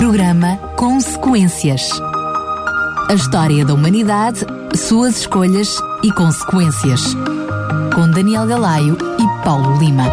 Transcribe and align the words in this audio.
Programa 0.00 0.56
Consequências. 0.78 1.90
A 3.10 3.12
história 3.12 3.66
da 3.66 3.74
humanidade, 3.74 4.46
suas 4.74 5.18
escolhas 5.18 5.76
e 6.02 6.10
consequências. 6.10 7.14
Com 7.94 8.10
Daniel 8.10 8.46
Galaio 8.46 8.96
e 8.96 9.44
Paulo 9.44 9.78
Lima. 9.78 10.04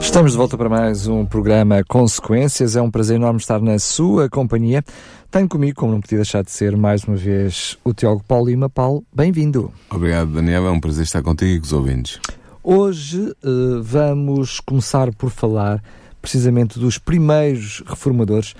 Estamos 0.00 0.32
de 0.32 0.38
volta 0.38 0.56
para 0.56 0.70
mais 0.70 1.06
um 1.06 1.26
programa 1.26 1.84
Consequências. 1.86 2.76
É 2.76 2.80
um 2.80 2.90
prazer 2.90 3.16
enorme 3.16 3.38
estar 3.38 3.60
na 3.60 3.78
sua 3.78 4.30
companhia. 4.30 4.82
Tenho 5.30 5.46
comigo, 5.46 5.78
como 5.78 5.92
não 5.92 6.00
podia 6.00 6.16
deixar 6.16 6.42
de 6.42 6.50
ser, 6.50 6.74
mais 6.78 7.04
uma 7.04 7.14
vez 7.14 7.76
o 7.84 7.92
Tiago 7.92 8.24
Paulo 8.26 8.46
Lima. 8.46 8.70
Paulo, 8.70 9.04
bem-vindo. 9.14 9.70
Obrigado, 9.90 10.32
Daniel. 10.32 10.66
É 10.66 10.70
um 10.70 10.80
prazer 10.80 11.04
estar 11.04 11.22
contigo 11.22 11.52
e 11.52 11.58
com 11.58 11.66
os 11.66 11.72
ouvintes. 11.74 12.18
Hoje 12.64 13.20
uh, 13.44 13.82
vamos 13.82 14.60
começar 14.60 15.12
por 15.12 15.28
falar 15.28 15.82
precisamente 16.22 16.78
dos 16.78 16.96
primeiros 16.96 17.82
reformadores. 17.84 18.52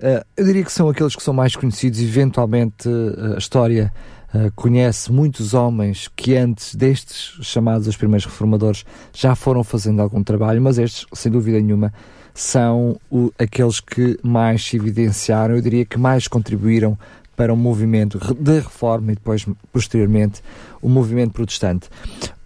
Uh, 0.00 0.24
eu 0.34 0.46
diria 0.46 0.64
que 0.64 0.72
são 0.72 0.88
aqueles 0.88 1.14
que 1.14 1.22
são 1.22 1.34
mais 1.34 1.54
conhecidos, 1.54 2.00
eventualmente 2.00 2.88
uh, 2.88 3.34
a 3.34 3.38
história 3.38 3.92
uh, 4.34 4.50
conhece 4.56 5.12
muitos 5.12 5.52
homens 5.52 6.08
que 6.16 6.34
antes 6.34 6.74
destes 6.74 7.36
chamados 7.42 7.86
os 7.86 7.98
primeiros 7.98 8.24
reformadores 8.24 8.86
já 9.12 9.34
foram 9.34 9.62
fazendo 9.62 10.00
algum 10.00 10.24
trabalho, 10.24 10.62
mas 10.62 10.78
estes, 10.78 11.04
sem 11.12 11.30
dúvida 11.30 11.60
nenhuma, 11.60 11.92
são 12.32 12.98
aqueles 13.38 13.80
que 13.80 14.18
mais 14.22 14.64
se 14.64 14.76
evidenciaram, 14.76 15.56
eu 15.56 15.60
diria 15.60 15.84
que 15.84 15.98
mais 15.98 16.26
contribuíram 16.26 16.96
para 17.36 17.52
o 17.52 17.56
movimento 17.56 18.18
de 18.38 18.60
reforma 18.60 19.12
e 19.12 19.14
depois, 19.14 19.46
posteriormente, 19.72 20.42
o 20.80 20.88
movimento 20.88 21.32
protestante. 21.32 21.88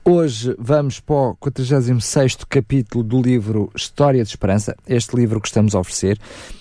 Hoje 0.07 0.55
vamos 0.59 1.01
para 1.01 1.17
o 1.17 1.37
46 1.37 2.37
capítulo 2.47 3.03
do 3.03 3.23
livro 3.23 3.71
História 3.75 4.23
de 4.23 4.29
Esperança, 4.29 4.77
este 4.87 5.17
livro 5.17 5.41
que 5.41 5.49
estamos 5.49 5.75
a 5.75 5.81
oferecer. 5.81 6.19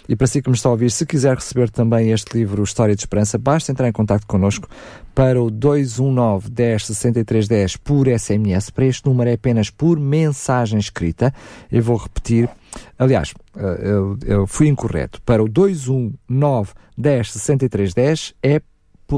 E 0.07 0.15
para 0.15 0.27
si 0.27 0.41
que 0.41 0.49
me 0.49 0.55
está 0.55 0.69
a 0.69 0.71
ouvir, 0.71 0.89
se 0.89 1.05
quiser 1.05 1.35
receber 1.35 1.69
também 1.69 2.11
este 2.11 2.37
livro 2.37 2.63
História 2.63 2.95
de 2.95 3.01
Esperança, 3.01 3.37
basta 3.37 3.69
entrar 3.69 3.89
em 3.89 3.91
contato 3.91 4.25
connosco 4.27 4.69
para 5.13 5.43
o 5.43 5.51
219 5.51 6.49
10 6.51 6.85
63 6.85 7.47
10 7.49 7.77
por 7.77 8.07
SMS. 8.07 8.69
Para 8.69 8.85
este 8.85 9.05
número 9.05 9.29
é 9.29 9.33
apenas 9.33 9.69
por 9.69 9.99
mensagem 9.99 10.79
escrita. 10.79 11.33
Eu 11.69 11.83
vou 11.83 11.97
repetir. 11.97 12.49
Aliás, 12.97 13.33
eh, 13.57 13.79
eu, 13.81 14.17
eu 14.25 14.47
fui 14.47 14.69
incorreto. 14.69 15.21
Para 15.21 15.43
o 15.43 15.49
219 15.49 16.71
10 16.97 17.33
63 17.33 17.93
10 17.93 18.35
é 18.41 18.61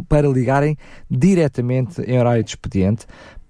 para 0.09 0.27
ligarem 0.27 0.75
diretamente 1.09 2.01
em 2.01 2.19
horário 2.19 2.43
de 2.43 2.49
expediente 2.49 3.05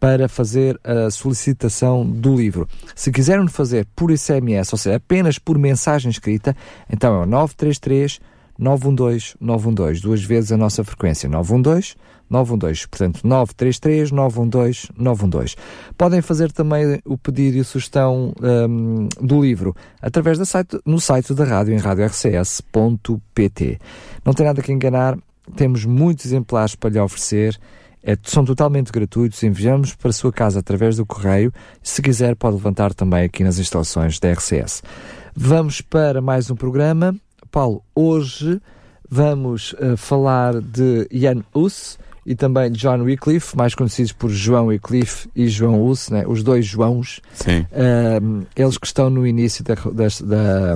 para 0.05 0.29
fazer 0.29 0.79
a 0.83 1.09
solicitação 1.09 2.05
do 2.05 2.35
livro. 2.35 2.69
Se 2.93 3.11
quiserem 3.11 3.47
fazer 3.47 3.87
por 3.95 4.15
SMS, 4.15 4.71
ou 4.71 4.77
seja, 4.77 4.97
apenas 4.97 5.39
por 5.39 5.57
mensagem 5.57 6.11
escrita, 6.11 6.55
então 6.87 7.15
é 7.15 7.23
o 7.23 7.25
933 7.25 8.19
912 8.55 9.33
912, 9.41 10.01
duas 10.03 10.23
vezes 10.23 10.51
a 10.51 10.57
nossa 10.57 10.83
frequência, 10.83 11.27
912 11.27 11.95
912, 12.29 12.87
portanto 12.87 13.21
933 13.23 14.11
912 14.11 14.89
912. 14.95 15.55
Podem 15.97 16.21
fazer 16.21 16.51
também 16.51 17.01
o 17.03 17.17
pedido 17.17 17.57
e 17.57 17.63
sugestão 17.63 18.31
um, 18.39 19.09
do 19.19 19.41
livro 19.41 19.75
através 19.99 20.37
do 20.37 20.45
site, 20.45 20.79
no 20.85 21.01
site 21.01 21.33
da 21.33 21.45
rádio 21.45 21.73
em 21.73 21.77
radiorcs.pt. 21.77 23.79
Não 24.23 24.33
tem 24.33 24.45
nada 24.45 24.61
que 24.61 24.71
enganar, 24.71 25.17
temos 25.55 25.83
muitos 25.83 26.27
exemplares 26.27 26.75
para 26.75 26.91
lhe 26.91 26.99
oferecer 26.99 27.59
é, 28.05 28.15
são 28.21 28.45
totalmente 28.45 28.91
gratuitos, 28.91 29.41
enviamos 29.41 29.95
para 29.95 30.11
a 30.11 30.13
sua 30.13 30.31
casa 30.31 30.59
através 30.59 30.97
do 30.97 31.05
correio. 31.05 31.51
Se 31.81 32.03
quiser, 32.03 32.35
pode 32.35 32.55
levantar 32.55 32.93
também 32.93 33.23
aqui 33.23 33.43
nas 33.43 33.57
instalações 33.57 34.19
da 34.19 34.31
RCS. 34.31 34.83
Vamos 35.35 35.81
para 35.81 36.21
mais 36.21 36.51
um 36.51 36.55
programa. 36.55 37.15
Paulo, 37.49 37.83
hoje 37.95 38.61
vamos 39.09 39.73
uh, 39.73 39.97
falar 39.97 40.61
de 40.61 41.07
Ian 41.11 41.43
Hus 41.53 41.97
e 42.23 42.35
também 42.35 42.71
de 42.71 42.79
John 42.79 43.01
Wycliffe, 43.01 43.57
mais 43.57 43.73
conhecidos 43.73 44.11
por 44.11 44.29
João 44.29 44.67
Wycliffe 44.67 45.27
e 45.35 45.47
João 45.47 45.83
Hus, 45.83 46.09
né? 46.09 46.25
os 46.27 46.43
dois 46.43 46.65
Joãos. 46.65 47.21
Sim. 47.33 47.61
Uh, 47.71 48.45
eles 48.55 48.77
que 48.77 48.85
estão 48.85 49.09
no 49.09 49.25
início 49.25 49.63
da, 49.63 49.73
da, 49.73 50.75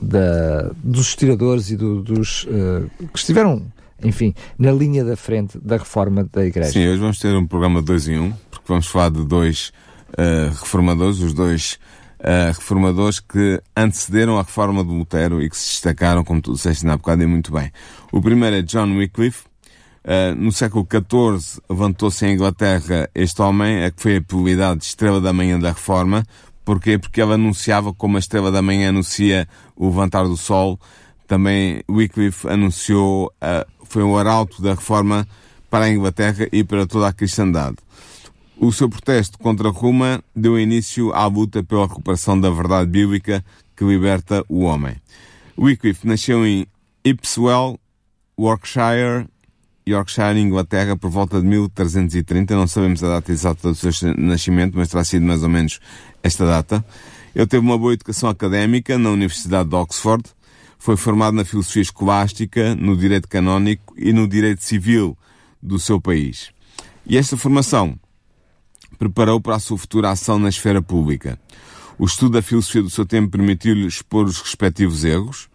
da, 0.00 0.70
dos 0.84 1.08
estiradores 1.08 1.70
e 1.70 1.76
do, 1.76 2.02
dos 2.02 2.44
uh, 2.44 2.90
que 3.12 3.18
estiveram 3.18 3.62
enfim, 4.02 4.34
na 4.58 4.72
linha 4.72 5.04
da 5.04 5.16
frente 5.16 5.58
da 5.58 5.76
reforma 5.76 6.28
da 6.32 6.44
Igreja. 6.44 6.72
Sim, 6.72 6.86
hoje 6.88 6.98
vamos 6.98 7.18
ter 7.18 7.34
um 7.34 7.46
programa 7.46 7.80
dois 7.80 8.08
em 8.08 8.18
um, 8.18 8.32
porque 8.50 8.64
vamos 8.68 8.86
falar 8.86 9.10
de 9.10 9.24
dois 9.24 9.72
uh, 10.10 10.50
reformadores, 10.50 11.20
os 11.20 11.32
dois 11.32 11.78
uh, 12.20 12.52
reformadores 12.52 13.20
que 13.20 13.60
antecederam 13.76 14.38
a 14.38 14.42
reforma 14.42 14.84
de 14.84 14.90
Lutero 14.90 15.42
e 15.42 15.48
que 15.48 15.56
se 15.56 15.70
destacaram, 15.70 16.24
como 16.24 16.40
tu 16.40 16.52
disseste 16.52 16.84
na 16.84 16.96
bocado, 16.96 17.22
e 17.22 17.26
muito 17.26 17.52
bem. 17.52 17.70
O 18.12 18.20
primeiro 18.20 18.56
é 18.56 18.62
John 18.62 18.96
Wycliffe. 18.96 19.44
Uh, 20.04 20.36
no 20.36 20.52
século 20.52 20.86
XIV 20.88 21.60
levantou-se 21.68 22.24
em 22.24 22.34
Inglaterra 22.34 23.10
este 23.12 23.42
homem, 23.42 23.84
a 23.84 23.90
que 23.90 24.00
foi 24.00 24.16
apelidado 24.18 24.78
de 24.78 24.84
Estrela 24.84 25.20
da 25.20 25.32
Manhã 25.32 25.58
da 25.58 25.70
Reforma. 25.70 26.24
Porquê? 26.64 26.96
Porque 26.96 27.20
ele 27.20 27.34
anunciava 27.34 27.92
como 27.92 28.16
a 28.16 28.20
Estrela 28.20 28.52
da 28.52 28.62
Manhã 28.62 28.90
anuncia 28.90 29.48
o 29.74 29.86
levantar 29.86 30.24
do 30.24 30.36
Sol. 30.36 30.78
Também 31.26 31.82
Wycliffe 31.88 32.48
anunciou 32.48 33.32
a 33.40 33.66
foi 33.88 34.02
um 34.02 34.16
arauto 34.16 34.60
da 34.60 34.74
reforma 34.74 35.26
para 35.70 35.86
a 35.86 35.90
Inglaterra 35.90 36.46
e 36.52 36.62
para 36.64 36.86
toda 36.86 37.08
a 37.08 37.12
cristandade. 37.12 37.76
O 38.58 38.72
seu 38.72 38.88
protesto 38.88 39.38
contra 39.38 39.68
Roma 39.68 40.22
deu 40.34 40.58
início 40.58 41.12
à 41.12 41.26
luta 41.26 41.62
pela 41.62 41.86
recuperação 41.86 42.40
da 42.40 42.50
verdade 42.50 42.90
bíblica 42.90 43.44
que 43.76 43.84
liberta 43.84 44.44
o 44.48 44.60
homem. 44.60 44.96
Wycliffe 45.58 46.06
nasceu 46.06 46.46
em 46.46 46.66
Ipswell, 47.04 47.78
Yorkshire, 48.38 49.26
Yorkshire, 49.88 50.38
Inglaterra, 50.38 50.96
por 50.96 51.10
volta 51.10 51.40
de 51.40 51.46
1330. 51.46 52.56
Não 52.56 52.66
sabemos 52.66 53.02
a 53.04 53.08
data 53.08 53.30
exata 53.30 53.68
do 53.68 53.74
seu 53.74 53.90
nascimento, 54.16 54.76
mas 54.76 54.88
terá 54.88 55.04
sido 55.04 55.24
mais 55.24 55.42
ou 55.42 55.48
menos 55.48 55.80
esta 56.22 56.46
data. 56.46 56.84
Ele 57.34 57.46
teve 57.46 57.64
uma 57.64 57.78
boa 57.78 57.92
educação 57.92 58.30
académica 58.30 58.98
na 58.98 59.10
Universidade 59.10 59.68
de 59.68 59.76
Oxford, 59.76 60.24
foi 60.78 60.96
formado 60.96 61.34
na 61.34 61.44
filosofia 61.44 61.82
escolástica, 61.82 62.74
no 62.74 62.96
direito 62.96 63.28
canónico 63.28 63.94
e 63.96 64.12
no 64.12 64.28
direito 64.28 64.62
civil 64.62 65.16
do 65.62 65.78
seu 65.78 66.00
país. 66.00 66.50
E 67.06 67.16
esta 67.16 67.36
formação 67.36 67.98
preparou 68.98 69.40
para 69.40 69.56
a 69.56 69.60
sua 69.60 69.78
futura 69.78 70.10
ação 70.10 70.38
na 70.38 70.48
esfera 70.48 70.80
pública. 70.80 71.38
O 71.98 72.04
estudo 72.04 72.32
da 72.32 72.42
filosofia 72.42 72.82
do 72.82 72.90
seu 72.90 73.06
tempo 73.06 73.30
permitiu-lhe 73.30 73.86
expor 73.86 74.26
os 74.26 74.40
respectivos 74.40 75.04
erros. 75.04 75.48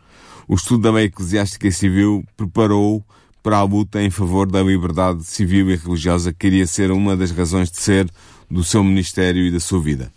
O 0.48 0.56
estudo 0.56 0.84
da 0.84 0.92
lei 0.92 1.06
eclesiástica 1.06 1.68
e 1.68 1.72
civil 1.72 2.26
preparou-o 2.36 3.03
para 3.44 3.58
a 3.58 3.64
luta 3.64 4.02
em 4.02 4.09
favor 4.09 4.50
da 4.50 4.62
liberdade 4.62 5.24
civil 5.24 5.70
e 5.70 5.76
religiosa 5.76 6.34
que 6.34 6.48
iria 6.48 6.68
ser 6.68 6.92
uma 6.92 7.16
das 7.16 7.32
razões 7.32 7.72
de 7.72 7.80
ser 7.82 8.09
do 8.50 8.64
seu 8.64 8.84
ministério 8.84 9.46
e 9.46 9.52
da 9.52 9.59
sua 9.59 9.80
vida. 9.80 10.12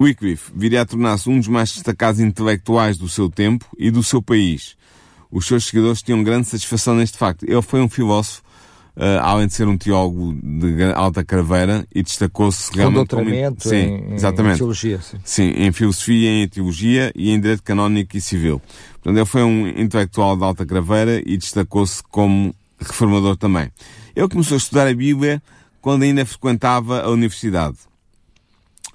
Wycliffe 0.00 0.52
viria 0.54 0.82
a 0.82 0.86
tornar-se 0.86 1.28
um 1.28 1.38
dos 1.38 1.48
mais 1.48 1.72
destacados 1.72 2.20
intelectuais 2.20 2.96
do 2.96 3.08
seu 3.08 3.28
tempo 3.28 3.66
e 3.76 3.90
do 3.90 4.02
seu 4.02 4.22
país. 4.22 4.76
Os 5.30 5.46
seus 5.46 5.66
seguidores 5.66 6.02
tinham 6.02 6.22
grande 6.22 6.46
satisfação 6.46 6.94
neste 6.94 7.18
facto. 7.18 7.44
Ele 7.44 7.60
foi 7.60 7.80
um 7.80 7.88
filósofo, 7.88 8.42
uh, 8.96 9.20
além 9.20 9.48
de 9.48 9.54
ser 9.54 9.66
um 9.66 9.76
teólogo 9.76 10.32
de 10.40 10.84
alta 10.94 11.24
craveira, 11.24 11.86
e 11.94 12.02
destacou-se 12.02 12.70
realmente... 12.72 13.08
Com 13.08 13.16
doutoramento 13.16 13.62
como... 13.62 13.74
sim, 13.74 13.82
em, 13.82 14.14
exatamente. 14.14 14.54
em 14.54 14.58
teologia. 14.58 15.00
Sim. 15.00 15.18
sim, 15.24 15.50
em 15.50 15.72
filosofia, 15.72 16.30
em 16.30 16.48
teologia 16.48 17.12
e 17.14 17.30
em 17.30 17.40
direito 17.40 17.62
canónico 17.62 18.16
e 18.16 18.20
civil. 18.20 18.62
Portanto, 18.94 19.16
ele 19.16 19.26
foi 19.26 19.42
um 19.42 19.68
intelectual 19.68 20.36
de 20.36 20.44
alta 20.44 20.64
craveira 20.64 21.20
e 21.26 21.36
destacou-se 21.36 22.02
como 22.04 22.54
reformador 22.80 23.36
também. 23.36 23.70
Ele 24.14 24.28
começou 24.28 24.54
a 24.54 24.58
estudar 24.58 24.86
a 24.86 24.94
Bíblia 24.94 25.42
quando 25.80 26.04
ainda 26.04 26.24
frequentava 26.24 27.02
a 27.02 27.10
universidade 27.10 27.87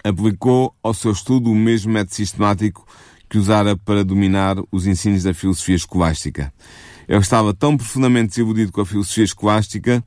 aplicou 0.03 0.75
ao 0.84 0.94
seu 0.94 1.12
estudo 1.12 1.50
o 1.50 1.56
mesmo 1.56 1.91
método 1.91 2.16
sistemático 2.16 2.86
que 3.30 3.38
usara 3.38 3.78
para 3.78 4.03
dominar 4.03 4.58
os 4.72 4.85
ensinos 4.85 5.23
da 5.23 5.34
filosofia 5.34 5.76
escolástica. 5.76 6.53
Ele 7.08 7.20
estava 7.20 7.53
tão 7.53 7.76
profundamente 7.76 8.29
desiludido 8.29 8.72
com 8.72 8.82
a 8.82 8.85
filosofia 8.85 9.23
escolástica 9.23 10.03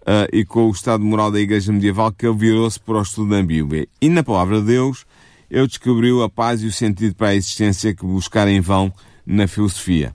uh, 0.00 0.28
e 0.32 0.44
com 0.44 0.68
o 0.68 0.70
estado 0.70 1.04
moral 1.04 1.30
da 1.30 1.40
Igreja 1.40 1.72
medieval 1.72 2.12
que 2.12 2.26
ele 2.26 2.36
virou-se 2.36 2.78
para 2.78 2.98
o 2.98 3.02
estudo 3.02 3.30
da 3.30 3.42
Bíblia. 3.42 3.88
E 4.00 4.08
na 4.08 4.22
palavra 4.22 4.60
de 4.60 4.66
Deus, 4.66 5.06
ele 5.50 5.66
descobriu 5.66 6.22
a 6.22 6.28
paz 6.28 6.62
e 6.62 6.66
o 6.66 6.72
sentido 6.72 7.14
para 7.14 7.28
a 7.28 7.34
existência 7.34 7.94
que 7.94 8.04
buscara 8.04 8.50
em 8.50 8.60
vão 8.60 8.92
na 9.24 9.46
filosofia. 9.46 10.12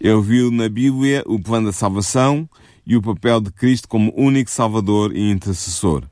Ele 0.00 0.20
viu 0.20 0.50
na 0.50 0.68
Bíblia 0.68 1.22
o 1.26 1.40
plano 1.40 1.68
da 1.68 1.72
salvação 1.72 2.48
e 2.86 2.96
o 2.96 3.02
papel 3.02 3.40
de 3.40 3.50
Cristo 3.50 3.88
como 3.88 4.12
único 4.14 4.50
Salvador 4.50 5.16
e 5.16 5.30
intercessor 5.30 6.04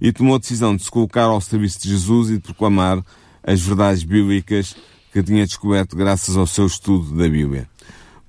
e 0.00 0.12
tomou 0.12 0.36
a 0.36 0.38
decisão 0.38 0.74
de 0.74 0.82
se 0.82 0.90
colocar 0.90 1.24
ao 1.24 1.40
serviço 1.40 1.80
de 1.82 1.90
Jesus 1.90 2.30
e 2.30 2.34
de 2.34 2.40
proclamar 2.40 3.04
as 3.42 3.60
verdades 3.60 4.02
bíblicas 4.02 4.76
que 5.12 5.22
tinha 5.22 5.46
descoberto 5.46 5.96
graças 5.96 6.36
ao 6.36 6.46
seu 6.46 6.66
estudo 6.66 7.16
da 7.16 7.28
Bíblia. 7.28 7.68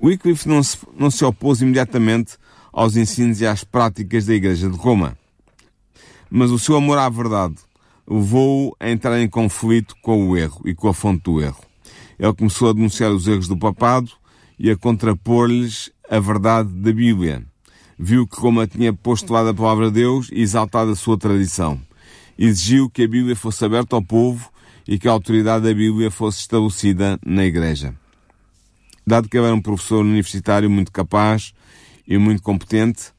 Wycliffe 0.02 0.48
não 0.48 0.64
se, 0.64 0.78
não 0.98 1.12
se 1.12 1.24
opôs 1.24 1.62
imediatamente 1.62 2.38
aos 2.74 2.96
ensinos 2.96 3.40
e 3.40 3.46
às 3.46 3.64
práticas 3.64 4.26
da 4.26 4.34
Igreja 4.34 4.70
de 4.70 4.78
Roma, 4.78 5.18
mas 6.30 6.50
o 6.50 6.58
seu 6.58 6.76
amor 6.76 6.98
à 6.98 7.08
verdade 7.10 7.56
levou-o 8.08 8.76
a 8.80 8.90
entrar 8.90 9.20
em 9.22 9.30
conflito 9.30 9.96
com 10.02 10.30
o 10.30 10.38
erro 10.38 10.62
e 10.66 10.74
com 10.74 10.88
a 10.88 10.94
fonte 10.94 11.24
do 11.24 11.42
erro. 11.42 11.62
Ele 12.18 12.34
começou 12.34 12.70
a 12.70 12.74
denunciar 12.74 13.12
os 13.12 13.28
erros 13.28 13.48
do 13.48 13.58
papado 13.58 14.12
e 14.58 14.70
a 14.70 14.78
contrapor-lhes 14.78 15.92
a 16.10 16.20
verdade 16.20 16.70
da 16.70 16.92
Bíblia. 16.92 17.51
Viu 18.04 18.26
que 18.26 18.40
Roma 18.40 18.66
tinha 18.66 18.92
postulado 18.92 19.50
a 19.50 19.54
palavra 19.54 19.86
de 19.86 20.02
Deus 20.02 20.28
e 20.34 20.42
exaltado 20.42 20.90
a 20.90 20.96
sua 20.96 21.20
tradição. 21.20 21.80
Exigiu 22.36 22.90
que 22.90 23.04
a 23.04 23.08
Bíblia 23.08 23.36
fosse 23.36 23.64
aberta 23.64 23.96
ao 23.96 24.02
povo 24.02 24.50
e 24.88 24.98
que 24.98 25.08
a 25.08 25.12
autoridade 25.12 25.66
da 25.66 25.72
Bíblia 25.72 26.10
fosse 26.10 26.40
estabelecida 26.40 27.20
na 27.24 27.46
Igreja. 27.46 27.94
Dado 29.06 29.30
que 29.30 29.38
ele 29.38 29.46
era 29.46 29.54
um 29.54 29.62
professor 29.62 30.04
universitário 30.04 30.68
muito 30.68 30.92
capaz 30.92 31.54
e 32.08 32.18
muito 32.18 32.42
competente, 32.42 33.14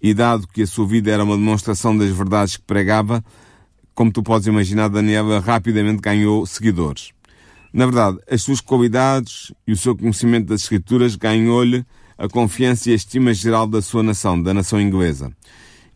e 0.00 0.14
dado 0.14 0.48
que 0.48 0.62
a 0.62 0.66
sua 0.66 0.86
vida 0.86 1.10
era 1.10 1.22
uma 1.22 1.36
demonstração 1.36 1.94
das 1.94 2.08
verdades 2.08 2.56
que 2.56 2.62
pregava, 2.62 3.22
como 3.94 4.10
tu 4.10 4.22
podes 4.22 4.46
imaginar, 4.46 4.88
Daniela 4.88 5.40
rapidamente 5.40 6.00
ganhou 6.00 6.46
seguidores. 6.46 7.10
Na 7.70 7.84
verdade, 7.84 8.16
as 8.30 8.42
suas 8.42 8.62
qualidades 8.62 9.52
e 9.66 9.72
o 9.72 9.76
seu 9.76 9.94
conhecimento 9.94 10.46
das 10.46 10.62
Escrituras 10.62 11.16
ganhou-lhe 11.16 11.84
a 12.22 12.28
confiança 12.28 12.88
e 12.88 12.92
a 12.92 12.94
estima 12.94 13.34
geral 13.34 13.66
da 13.66 13.82
sua 13.82 14.00
nação, 14.00 14.40
da 14.40 14.54
nação 14.54 14.80
inglesa. 14.80 15.32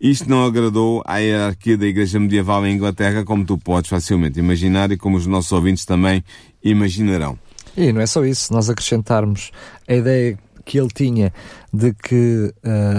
Isto 0.01 0.29
não 0.29 0.45
agradou 0.45 1.01
à 1.07 1.19
hierarquia 1.19 1.79
da 1.79 1.87
Igreja 1.87 2.19
Medieval 2.19 2.67
em 2.67 2.75
Inglaterra, 2.75 3.25
como 3.25 3.45
tu 3.45 3.57
podes 3.57 3.89
facilmente 3.89 4.41
imaginar 4.41 4.91
e 4.91 4.97
como 4.97 5.17
os 5.17 5.25
nossos 5.25 5.53
ouvintes 5.53 5.85
também 5.85 6.25
imaginarão. 6.65 7.39
E 7.77 7.93
não 7.93 8.01
é 8.01 8.07
só 8.07 8.25
isso, 8.25 8.53
nós 8.53 8.69
acrescentarmos 8.69 9.53
a 9.87 9.95
ideia 9.95 10.37
que 10.65 10.81
ele 10.81 10.89
tinha 10.93 11.33
de 11.73 11.95
que 11.95 12.53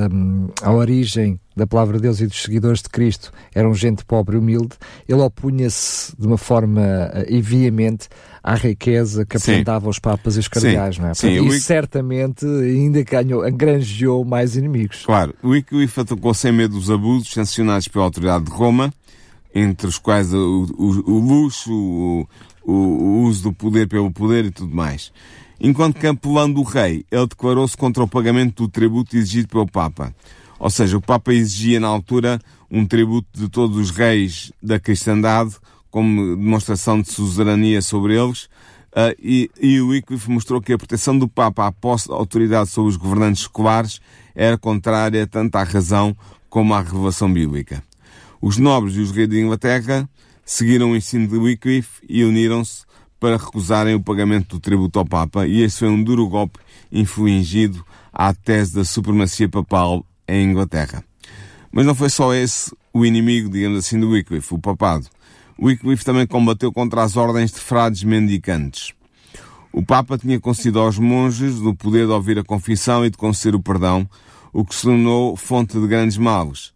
um, 0.09 0.47
a 0.61 0.71
origem 0.71 1.37
da 1.53 1.67
palavra 1.67 1.97
de 1.97 2.03
Deus 2.03 2.21
e 2.21 2.27
dos 2.27 2.41
seguidores 2.41 2.81
de 2.81 2.87
Cristo 2.87 3.33
eram 3.53 3.73
gente 3.73 4.05
pobre 4.05 4.37
e 4.37 4.39
humilde, 4.39 4.75
ele 5.07 5.19
opunha-se 5.19 6.15
de 6.17 6.25
uma 6.25 6.37
forma 6.37 6.81
uh, 6.81 7.25
e 7.27 7.41
veemente 7.41 8.07
à 8.47 8.55
riqueza 8.55 9.25
que 9.25 9.35
apresentava 9.35 9.89
os 9.89 9.99
papas 9.99 10.37
e 10.37 10.39
os 10.39 10.47
cardeais, 10.47 10.97
não 10.97 11.09
é? 11.09 11.13
Sim, 11.13 11.35
Portanto, 11.35 11.59
certamente 11.59 12.45
ainda 12.45 13.03
ganhou, 13.03 13.45
engrangeou 13.45 14.23
mais 14.23 14.55
inimigos. 14.55 15.03
Claro, 15.05 15.35
o 15.43 15.49
Wycliffe 15.49 15.99
atacou 15.99 16.33
sem 16.33 16.53
medo 16.53 16.75
dos 16.75 16.89
abusos 16.89 17.29
sancionados 17.29 17.89
pela 17.89 18.05
autoridade 18.05 18.45
de 18.45 18.51
Roma, 18.51 18.93
entre 19.53 19.85
os 19.87 19.97
quais 19.97 20.33
o, 20.33 20.65
o, 20.77 21.11
o 21.11 21.19
luxo, 21.19 21.73
o, 21.73 22.25
o, 22.63 23.23
uso 23.23 23.43
do 23.43 23.53
poder 23.53 23.85
pelo 23.89 24.09
poder 24.09 24.45
e 24.45 24.51
tudo 24.51 24.73
mais. 24.73 25.11
Enquanto 25.59 25.99
capelão 25.99 26.49
do 26.49 26.63
rei, 26.63 27.03
ele 27.11 27.27
declarou-se 27.27 27.75
contra 27.75 28.01
o 28.01 28.07
pagamento 28.07 28.63
do 28.63 28.69
tributo 28.69 29.17
exigido 29.17 29.49
pelo 29.49 29.67
Papa. 29.67 30.15
Ou 30.57 30.69
seja, 30.69 30.95
o 30.95 31.01
Papa 31.01 31.33
exigia 31.33 31.81
na 31.81 31.87
altura 31.89 32.39
um 32.71 32.85
tributo 32.85 33.27
de 33.33 33.49
todos 33.49 33.75
os 33.75 33.91
reis 33.91 34.53
da 34.63 34.79
cristandade 34.79 35.57
como 35.97 36.35
demonstração 36.35 37.01
de 37.01 37.11
suzerania 37.11 37.81
sobre 37.81 38.15
eles, 38.15 38.43
uh, 38.93 39.17
e, 39.17 39.49
e 39.59 39.81
o 39.81 39.87
Wycliffe 39.87 40.29
mostrou 40.29 40.61
que 40.61 40.71
a 40.71 40.77
proteção 40.77 41.17
do 41.17 41.27
Papa 41.27 41.65
à 41.65 41.71
posse 41.71 42.07
de 42.07 42.13
autoridade 42.13 42.69
sobre 42.69 42.91
os 42.91 42.97
governantes 42.97 43.45
seculares 43.45 43.99
era 44.35 44.59
contrária 44.59 45.25
tanto 45.25 45.55
à 45.55 45.63
razão 45.63 46.15
como 46.51 46.75
à 46.75 46.81
revelação 46.81 47.33
bíblica. 47.33 47.83
Os 48.39 48.59
nobres 48.59 48.95
e 48.95 48.99
os 48.99 49.09
reis 49.09 49.27
de 49.27 49.41
Inglaterra 49.41 50.07
seguiram 50.45 50.91
o 50.91 50.95
ensino 50.95 51.27
de 51.27 51.35
Wycliffe 51.35 51.99
e 52.07 52.23
uniram-se 52.23 52.83
para 53.19 53.37
recusarem 53.37 53.95
o 53.95 53.99
pagamento 53.99 54.57
do 54.57 54.59
tributo 54.59 54.99
ao 54.99 55.05
Papa, 55.05 55.47
e 55.47 55.63
este 55.63 55.79
foi 55.79 55.89
um 55.89 56.03
duro 56.03 56.29
golpe 56.29 56.59
infligido 56.91 57.83
à 58.13 58.35
tese 58.35 58.75
da 58.75 58.85
supremacia 58.85 59.49
papal 59.49 60.05
em 60.27 60.47
Inglaterra. 60.47 61.03
Mas 61.71 61.87
não 61.87 61.95
foi 61.95 62.11
só 62.11 62.35
esse 62.35 62.71
o 62.93 63.03
inimigo, 63.03 63.49
digamos 63.49 63.79
assim, 63.79 63.99
do 63.99 64.11
Wycliffe, 64.11 64.53
o 64.53 64.59
papado. 64.59 65.07
Wycliffe 65.59 66.05
também 66.05 66.27
combateu 66.27 66.71
contra 66.71 67.03
as 67.03 67.17
ordens 67.17 67.51
de 67.51 67.59
frades 67.59 68.03
mendicantes. 68.03 68.93
O 69.71 69.83
Papa 69.83 70.17
tinha 70.17 70.39
concedido 70.39 70.79
aos 70.79 70.97
monges 70.97 71.55
o 71.59 71.75
poder 71.75 72.05
de 72.05 72.11
ouvir 72.11 72.39
a 72.39 72.43
confissão 72.43 73.05
e 73.05 73.09
de 73.09 73.17
conceder 73.17 73.55
o 73.55 73.61
perdão, 73.61 74.07
o 74.53 74.65
que 74.65 74.73
se 74.73 74.83
tornou 74.83 75.35
fonte 75.35 75.79
de 75.79 75.87
grandes 75.87 76.17
males. 76.17 76.73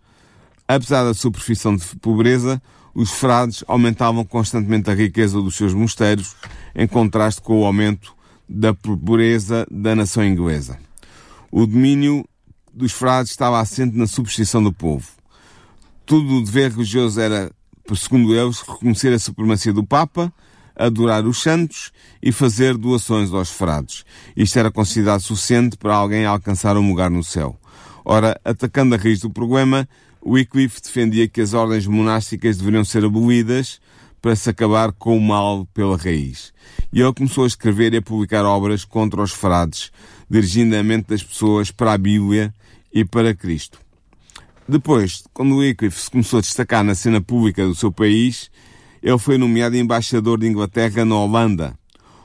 Apesar 0.67 1.03
da 1.03 1.13
sua 1.13 1.31
profissão 1.31 1.75
de 1.75 1.85
pobreza, 1.97 2.61
os 2.93 3.11
frades 3.11 3.63
aumentavam 3.67 4.23
constantemente 4.23 4.89
a 4.89 4.93
riqueza 4.93 5.41
dos 5.41 5.55
seus 5.55 5.73
mosteiros, 5.73 6.35
em 6.75 6.87
contraste 6.87 7.41
com 7.41 7.61
o 7.61 7.65
aumento 7.65 8.13
da 8.47 8.73
pobreza 8.73 9.65
da 9.71 9.95
nação 9.95 10.23
inglesa. 10.25 10.77
O 11.51 11.65
domínio 11.65 12.25
dos 12.73 12.91
frades 12.91 13.31
estava 13.31 13.59
assente 13.59 13.97
na 13.97 14.07
superstição 14.07 14.61
do 14.61 14.71
povo. 14.71 15.07
Tudo 16.05 16.35
o 16.35 16.43
dever 16.43 16.71
religioso 16.71 17.19
era, 17.19 17.51
segundo 17.95 18.35
eles, 18.35 18.61
reconhecer 18.61 19.13
a 19.13 19.19
supremacia 19.19 19.73
do 19.73 19.83
Papa, 19.83 20.33
adorar 20.75 21.25
os 21.25 21.41
santos 21.41 21.91
e 22.21 22.31
fazer 22.31 22.77
doações 22.77 23.31
aos 23.31 23.49
frades. 23.49 24.05
Isto 24.35 24.59
era 24.59 24.71
considerado 24.71 25.21
suficiente 25.21 25.77
para 25.77 25.95
alguém 25.95 26.25
alcançar 26.25 26.77
um 26.77 26.87
lugar 26.87 27.09
no 27.09 27.23
céu. 27.23 27.59
Ora, 28.03 28.39
atacando 28.43 28.95
a 28.95 28.97
raiz 28.97 29.19
do 29.19 29.29
problema, 29.29 29.87
Wycliffe 30.25 30.81
defendia 30.81 31.27
que 31.27 31.41
as 31.41 31.53
ordens 31.53 31.85
monásticas 31.85 32.57
deveriam 32.57 32.83
ser 32.83 33.03
abolidas 33.03 33.79
para 34.21 34.35
se 34.35 34.49
acabar 34.49 34.91
com 34.91 35.17
o 35.17 35.21
mal 35.21 35.65
pela 35.73 35.97
raiz. 35.97 36.53
E 36.93 37.01
ele 37.01 37.13
começou 37.13 37.43
a 37.43 37.47
escrever 37.47 37.93
e 37.93 37.97
a 37.97 38.01
publicar 38.01 38.45
obras 38.45 38.85
contra 38.85 39.21
os 39.21 39.31
frades, 39.31 39.91
dirigindo 40.29 40.75
a 40.75 40.83
mente 40.83 41.07
das 41.07 41.23
pessoas 41.23 41.71
para 41.71 41.93
a 41.93 41.97
Bíblia 41.97 42.53
e 42.93 43.03
para 43.03 43.33
Cristo. 43.33 43.79
Depois, 44.71 45.25
quando 45.33 45.57
Wycliffe 45.57 45.99
se 45.99 46.09
começou 46.09 46.39
a 46.39 46.41
destacar 46.41 46.81
na 46.81 46.95
cena 46.95 47.19
pública 47.19 47.67
do 47.67 47.75
seu 47.75 47.91
país, 47.91 48.49
ele 49.03 49.17
foi 49.17 49.37
nomeado 49.37 49.75
embaixador 49.75 50.39
de 50.39 50.47
Inglaterra 50.47 51.03
na 51.03 51.13
Holanda, 51.13 51.77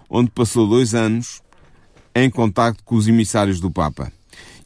onde 0.08 0.30
passou 0.30 0.64
dois 0.64 0.94
anos 0.94 1.42
em 2.14 2.30
contacto 2.30 2.84
com 2.84 2.94
os 2.94 3.08
emissários 3.08 3.58
do 3.58 3.68
Papa. 3.68 4.12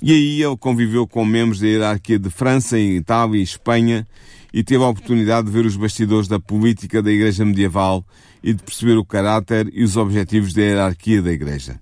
E 0.03 0.13
aí 0.13 0.43
ele 0.43 0.59
conviveu 0.59 1.07
com 1.07 1.25
membros 1.25 1.61
da 1.61 1.69
hierarquia 1.69 2.19
de 2.19 2.29
França, 2.29 2.79
Itália 2.79 3.41
e 3.41 3.43
Espanha 3.43 4.07
e 4.53 4.63
teve 4.63 4.85
a 4.85 4.89
oportunidade 4.89 5.47
de 5.47 5.53
ver 5.55 5.65
os 5.65 5.75
bastidores 5.75 6.29
da 6.29 6.39
política 6.39 7.03
da 7.03 7.11
Igreja 7.11 7.47
medieval 7.47 8.05
e 8.43 8.53
de 8.53 8.63
perceber 8.63 8.99
o 8.99 9.05
caráter 9.07 9.71
e 9.73 9.83
os 9.83 9.97
objetivos 9.97 10.53
da 10.53 10.61
hierarquia 10.61 11.23
da 11.23 11.33
Igreja. 11.33 11.81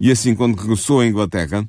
E 0.00 0.10
assim, 0.10 0.34
quando 0.34 0.56
regressou 0.56 0.98
à 0.98 1.06
Inglaterra, 1.06 1.64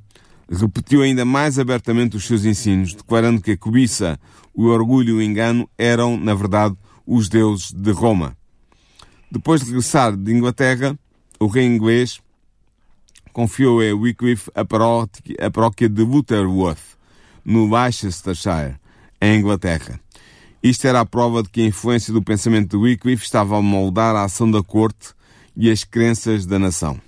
repetiu 0.50 1.02
ainda 1.02 1.26
mais 1.26 1.60
abertamente 1.60 2.16
os 2.16 2.26
seus 2.26 2.46
ensinos, 2.46 2.94
declarando 2.94 3.42
que 3.42 3.52
a 3.52 3.58
cobiça, 3.58 4.20
o 4.54 4.66
orgulho 4.66 5.10
e 5.10 5.14
o 5.14 5.22
engano 5.22 5.70
eram, 5.78 6.18
na 6.18 6.34
verdade, 6.34 6.76
os 7.06 7.30
deuses 7.30 7.72
de 7.72 7.92
Roma. 7.92 8.36
Depois 9.30 9.62
de 9.62 9.68
regressar 9.68 10.16
de 10.16 10.32
Inglaterra, 10.32 10.98
o 11.40 11.48
rei 11.48 11.66
inglês 11.66 12.20
confiou 13.34 13.82
a 13.82 13.96
Wycliffe 13.96 14.50
a 14.56 14.66
paróquia, 14.66 15.88
de 15.88 16.02
Lutterworth, 16.02 16.98
no 17.46 17.70
Leicestershire, 17.70 18.78
em 19.22 19.40
Inglaterra. 19.40 20.00
Isto 20.64 20.88
era 20.88 21.02
a 21.02 21.06
prova 21.06 21.44
de 21.44 21.50
que 21.50 21.62
a 21.62 21.66
influência 21.66 22.12
do 22.12 22.22
pensamento 22.22 22.72
de 22.72 22.78
Wycliffe 22.78 23.24
estava 23.24 23.58
a 23.58 23.62
moldar 23.62 24.16
a 24.16 24.24
ação 24.24 24.50
da 24.50 24.64
corte 24.64 25.14
e 25.56 25.70
as 25.70 25.84
crenças 25.84 26.46
da 26.46 26.58
nação. 26.58 27.00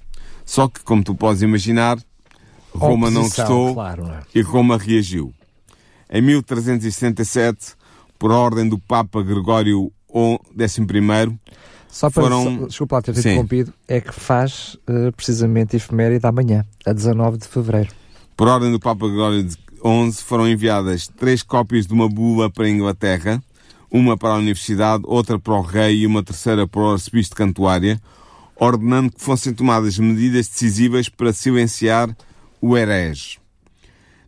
Só 0.46 0.68
que, 0.68 0.82
como 0.82 1.04
tu 1.04 1.16
podes 1.16 1.42
imaginar, 1.42 1.98
Roma 2.80 3.12
não 3.12 3.24
gostou 3.24 3.74
claro, 3.74 4.08
não 4.08 4.14
é? 4.14 4.22
e 4.34 4.42
Roma 4.42 4.78
reagiu. 4.78 5.34
Em 6.10 6.22
1377, 6.22 7.76
por 8.18 8.32
ordem 8.32 8.68
do 8.68 8.80
Papa 8.80 9.22
Gregório 9.22 9.92
XI, 10.58 11.38
só 11.88 12.10
para, 12.10 12.24
foram... 12.24 12.44
só, 12.44 12.66
desculpa 12.68 12.96
lá 12.98 13.02
ter 13.02 13.18
interrompido, 13.18 13.74
é 13.88 14.00
que 14.00 14.14
faz 14.14 14.76
uh, 14.88 15.12
precisamente 15.16 15.76
efeméride 15.76 16.26
amanhã, 16.26 16.66
a 16.86 16.94
19 16.94 17.38
de 17.38 17.48
fevereiro. 17.48 17.90
Por 18.38 18.48
ordem 18.48 18.72
do 18.72 18.80
Papa 18.80 19.08
Gregório 19.08 19.50
XI, 19.50 20.24
foram 20.24 20.48
enviadas 20.48 21.08
três 21.08 21.42
cópias 21.42 21.88
de 21.88 21.94
uma 21.94 22.08
bula 22.08 22.50
para 22.50 22.66
a 22.66 22.70
Inglaterra, 22.70 23.42
uma 23.92 24.16
para 24.16 24.30
a 24.30 24.38
Universidade, 24.38 25.04
outra 25.06 25.40
para 25.40 25.54
o 25.54 25.62
Rei 25.62 26.02
e 26.02 26.08
uma 26.08 26.24
terceira 26.24 26.68
para 26.68 26.82
o 26.82 26.92
Arcebispo 26.92 27.34
de 27.34 27.38
Cantuária, 27.38 28.00
ordenando 28.56 29.12
que 29.12 29.22
fossem 29.22 29.54
tomadas 29.54 29.98
medidas 29.98 30.48
decisivas 30.48 31.10
para 31.10 31.34
silenciar 31.34 32.16
o 32.62 32.78
herege. 32.78 33.40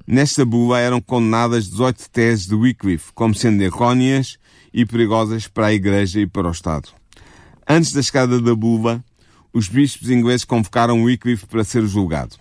Nesta 0.05 0.43
bula 0.43 0.79
eram 0.79 0.99
condenadas 0.99 1.69
18 1.69 2.09
teses 2.09 2.47
de 2.47 2.55
Wycliffe 2.55 3.11
como 3.13 3.35
sendo 3.35 3.61
erróneas 3.61 4.37
e 4.73 4.85
perigosas 4.85 5.47
para 5.47 5.67
a 5.67 5.73
Igreja 5.73 6.19
e 6.19 6.27
para 6.27 6.47
o 6.47 6.51
Estado. 6.51 6.89
Antes 7.67 7.93
da 7.93 8.01
chegada 8.01 8.41
da 8.41 8.55
bula, 8.55 9.03
os 9.53 9.67
bispos 9.67 10.09
ingleses 10.09 10.45
convocaram 10.45 11.03
Wycliffe 11.03 11.45
para 11.45 11.63
ser 11.63 11.85
julgado. 11.85 12.35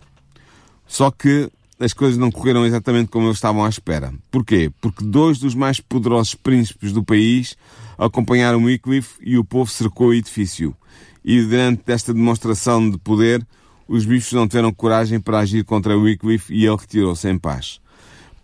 Só 0.86 1.10
que 1.10 1.50
as 1.78 1.92
coisas 1.92 2.18
não 2.18 2.30
correram 2.30 2.66
exatamente 2.66 3.08
como 3.08 3.26
eles 3.26 3.36
estavam 3.36 3.64
à 3.64 3.68
espera. 3.68 4.12
Porquê? 4.30 4.70
Porque 4.80 5.04
dois 5.04 5.38
dos 5.38 5.54
mais 5.54 5.80
poderosos 5.80 6.34
príncipes 6.34 6.92
do 6.92 7.02
país 7.02 7.56
acompanharam 7.96 8.64
Wycliffe 8.64 9.14
e 9.22 9.38
o 9.38 9.44
povo 9.44 9.70
cercou 9.70 10.08
o 10.08 10.14
edifício. 10.14 10.76
E 11.24 11.40
durante 11.42 11.82
esta 11.90 12.12
demonstração 12.12 12.90
de 12.90 12.98
poder, 12.98 13.46
os 13.92 14.04
bispos 14.04 14.34
não 14.34 14.46
tiveram 14.46 14.72
coragem 14.72 15.18
para 15.18 15.40
agir 15.40 15.64
contra 15.64 15.98
Wycliffe 15.98 16.54
e 16.54 16.64
ele 16.64 16.76
retirou-se 16.76 17.28
em 17.28 17.36
paz. 17.36 17.80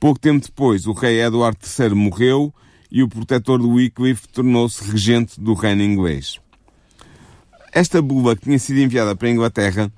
Pouco 0.01 0.19
tempo 0.19 0.45
depois, 0.45 0.89
o 0.89 0.93
rei 0.93 1.23
Eduardo 1.23 1.61
III 1.65 1.91
morreu 1.91 2.53
e 2.91 3.01
o 3.01 3.09
protetor 3.09 3.61
de 3.61 3.67
Wycliffe 3.67 4.27
tornou-se 4.27 4.83
regente 4.91 5.41
do 5.41 5.55
reino 5.55 5.85
inglês. 5.85 6.41
Esta 7.73 8.03
bula, 8.03 8.35
que 8.35 8.43
tinha 8.43 8.59
sido 8.59 8.81
enviada 8.81 9.15
para 9.15 9.29
a 9.29 9.31
Inglaterra, 9.31 9.93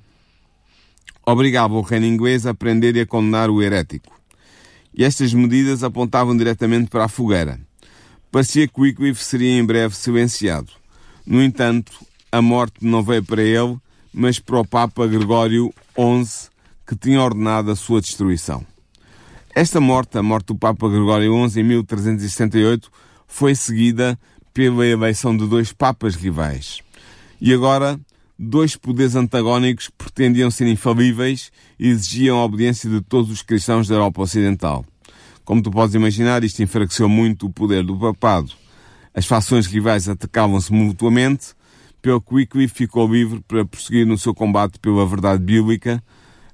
obrigava 1.24 1.72
o 1.72 1.80
reino 1.80 2.04
inglês 2.04 2.44
a 2.44 2.52
prender 2.52 2.94
e 2.96 3.00
a 3.00 3.06
condenar 3.06 3.48
o 3.48 3.62
herético. 3.62 4.20
E 4.94 5.02
estas 5.02 5.32
medidas 5.32 5.82
apontavam 5.82 6.36
diretamente 6.36 6.90
para 6.90 7.06
a 7.06 7.08
fogueira. 7.08 7.58
Parecia 8.30 8.68
que 8.68 8.78
Wycliffe 8.78 9.24
seria 9.24 9.58
em 9.58 9.64
breve 9.64 9.96
silenciado. 9.96 10.70
No 11.24 11.42
entanto, 11.42 11.92
a 12.30 12.42
morte 12.42 12.84
não 12.84 13.02
veio 13.02 13.24
para 13.24 13.42
ele, 13.42 13.78
mas 14.18 14.40
para 14.40 14.58
o 14.58 14.66
Papa 14.66 15.06
Gregório 15.06 15.72
XI, 15.96 16.48
que 16.84 16.96
tinha 16.96 17.22
ordenado 17.22 17.70
a 17.70 17.76
sua 17.76 18.00
destruição. 18.00 18.66
Esta 19.54 19.80
morte, 19.80 20.18
a 20.18 20.22
morte 20.24 20.46
do 20.46 20.56
Papa 20.56 20.88
Gregório 20.88 21.48
XI 21.48 21.60
em 21.60 21.62
1368, 21.62 22.90
foi 23.28 23.54
seguida 23.54 24.18
pela 24.52 24.84
eleição 24.84 25.36
de 25.36 25.46
dois 25.46 25.72
papas 25.72 26.16
rivais. 26.16 26.80
E 27.40 27.54
agora, 27.54 27.96
dois 28.36 28.74
poderes 28.74 29.14
antagónicos 29.14 29.88
pretendiam 29.96 30.50
ser 30.50 30.66
infalíveis 30.66 31.52
e 31.78 31.86
exigiam 31.86 32.38
a 32.38 32.44
obediência 32.44 32.90
de 32.90 33.00
todos 33.00 33.30
os 33.30 33.42
cristãos 33.42 33.86
da 33.86 33.94
Europa 33.94 34.22
Ocidental. 34.22 34.84
Como 35.44 35.62
tu 35.62 35.70
podes 35.70 35.94
imaginar, 35.94 36.42
isto 36.42 36.60
enfraqueceu 36.60 37.08
muito 37.08 37.46
o 37.46 37.52
poder 37.52 37.84
do 37.84 37.96
papado. 37.96 38.50
As 39.14 39.26
fações 39.26 39.66
rivais 39.66 40.08
atacavam-se 40.08 40.72
mutuamente, 40.72 41.54
que 42.20 42.34
Wycliffe 42.34 42.74
ficou 42.74 43.12
livre 43.12 43.42
para 43.46 43.64
prosseguir 43.64 44.06
no 44.06 44.16
seu 44.16 44.34
combate 44.34 44.78
pela 44.78 45.04
verdade 45.04 45.42
bíblica, 45.42 46.02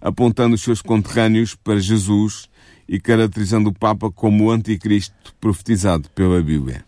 apontando 0.01 0.57
os 0.57 0.63
seus 0.63 0.83
conterrâneos 0.83 1.55
para 1.55 1.79
Jesus 1.79 2.49
e 2.89 2.99
caracterizando 2.99 3.71
o 3.71 3.73
Papa 3.73 4.11
como 4.11 4.45
o 4.45 4.51
anticristo 4.51 5.15
profetizado 5.41 6.11
pela 6.11 6.43
Bíblia. 6.43 6.85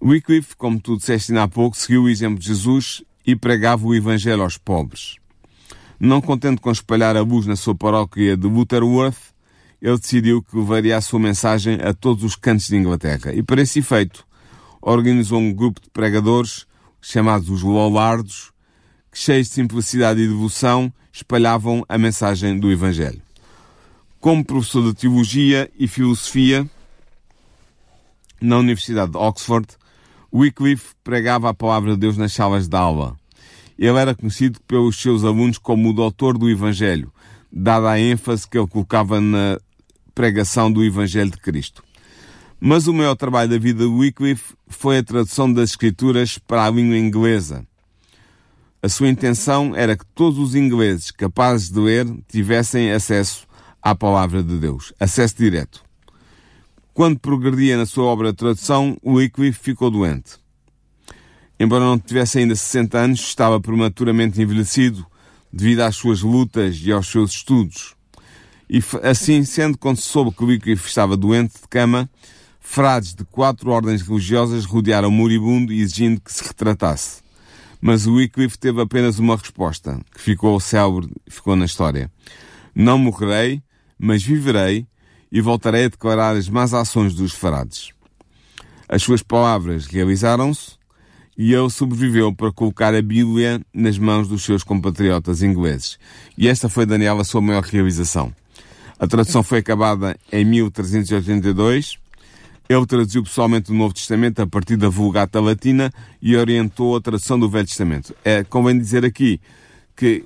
Wycliffe, 0.00 0.54
como 0.56 0.78
tu 0.78 0.96
disseste 0.96 1.32
ainda 1.32 1.42
há 1.42 1.48
pouco, 1.48 1.76
seguiu 1.76 2.04
o 2.04 2.08
exemplo 2.08 2.38
de 2.38 2.46
Jesus 2.46 3.02
e 3.26 3.34
pregava 3.34 3.84
o 3.84 3.94
Evangelho 3.94 4.42
aos 4.42 4.56
pobres. 4.56 5.16
Não 5.98 6.20
contente 6.20 6.60
com 6.60 6.70
espalhar 6.70 7.16
a 7.16 7.22
luz 7.22 7.46
na 7.46 7.56
sua 7.56 7.74
paróquia 7.74 8.36
de 8.36 8.46
Lutterworth, 8.46 9.34
ele 9.82 9.98
decidiu 9.98 10.42
que 10.42 10.56
levaria 10.56 10.96
a 10.96 11.00
sua 11.00 11.18
mensagem 11.18 11.78
a 11.82 11.92
todos 11.92 12.22
os 12.22 12.36
cantos 12.36 12.68
de 12.68 12.76
Inglaterra 12.76 13.32
e, 13.34 13.42
para 13.42 13.62
esse 13.62 13.80
efeito, 13.80 14.26
organizou 14.80 15.40
um 15.40 15.52
grupo 15.52 15.80
de 15.80 15.90
pregadores 15.90 16.66
chamados 17.00 17.48
os 17.48 17.62
Lollardos, 17.62 18.52
que, 19.10 19.18
cheios 19.18 19.48
de 19.48 19.54
simplicidade 19.54 20.20
e 20.20 20.28
devoção, 20.28 20.92
espalhavam 21.12 21.84
a 21.88 21.96
mensagem 21.96 22.58
do 22.58 22.70
Evangelho. 22.70 23.22
Como 24.20 24.44
professor 24.44 24.82
de 24.82 24.94
Teologia 24.94 25.70
e 25.78 25.86
Filosofia 25.86 26.68
na 28.40 28.58
Universidade 28.58 29.12
de 29.12 29.18
Oxford, 29.18 29.66
Wycliffe 30.32 30.94
pregava 31.02 31.48
a 31.48 31.54
palavra 31.54 31.92
de 31.92 31.98
Deus 31.98 32.16
nas 32.16 32.32
salas 32.32 32.68
de 32.68 32.76
aula. 32.76 33.16
Ele 33.78 33.98
era 33.98 34.14
conhecido 34.14 34.60
pelos 34.66 34.96
seus 35.00 35.24
alunos 35.24 35.58
como 35.58 35.90
o 35.90 35.92
doutor 35.92 36.36
do 36.36 36.50
Evangelho, 36.50 37.12
dada 37.52 37.90
a 37.90 38.00
ênfase 38.00 38.48
que 38.48 38.58
ele 38.58 38.66
colocava 38.66 39.20
na 39.20 39.58
pregação 40.14 40.72
do 40.72 40.84
Evangelho 40.84 41.30
de 41.30 41.38
Cristo. 41.38 41.85
Mas 42.58 42.86
o 42.86 42.94
maior 42.94 43.14
trabalho 43.14 43.50
da 43.50 43.58
vida 43.58 43.84
de 43.84 43.90
Wycliffe 43.90 44.54
foi 44.66 44.98
a 44.98 45.02
tradução 45.02 45.52
das 45.52 45.70
Escrituras 45.70 46.38
para 46.38 46.64
a 46.64 46.70
língua 46.70 46.96
inglesa. 46.96 47.66
A 48.82 48.88
sua 48.88 49.08
intenção 49.08 49.74
era 49.74 49.96
que 49.96 50.06
todos 50.14 50.38
os 50.38 50.54
ingleses 50.54 51.10
capazes 51.10 51.70
de 51.70 51.78
ler 51.78 52.06
tivessem 52.28 52.92
acesso 52.92 53.46
à 53.82 53.94
palavra 53.94 54.42
de 54.42 54.58
Deus, 54.58 54.92
acesso 54.98 55.36
direto. 55.36 55.84
Quando 56.94 57.18
progredia 57.18 57.76
na 57.76 57.84
sua 57.84 58.04
obra 58.04 58.30
de 58.30 58.38
tradução, 58.38 58.96
Wycliffe 59.04 59.58
ficou 59.60 59.90
doente. 59.90 60.38
Embora 61.60 61.84
não 61.84 61.98
tivesse 61.98 62.38
ainda 62.38 62.54
60 62.54 62.98
anos, 62.98 63.20
estava 63.20 63.60
prematuramente 63.60 64.40
envelhecido 64.40 65.06
devido 65.52 65.80
às 65.80 65.96
suas 65.96 66.22
lutas 66.22 66.78
e 66.82 66.90
aos 66.90 67.06
seus 67.06 67.32
estudos. 67.32 67.94
E 68.68 68.82
assim, 69.02 69.44
sendo 69.44 69.76
quando 69.76 69.98
soube 69.98 70.34
que 70.34 70.44
Wycliffe 70.44 70.88
estava 70.88 71.16
doente 71.16 71.54
de 71.60 71.68
cama, 71.68 72.10
frades 72.68 73.14
de 73.14 73.24
quatro 73.24 73.70
ordens 73.70 74.02
religiosas 74.02 74.66
rodearam 74.66 75.10
moribundo 75.10 75.72
exigindo 75.72 76.20
que 76.20 76.30
se 76.30 76.44
retratasse. 76.44 77.22
Mas 77.80 78.06
o 78.06 78.14
Wycliffe 78.14 78.58
teve 78.58 78.82
apenas 78.82 79.18
uma 79.18 79.36
resposta, 79.36 79.98
que 80.12 80.20
ficou 80.20 80.60
célebre, 80.60 81.08
ficou 81.26 81.56
na 81.56 81.64
história. 81.64 82.10
Não 82.74 82.98
morrerei, 82.98 83.62
mas 83.98 84.22
viverei 84.22 84.86
e 85.32 85.40
voltarei 85.40 85.86
a 85.86 85.88
declarar 85.88 86.36
as 86.36 86.50
más 86.50 86.74
ações 86.74 87.14
dos 87.14 87.32
frades. 87.32 87.92
As 88.86 89.02
suas 89.02 89.22
palavras 89.22 89.86
realizaram-se 89.86 90.72
e 91.38 91.54
ele 91.54 91.70
sobreviveu 91.70 92.34
para 92.34 92.52
colocar 92.52 92.94
a 92.94 93.00
Bíblia 93.00 93.60
nas 93.72 93.96
mãos 93.96 94.28
dos 94.28 94.42
seus 94.42 94.62
compatriotas 94.62 95.42
ingleses. 95.42 95.98
E 96.36 96.46
esta 96.46 96.68
foi, 96.68 96.84
Daniel, 96.84 97.18
a 97.20 97.24
sua 97.24 97.40
maior 97.40 97.62
realização. 97.62 98.34
A 98.98 99.06
tradução 99.06 99.42
foi 99.42 99.60
acabada 99.60 100.18
em 100.30 100.44
1382. 100.44 101.98
Ele 102.68 102.86
traduziu 102.86 103.22
pessoalmente 103.22 103.70
o 103.70 103.74
Novo 103.74 103.94
Testamento 103.94 104.40
a 104.40 104.46
partir 104.46 104.76
da 104.76 104.88
Vulgata 104.88 105.40
Latina 105.40 105.92
e 106.20 106.36
orientou 106.36 106.96
a 106.96 107.00
tradução 107.00 107.38
do 107.38 107.48
Velho 107.48 107.66
Testamento. 107.66 108.14
É, 108.24 108.42
convém 108.42 108.76
dizer 108.76 109.04
aqui 109.04 109.40
que 109.94 110.24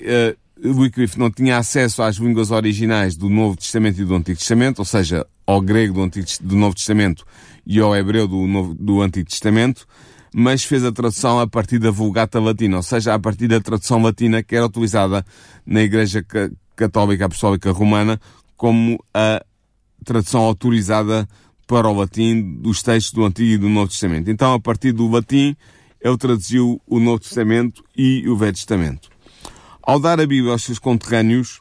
uh, 0.65 0.81
Wycliffe 0.81 1.19
não 1.19 1.31
tinha 1.31 1.59
acesso 1.59 2.03
às 2.03 2.17
línguas 2.17 2.51
originais 2.51 3.17
do 3.17 3.29
Novo 3.29 3.57
Testamento 3.57 4.01
e 4.01 4.05
do 4.05 4.15
Antigo 4.15 4.39
Testamento, 4.39 4.81
ou 4.81 4.85
seja, 4.85 5.27
ao 5.47 5.61
grego 5.61 5.95
do, 5.95 6.03
Antigo, 6.03 6.27
do 6.41 6.57
Novo 6.57 6.75
Testamento 6.75 7.25
e 7.67 7.79
ao 7.79 7.95
hebreu 7.95 8.27
do, 8.27 8.47
Novo, 8.47 8.75
do 8.75 9.03
Antigo 9.03 9.29
Testamento, 9.29 9.87
mas 10.35 10.65
fez 10.65 10.85
a 10.85 10.93
tradução 10.93 11.41
a 11.41 11.47
partir 11.47 11.79
da 11.79 11.91
Vulgata 11.91 12.41
Latina, 12.41 12.77
ou 12.77 12.83
seja, 12.83 13.15
a 13.15 13.19
partir 13.19 13.49
da 13.49 13.61
tradução 13.61 14.01
latina 14.01 14.43
que 14.43 14.55
era 14.57 14.67
utilizada 14.67 15.25
na 15.67 15.83
Igreja 15.83 16.25
Católica 16.77 17.27
Apostólica 17.27 17.73
Romana 17.73 18.21
como 18.57 19.03
a 19.13 19.45
tradução 20.05 20.43
autorizada 20.43 21.29
para 21.71 21.89
o 21.89 21.95
latim 21.95 22.59
dos 22.61 22.83
textos 22.83 23.13
do 23.13 23.25
Antigo 23.25 23.53
e 23.53 23.57
do 23.57 23.69
Novo 23.69 23.87
Testamento. 23.87 24.29
Então, 24.29 24.53
a 24.53 24.59
partir 24.59 24.91
do 24.91 25.09
latim, 25.09 25.55
ele 26.01 26.19
traduziu 26.19 26.83
o 26.85 26.99
Novo 26.99 27.21
Testamento 27.21 27.85
e 27.97 28.29
o 28.29 28.37
Velho 28.37 28.53
Testamento. 28.53 29.09
Ao 29.81 30.01
dar 30.01 30.21
a 30.21 30.27
Bíblia 30.27 30.51
aos 30.51 30.65
seus 30.65 30.81
conterrâneos, 30.81 31.61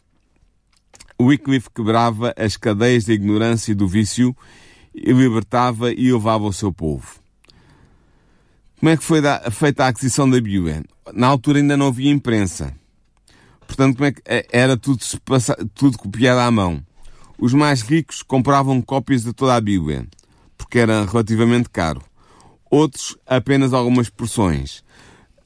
Wycliffe 1.22 1.70
quebrava 1.70 2.34
as 2.36 2.58
cadeias 2.58 3.06
da 3.06 3.14
ignorância 3.14 3.72
e 3.72 3.76
do 3.76 3.88
vício 3.88 4.36
e 4.96 5.14
libertava 5.14 5.92
e 5.92 6.12
levava 6.12 6.46
o 6.46 6.54
seu 6.54 6.74
povo. 6.74 7.20
Como 8.80 8.90
é 8.90 8.98
que 8.98 9.04
foi 9.04 9.22
feita 9.52 9.86
a 9.86 9.90
aquisição 9.90 10.28
da 10.28 10.42
Bíblia? 10.42 10.84
Na 11.14 11.28
altura 11.28 11.60
ainda 11.60 11.78
não 11.78 11.90
havia 11.90 12.10
imprensa. 12.10 12.76
Portanto, 13.68 13.98
como 13.98 14.08
é 14.08 14.12
que 14.12 14.22
é, 14.26 14.48
era 14.52 14.76
tudo, 14.76 15.00
tudo 15.76 16.00
copiado 16.00 16.40
à 16.40 16.50
mão 16.50 16.84
os 17.40 17.54
mais 17.54 17.82
ricos 17.82 18.22
compravam 18.22 18.82
cópias 18.82 19.24
de 19.24 19.34
toda 19.34 19.56
a 19.56 19.62
Bíblia, 19.62 20.06
porque 20.58 20.80
era 20.80 21.06
relativamente 21.06 21.70
caro. 21.70 22.02
Outros, 22.70 23.18
apenas 23.26 23.74
algumas 23.74 24.10
porções. 24.10 24.84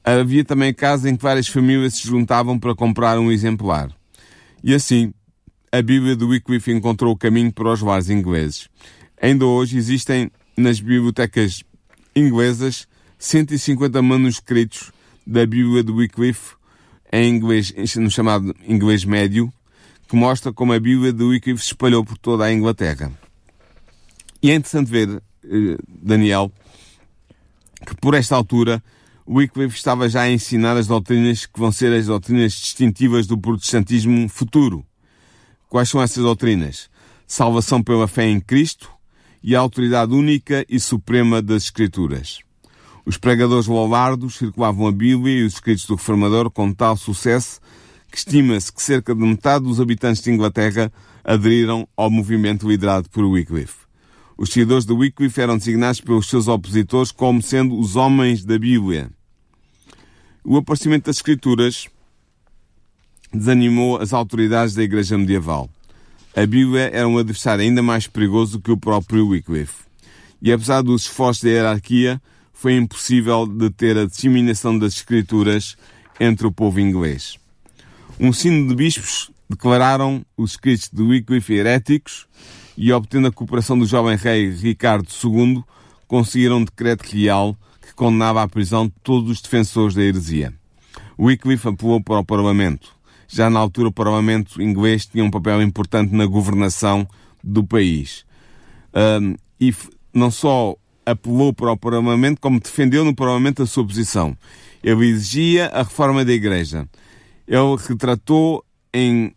Havia 0.02 0.44
também 0.44 0.74
casos 0.74 1.06
em 1.06 1.16
que 1.16 1.22
várias 1.22 1.48
famílias 1.48 1.94
se 1.94 2.06
juntavam 2.06 2.58
para 2.58 2.74
comprar 2.74 3.18
um 3.18 3.32
exemplar. 3.32 3.90
E 4.62 4.74
assim, 4.74 5.14
a 5.72 5.80
Bíblia 5.80 6.14
do 6.14 6.28
Wycliffe 6.28 6.72
encontrou 6.72 7.12
o 7.12 7.16
caminho 7.16 7.52
para 7.52 7.72
os 7.72 7.80
lares 7.80 8.10
ingleses. 8.10 8.68
Ainda 9.20 9.46
hoje 9.46 9.78
existem 9.78 10.30
nas 10.56 10.80
bibliotecas 10.80 11.62
inglesas 12.14 12.86
150 13.18 14.02
manuscritos 14.02 14.92
da 15.26 15.46
Bíblia 15.46 15.82
do 15.82 15.96
Wycliffe 15.96 16.54
em 17.12 17.28
inglês, 17.34 17.72
no 17.96 18.10
chamado 18.10 18.54
inglês 18.66 19.04
médio, 19.04 19.52
que 20.08 20.16
mostra 20.16 20.52
como 20.52 20.72
a 20.72 20.80
Bíblia 20.80 21.12
de 21.12 21.22
Wycliffe 21.22 21.62
se 21.62 21.68
espalhou 21.68 22.04
por 22.04 22.18
toda 22.18 22.44
a 22.44 22.52
Inglaterra. 22.52 23.10
E 24.42 24.50
é 24.50 24.54
interessante 24.54 24.90
ver, 24.90 25.22
eh, 25.44 25.78
Daniel, 25.88 26.52
que 27.86 27.94
por 27.96 28.14
esta 28.14 28.36
altura 28.36 28.82
Wycliffe 29.26 29.76
estava 29.76 30.08
já 30.08 30.22
a 30.22 30.30
ensinar 30.30 30.76
as 30.76 30.86
doutrinas 30.86 31.46
que 31.46 31.58
vão 31.58 31.72
ser 31.72 31.92
as 31.92 32.06
doutrinas 32.06 32.52
distintivas 32.52 33.26
do 33.26 33.38
protestantismo 33.38 34.28
futuro. 34.28 34.84
Quais 35.68 35.88
são 35.88 36.02
essas 36.02 36.22
doutrinas? 36.22 36.90
Salvação 37.26 37.82
pela 37.82 38.06
fé 38.06 38.28
em 38.28 38.38
Cristo 38.38 38.90
e 39.42 39.56
a 39.56 39.60
autoridade 39.60 40.12
única 40.12 40.64
e 40.68 40.78
suprema 40.78 41.40
das 41.40 41.64
Escrituras. 41.64 42.40
Os 43.06 43.16
pregadores 43.16 43.66
lollardos 43.66 44.36
circulavam 44.36 44.86
a 44.86 44.92
Bíblia 44.92 45.40
e 45.40 45.44
os 45.44 45.54
escritos 45.54 45.86
do 45.86 45.94
Reformador 45.94 46.50
com 46.50 46.72
tal 46.72 46.96
sucesso 46.96 47.60
que 48.14 48.20
estima-se 48.20 48.72
que 48.72 48.80
cerca 48.80 49.12
de 49.12 49.20
metade 49.20 49.64
dos 49.64 49.80
habitantes 49.80 50.22
de 50.22 50.30
Inglaterra 50.30 50.92
aderiram 51.24 51.88
ao 51.96 52.08
movimento 52.08 52.68
liderado 52.68 53.10
por 53.10 53.24
Wycliffe. 53.24 53.86
Os 54.38 54.50
seguidores 54.50 54.84
de 54.84 54.92
Wycliffe 54.92 55.40
eram 55.40 55.58
designados 55.58 56.00
pelos 56.00 56.28
seus 56.28 56.46
opositores 56.46 57.10
como 57.10 57.42
sendo 57.42 57.76
os 57.76 57.96
homens 57.96 58.44
da 58.44 58.56
Bíblia. 58.56 59.10
O 60.44 60.56
aparecimento 60.56 61.06
das 61.06 61.16
Escrituras 61.16 61.88
desanimou 63.32 63.96
as 63.96 64.12
autoridades 64.12 64.76
da 64.76 64.84
Igreja 64.84 65.18
medieval. 65.18 65.68
A 66.36 66.46
Bíblia 66.46 66.90
era 66.92 67.08
um 67.08 67.18
adversário 67.18 67.64
ainda 67.64 67.82
mais 67.82 68.06
perigoso 68.06 68.60
que 68.60 68.70
o 68.70 68.76
próprio 68.76 69.26
Wycliffe. 69.26 69.82
E 70.40 70.52
apesar 70.52 70.82
dos 70.82 71.02
esforços 71.02 71.42
da 71.42 71.50
hierarquia, 71.50 72.22
foi 72.52 72.76
impossível 72.76 73.44
deter 73.44 73.98
a 73.98 74.06
disseminação 74.06 74.78
das 74.78 74.94
escrituras 74.94 75.76
entre 76.20 76.46
o 76.46 76.52
povo 76.52 76.78
inglês. 76.78 77.42
Um 78.18 78.32
sino 78.32 78.68
de 78.68 78.76
bispos 78.76 79.30
declararam 79.50 80.24
os 80.36 80.52
escritos 80.52 80.88
de 80.92 81.02
Wycliffe 81.02 81.52
heréticos 81.52 82.26
e, 82.76 82.92
obtendo 82.92 83.26
a 83.26 83.32
cooperação 83.32 83.78
do 83.78 83.86
jovem 83.86 84.16
rei 84.16 84.50
Ricardo 84.50 85.08
II, 85.08 85.64
conseguiram 86.06 86.58
um 86.58 86.64
decreto 86.64 87.02
real 87.02 87.56
que 87.82 87.92
condenava 87.94 88.42
à 88.42 88.48
prisão 88.48 88.90
todos 89.02 89.30
os 89.30 89.40
defensores 89.40 89.94
da 89.94 90.02
heresia. 90.02 90.54
Wycliffe 91.18 91.68
apelou 91.68 92.00
para 92.00 92.20
o 92.20 92.24
Parlamento. 92.24 92.94
Já 93.26 93.50
na 93.50 93.58
altura, 93.58 93.88
o 93.88 93.92
Parlamento 93.92 94.62
inglês 94.62 95.06
tinha 95.06 95.24
um 95.24 95.30
papel 95.30 95.60
importante 95.60 96.14
na 96.14 96.26
governação 96.26 97.06
do 97.42 97.64
país. 97.64 98.24
Um, 98.94 99.34
e 99.60 99.74
não 100.12 100.30
só 100.30 100.76
apelou 101.04 101.52
para 101.52 101.72
o 101.72 101.76
Parlamento, 101.76 102.40
como 102.40 102.60
defendeu 102.60 103.04
no 103.04 103.14
Parlamento 103.14 103.62
a 103.62 103.66
sua 103.66 103.84
posição. 103.84 104.36
Ele 104.82 105.06
exigia 105.06 105.66
a 105.68 105.78
reforma 105.78 106.24
da 106.24 106.32
Igreja. 106.32 106.88
Ele 107.46 107.76
retratou 107.88 108.64
em 108.92 109.34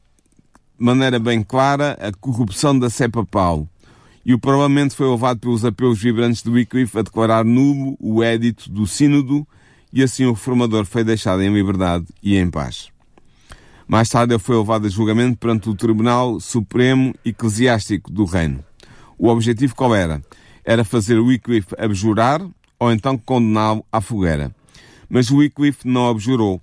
maneira 0.77 1.19
bem 1.19 1.43
clara 1.43 1.97
a 1.99 2.11
corrupção 2.11 2.77
da 2.77 2.89
Sé 2.89 3.07
Papal. 3.07 3.67
E 4.25 4.33
o 4.33 4.39
Parlamento 4.39 4.95
foi 4.95 5.09
levado 5.09 5.39
pelos 5.39 5.65
apelos 5.65 5.99
vibrantes 5.99 6.43
de 6.43 6.49
Wycliffe 6.49 6.99
a 6.99 7.01
declarar 7.01 7.45
nulo 7.45 7.97
o 7.99 8.21
édito 8.23 8.69
do 8.69 8.85
Sínodo 8.85 9.47
e 9.91 10.03
assim 10.03 10.25
o 10.25 10.33
reformador 10.33 10.85
foi 10.85 11.03
deixado 11.03 11.41
em 11.41 11.53
liberdade 11.53 12.05
e 12.21 12.37
em 12.37 12.49
paz. 12.49 12.89
Mais 13.87 14.09
tarde 14.09 14.33
ele 14.33 14.39
foi 14.39 14.57
levado 14.57 14.85
a 14.85 14.89
julgamento 14.89 15.37
perante 15.37 15.69
o 15.69 15.75
Tribunal 15.75 16.39
Supremo 16.39 17.15
Eclesiástico 17.23 18.11
do 18.11 18.25
Reino. 18.25 18.63
O 19.17 19.29
objetivo 19.29 19.73
qual 19.75 19.95
era? 19.95 20.21
Era 20.63 20.83
fazer 20.83 21.17
Wycliffe 21.19 21.73
abjurar 21.77 22.45
ou 22.77 22.91
então 22.91 23.17
condená-lo 23.17 23.85
à 23.91 24.01
fogueira. 24.01 24.53
Mas 25.09 25.31
Wycliffe 25.31 25.87
não 25.87 26.09
abjurou. 26.09 26.61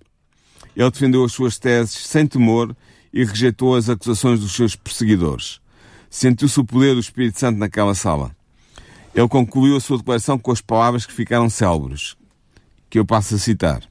Ele 0.77 0.91
defendeu 0.91 1.25
as 1.25 1.33
suas 1.33 1.59
teses 1.59 1.93
sem 1.93 2.27
temor 2.27 2.75
e 3.13 3.25
rejeitou 3.25 3.77
as 3.77 3.89
acusações 3.89 4.41
dos 4.41 4.53
seus 4.53 4.75
perseguidores. 4.75 5.61
Sentiu-se 6.11 6.59
o 6.59 6.65
poder 6.65 6.95
do 6.95 7.01
Espírito 7.01 7.39
Santo 7.39 7.59
naquela 7.59 7.95
sala. 7.95 8.35
Ele 9.15 9.29
concluiu 9.29 9.77
a 9.77 9.81
sua 9.81 9.99
declaração 9.99 10.37
com 10.37 10.51
as 10.51 10.61
palavras 10.61 11.07
que 11.07 11.13
ficaram 11.13 11.49
célebres, 11.49 12.17
que 12.91 12.99
eu 12.99 13.05
passo 13.05 13.37
a 13.37 13.39
citar. 13.39 13.83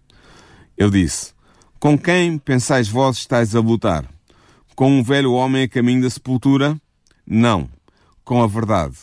Ele 0.78 0.92
disse: 0.92 1.34
Com 1.80 1.98
quem 1.98 2.38
pensais 2.38 2.90
vós 2.90 3.18
estáis 3.18 3.56
a 3.56 3.62
lutar? 3.62 4.06
Com 4.75 4.92
um 4.92 5.04
velho 5.04 5.32
homem 5.32 5.63
a 5.63 5.70
caminho 5.70 6.02
da 6.02 6.10
sepultura? 6.10 6.78
Não, 7.25 7.70
com 8.25 8.44
a 8.44 8.48
verdade. 8.48 8.98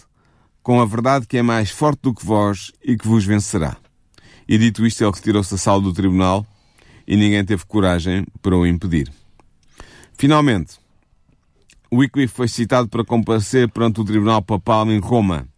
Com 0.63 0.81
a 0.81 0.85
verdade 0.85 1.27
que 1.27 1.39
é 1.39 1.43
mais 1.43 1.71
forte 1.71 2.01
do 2.03 2.15
que 2.15 2.27
vós 2.27 2.71
e 2.85 2.97
que 2.97 3.09
vos 3.09 3.25
vencerá. 3.25 3.77
E 4.47 4.59
dito 4.59 4.85
isto, 4.85 5.03
ele 5.03 5.13
retirou-se 5.13 5.51
da 5.51 5.57
sala 5.57 5.81
do 5.81 5.93
tribunal 5.93 6.47
e 7.11 7.17
ninguém 7.17 7.45
teve 7.45 7.65
coragem 7.67 8.25
para 8.41 8.57
o 8.57 8.65
impedir. 8.65 9.11
Finalmente, 10.17 10.75
Wycliffe 11.93 12.33
foi 12.33 12.47
citado 12.47 12.89
para 12.89 13.05
comparecer 13.05 13.69
perante 13.69 14.01
o 14.01 14.05
Tribunal 14.05 14.41
Papal 14.41 14.89
em 14.93 15.01
Roma. 15.01 15.49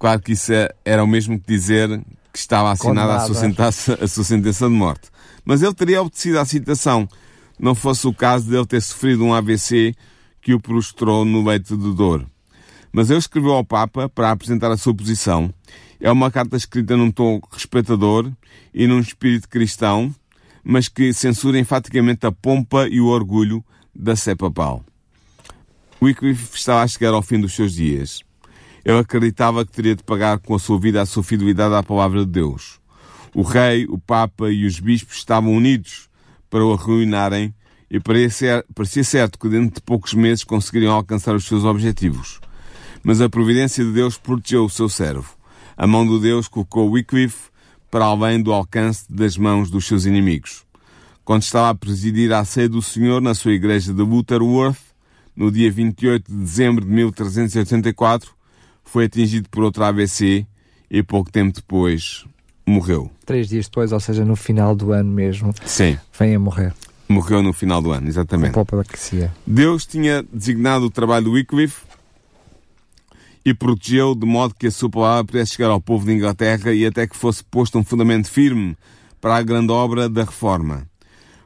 Claro 0.00 0.20
que 0.20 0.32
isso 0.32 0.52
é, 0.52 0.68
era 0.84 1.04
o 1.04 1.06
mesmo 1.06 1.38
que 1.38 1.46
dizer 1.46 1.88
que 2.32 2.38
estava 2.40 2.72
assinada 2.72 3.14
a 3.14 3.20
sua, 3.20 3.36
sentença, 3.36 3.98
a 4.02 4.08
sua 4.08 4.24
sentença 4.24 4.66
de 4.66 4.74
morte. 4.74 5.10
Mas 5.44 5.62
ele 5.62 5.74
teria 5.74 6.02
obedecido 6.02 6.40
à 6.40 6.44
citação, 6.44 7.08
não 7.56 7.76
fosse 7.76 8.08
o 8.08 8.12
caso 8.12 8.50
de 8.50 8.56
ele 8.56 8.66
ter 8.66 8.82
sofrido 8.82 9.24
um 9.24 9.32
AVC 9.32 9.94
que 10.42 10.52
o 10.52 10.58
prostrou 10.58 11.24
no 11.24 11.46
leito 11.46 11.76
de 11.76 11.94
dor. 11.94 12.26
Mas 12.90 13.10
ele 13.10 13.20
escreveu 13.20 13.52
ao 13.52 13.64
Papa 13.64 14.08
para 14.08 14.32
apresentar 14.32 14.72
a 14.72 14.76
sua 14.76 14.92
posição. 14.92 15.54
É 16.00 16.10
uma 16.10 16.30
carta 16.30 16.56
escrita 16.56 16.96
num 16.96 17.10
tom 17.10 17.40
respeitador 17.50 18.30
e 18.72 18.86
num 18.86 19.00
espírito 19.00 19.48
cristão, 19.48 20.14
mas 20.62 20.88
que 20.88 21.12
censura 21.12 21.58
enfaticamente 21.58 22.26
a 22.26 22.32
pompa 22.32 22.86
e 22.88 23.00
o 23.00 23.06
orgulho 23.06 23.64
da 23.94 24.14
Sé 24.14 24.34
Papal. 24.34 24.84
Wycliffe 26.02 26.56
estava 26.56 26.82
a 26.82 26.88
chegar 26.88 27.14
ao 27.14 27.22
fim 27.22 27.40
dos 27.40 27.54
seus 27.54 27.72
dias. 27.72 28.20
Ele 28.84 28.98
acreditava 28.98 29.64
que 29.64 29.72
teria 29.72 29.96
de 29.96 30.02
pagar 30.02 30.38
com 30.38 30.54
a 30.54 30.58
sua 30.58 30.78
vida 30.78 31.00
a 31.00 31.06
sua 31.06 31.22
fidelidade 31.22 31.74
à 31.74 31.82
palavra 31.82 32.20
de 32.24 32.30
Deus. 32.30 32.78
O 33.34 33.42
rei, 33.42 33.86
o 33.88 33.98
papa 33.98 34.50
e 34.50 34.64
os 34.64 34.78
bispos 34.78 35.16
estavam 35.16 35.52
unidos 35.52 36.08
para 36.48 36.64
o 36.64 36.72
arruinarem 36.72 37.54
e 37.90 38.00
parecia, 38.00 38.64
parecia 38.74 39.04
certo 39.04 39.38
que 39.38 39.48
dentro 39.48 39.74
de 39.74 39.80
poucos 39.80 40.14
meses 40.14 40.44
conseguiriam 40.44 40.94
alcançar 40.94 41.34
os 41.34 41.44
seus 41.44 41.64
objetivos. 41.64 42.40
Mas 43.02 43.20
a 43.20 43.28
providência 43.28 43.84
de 43.84 43.92
Deus 43.92 44.18
protegeu 44.18 44.64
o 44.64 44.70
seu 44.70 44.88
servo. 44.88 45.35
A 45.76 45.86
mão 45.86 46.06
de 46.06 46.18
Deus 46.20 46.48
colocou 46.48 46.90
Wycliffe 46.90 47.50
para 47.90 48.06
além 48.06 48.42
do 48.42 48.52
alcance 48.52 49.04
das 49.10 49.36
mãos 49.36 49.70
dos 49.70 49.86
seus 49.86 50.06
inimigos. 50.06 50.64
Quando 51.22 51.42
estava 51.42 51.68
a 51.70 51.74
presidir 51.74 52.32
a 52.32 52.44
ceia 52.44 52.68
do 52.68 52.80
Senhor 52.80 53.20
na 53.20 53.34
sua 53.34 53.52
igreja 53.52 53.92
de 53.92 54.00
Lutterworth, 54.00 54.78
no 55.36 55.50
dia 55.50 55.70
28 55.70 56.32
de 56.32 56.38
dezembro 56.38 56.84
de 56.84 56.90
1384, 56.90 58.30
foi 58.84 59.04
atingido 59.04 59.48
por 59.50 59.64
outra 59.64 59.88
AVC 59.88 60.46
e 60.90 61.02
pouco 61.02 61.30
tempo 61.30 61.54
depois 61.54 62.24
morreu. 62.66 63.10
Três 63.26 63.48
dias 63.48 63.66
depois, 63.66 63.92
ou 63.92 64.00
seja, 64.00 64.24
no 64.24 64.34
final 64.34 64.74
do 64.74 64.92
ano 64.92 65.10
mesmo, 65.10 65.52
Sim. 65.66 65.98
vem 66.18 66.34
a 66.34 66.38
morrer. 66.38 66.72
Morreu 67.08 67.42
no 67.42 67.52
final 67.52 67.82
do 67.82 67.92
ano, 67.92 68.08
exatamente. 68.08 68.58
Apoplexia. 68.58 69.32
Deus 69.46 69.84
tinha 69.84 70.24
designado 70.32 70.86
o 70.86 70.90
trabalho 70.90 71.26
do 71.26 71.32
Wycliffe 71.32 71.82
e 73.46 73.54
protegeu 73.54 74.12
de 74.16 74.26
modo 74.26 74.56
que 74.58 74.66
a 74.66 74.70
sua 74.72 74.90
palavra 74.90 75.24
pudesse 75.24 75.54
chegar 75.54 75.70
ao 75.70 75.80
povo 75.80 76.04
de 76.04 76.12
Inglaterra 76.12 76.74
e 76.74 76.84
até 76.84 77.06
que 77.06 77.16
fosse 77.16 77.44
posto 77.44 77.78
um 77.78 77.84
fundamento 77.84 78.28
firme 78.28 78.76
para 79.20 79.36
a 79.36 79.42
grande 79.42 79.70
obra 79.70 80.08
da 80.08 80.24
reforma. 80.24 80.84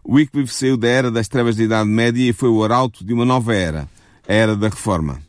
Wycliffe 0.03 0.55
saiu 0.55 0.79
da 0.79 0.89
era 0.89 1.11
das 1.11 1.29
trevas 1.29 1.57
da 1.57 1.63
Idade 1.63 1.91
Média 1.91 2.31
e 2.31 2.33
foi 2.33 2.49
o 2.49 2.65
arauto 2.65 3.05
de 3.05 3.13
uma 3.13 3.27
nova 3.27 3.55
era, 3.55 3.87
a 4.27 4.33
era 4.33 4.57
da 4.57 4.71
reforma. 4.71 5.21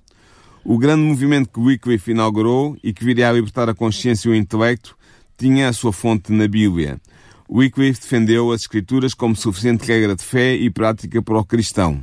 O 0.63 0.77
grande 0.77 1.03
movimento 1.03 1.49
que 1.49 1.60
Wycliffe 1.60 2.12
inaugurou 2.12 2.77
e 2.81 2.93
que 2.93 3.03
viria 3.03 3.27
a 3.27 3.34
libertar 3.34 3.67
a 3.67 3.75
consciência 3.75 4.29
e 4.29 4.31
o 4.31 4.36
intelecto 4.36 4.95
tinha 5.38 5.67
a 5.67 5.73
sua 5.73 5.91
fonte 5.91 6.31
na 6.31 6.47
Bíblia. 6.47 7.01
Wycliffe 7.49 7.99
defendeu 7.99 8.49
as 8.49 8.62
Escrituras 8.62 9.13
como 9.13 9.36
suficiente 9.36 9.86
regra 9.86 10.15
de 10.15 10.23
fé 10.23 10.55
e 10.55 10.69
prática 10.69 11.21
para 11.21 11.38
o 11.38 11.43
cristão. 11.43 12.01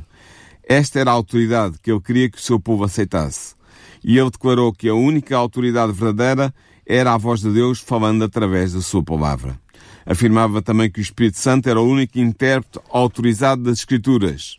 Esta 0.63 0.99
era 0.99 1.09
a 1.09 1.15
autoridade 1.15 1.79
que 1.81 1.91
ele 1.91 2.01
queria 2.01 2.29
que 2.29 2.37
o 2.37 2.41
seu 2.41 2.59
povo 2.59 2.83
aceitasse. 2.83 3.57
E 4.03 4.17
ele 4.17 4.29
declarou 4.29 4.73
que 4.73 4.87
a 4.87 4.93
única 4.93 5.35
autoridade 5.35 5.91
verdadeira 5.91 6.53
era 6.85 7.13
a 7.13 7.17
voz 7.17 7.41
de 7.41 7.51
Deus 7.51 7.79
falando 7.79 8.23
através 8.23 8.73
da 8.73 8.81
sua 8.81 9.03
palavra. 9.03 9.59
Afirmava 10.05 10.61
também 10.61 10.89
que 10.89 10.99
o 10.99 11.01
Espírito 11.01 11.37
Santo 11.37 11.69
era 11.69 11.79
o 11.79 11.87
único 11.87 12.17
intérprete 12.17 12.79
autorizado 12.89 13.63
das 13.63 13.79
Escrituras. 13.79 14.57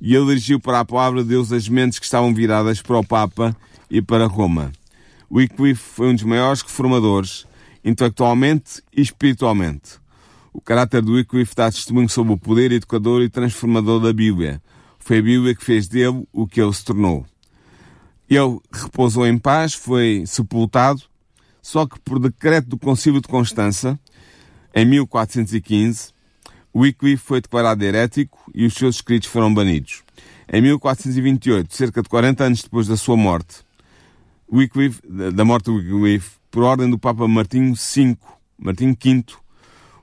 E 0.00 0.14
ele 0.14 0.26
dirigiu 0.26 0.58
para 0.60 0.80
a 0.80 0.84
palavra 0.84 1.22
de 1.22 1.28
Deus 1.28 1.52
as 1.52 1.68
mentes 1.68 1.98
que 1.98 2.04
estavam 2.04 2.32
viradas 2.32 2.80
para 2.80 2.98
o 2.98 3.04
Papa 3.04 3.54
e 3.90 4.00
para 4.00 4.26
Roma. 4.26 4.72
Wycliffe 5.30 5.82
foi 5.82 6.08
um 6.08 6.14
dos 6.14 6.24
maiores 6.24 6.62
reformadores, 6.62 7.46
intelectualmente 7.84 8.82
e 8.96 9.02
espiritualmente. 9.02 9.98
O 10.52 10.60
caráter 10.60 11.02
do 11.02 11.12
Wycliffe 11.12 11.54
dá 11.54 11.70
testemunho 11.70 12.08
sobre 12.08 12.32
o 12.32 12.38
poder 12.38 12.72
educador 12.72 13.22
e 13.22 13.28
transformador 13.28 14.00
da 14.00 14.12
Bíblia. 14.12 14.62
Foi 14.98 15.18
a 15.18 15.22
Bíblia 15.22 15.54
que 15.54 15.64
fez 15.64 15.86
dele 15.86 16.26
o 16.32 16.46
que 16.46 16.60
ele 16.60 16.72
se 16.72 16.84
tornou. 16.84 17.26
Ele 18.28 18.58
repousou 18.72 19.26
em 19.26 19.38
paz, 19.38 19.74
foi 19.74 20.24
sepultado, 20.26 21.02
só 21.62 21.86
que 21.86 21.98
por 22.00 22.18
decreto 22.18 22.68
do 22.68 22.78
Concílio 22.78 23.20
de 23.20 23.28
Constança, 23.28 23.98
em 24.74 24.84
1415, 24.84 26.12
Wycliffe 26.74 27.24
foi 27.24 27.40
declarado 27.40 27.82
herético 27.84 28.38
e 28.54 28.66
os 28.66 28.74
seus 28.74 28.96
escritos 28.96 29.28
foram 29.28 29.52
banidos. 29.52 30.02
Em 30.52 30.60
1428, 30.60 31.74
cerca 31.74 32.02
de 32.02 32.08
40 32.08 32.44
anos 32.44 32.62
depois 32.62 32.86
da 32.86 32.96
sua 32.96 33.16
morte, 33.16 33.64
Wycliffe, 34.52 35.00
da 35.34 35.44
morte 35.44 35.64
de 35.64 35.92
Wycliffe, 35.92 36.36
por 36.50 36.62
ordem 36.62 36.88
do 36.88 36.98
Papa 36.98 37.26
Martinho 37.26 37.74
V, 37.74 38.16
Martinho 38.58 38.96
V, 39.02 39.24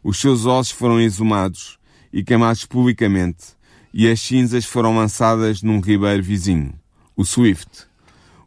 os 0.03 0.19
seus 0.19 0.45
ossos 0.45 0.73
foram 0.73 0.99
exumados 0.99 1.79
e 2.12 2.23
queimados 2.23 2.65
publicamente, 2.65 3.55
e 3.93 4.09
as 4.09 4.19
cinzas 4.19 4.65
foram 4.65 4.95
lançadas 4.95 5.62
num 5.62 5.79
ribeiro 5.79 6.21
vizinho, 6.21 6.73
o 7.15 7.23
Swift. 7.23 7.88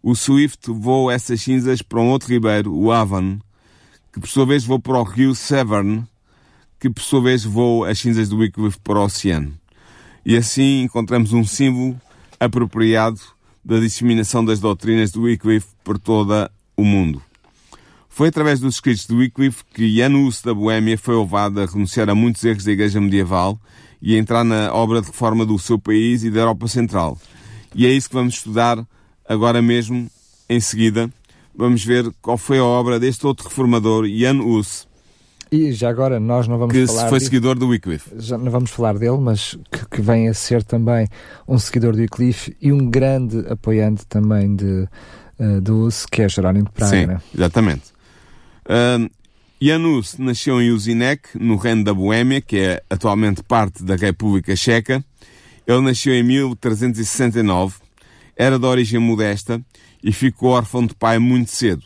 O 0.09 0.15
Swift 0.15 0.71
levou 0.71 1.11
essas 1.11 1.43
cinzas 1.43 1.83
para 1.83 2.01
um 2.01 2.11
outro 2.11 2.33
ribeiro, 2.33 2.73
o 2.73 2.93
Avon, 2.93 3.41
que 4.13 4.21
por 4.21 4.29
sua 4.29 4.47
vez 4.47 4.63
levou 4.63 4.79
para 4.79 5.01
o 5.01 5.03
rio 5.03 5.35
Severn, 5.35 6.05
que 6.79 6.89
por 6.89 7.03
sua 7.03 7.21
vez 7.21 7.43
voa 7.43 7.91
as 7.91 7.99
cinzas 7.99 8.29
do 8.29 8.37
Wycliffe 8.37 8.79
para 8.85 9.01
o 9.01 9.05
oceano. 9.05 9.53
E 10.25 10.37
assim 10.37 10.83
encontramos 10.83 11.33
um 11.33 11.45
símbolo 11.45 12.01
apropriado 12.39 13.21
da 13.65 13.81
disseminação 13.81 14.45
das 14.45 14.61
doutrinas 14.61 15.11
do 15.11 15.23
Wycliffe 15.23 15.67
por 15.83 15.99
todo 15.99 16.49
o 16.77 16.85
mundo. 16.85 17.21
Foi 18.09 18.29
através 18.29 18.61
dos 18.61 18.77
escritos 18.77 19.09
de 19.09 19.13
Wycliffe 19.13 19.65
que 19.75 19.97
Janus 19.97 20.41
da 20.41 20.55
Boémia 20.55 20.97
foi 20.97 21.17
levado 21.17 21.61
a 21.61 21.67
renunciar 21.67 22.09
a 22.09 22.15
muitos 22.15 22.45
erros 22.45 22.63
da 22.63 22.71
Igreja 22.71 23.01
medieval 23.01 23.59
e 24.01 24.15
a 24.15 24.19
entrar 24.21 24.45
na 24.45 24.73
obra 24.73 25.01
de 25.01 25.09
reforma 25.09 25.45
do 25.45 25.59
seu 25.59 25.81
país 25.81 26.23
e 26.23 26.31
da 26.31 26.43
Europa 26.43 26.69
Central. 26.69 27.19
E 27.75 27.85
é 27.85 27.91
isso 27.91 28.09
que 28.09 28.15
vamos 28.15 28.35
estudar 28.35 28.87
agora 29.29 29.61
mesmo, 29.61 30.09
em 30.49 30.61
seguida. 30.61 31.11
vamos 31.55 31.85
ver 31.85 32.11
qual 32.21 32.37
foi 32.37 32.59
a 32.59 32.65
obra 32.65 33.01
deste 33.01 33.27
outro 33.27 33.49
reformador, 33.49 34.07
Jan 34.09 34.41
Hus. 34.43 34.87
E 35.51 35.73
já 35.73 35.89
agora 35.89 36.19
nós 36.19 36.49
não 36.49 36.59
vamos 36.59 36.75
que 36.75 36.87
falar. 36.87 37.05
Que 37.05 37.09
foi 37.09 37.19
de... 37.19 37.25
seguidor 37.25 37.57
do 37.57 37.69
Wycliffe. 37.69 38.11
Já 38.19 38.37
não 38.37 38.51
vamos 38.51 38.71
falar 38.71 38.99
dele, 38.99 39.19
mas 39.19 39.57
que, 39.71 39.89
que, 39.89 40.03
vem 40.03 40.29
a 40.29 40.35
ser 40.35 40.65
também 40.65 41.07
um 41.47 41.59
seguidor 41.59 41.93
do 41.93 42.01
Wycliffe 42.01 42.57
e 42.61 42.73
um 42.73 42.91
grande 42.91 43.45
apoiante 43.49 44.05
também 44.07 44.57
de, 44.57 44.89
uh, 45.39 45.61
do 45.61 45.85
Hus, 45.85 46.05
que 46.05 46.23
é 46.23 46.29
Jerónimo 46.29 46.65
de 46.65 46.73
Praga. 46.73 46.97
Sim, 46.97 47.07
né? 47.07 47.21
exatamente. 47.33 47.85
Uh, 48.65 49.09
Janus 49.61 50.19
nasceu 50.19 50.61
em 50.61 50.71
Usinek, 50.71 51.29
no 51.39 51.57
reino 51.57 51.85
da 51.85 51.95
Boémia, 51.95 52.41
que 52.41 52.59
é 52.59 52.83
atualmente 52.91 53.43
parte 53.43 53.83
da 53.83 53.97
República 53.97 54.55
Checa. 54.55 55.03
Ele 55.67 55.81
nasceu 55.81 56.13
em 56.13 56.23
1369, 56.23 57.77
era 58.37 58.59
de 58.59 58.67
origem 58.67 59.01
modesta 59.01 59.61
e 60.03 60.13
ficou 60.13 60.51
órfão 60.51 60.87
de 60.87 60.95
pai 60.95 61.19
muito 61.19 61.51
cedo. 61.51 61.85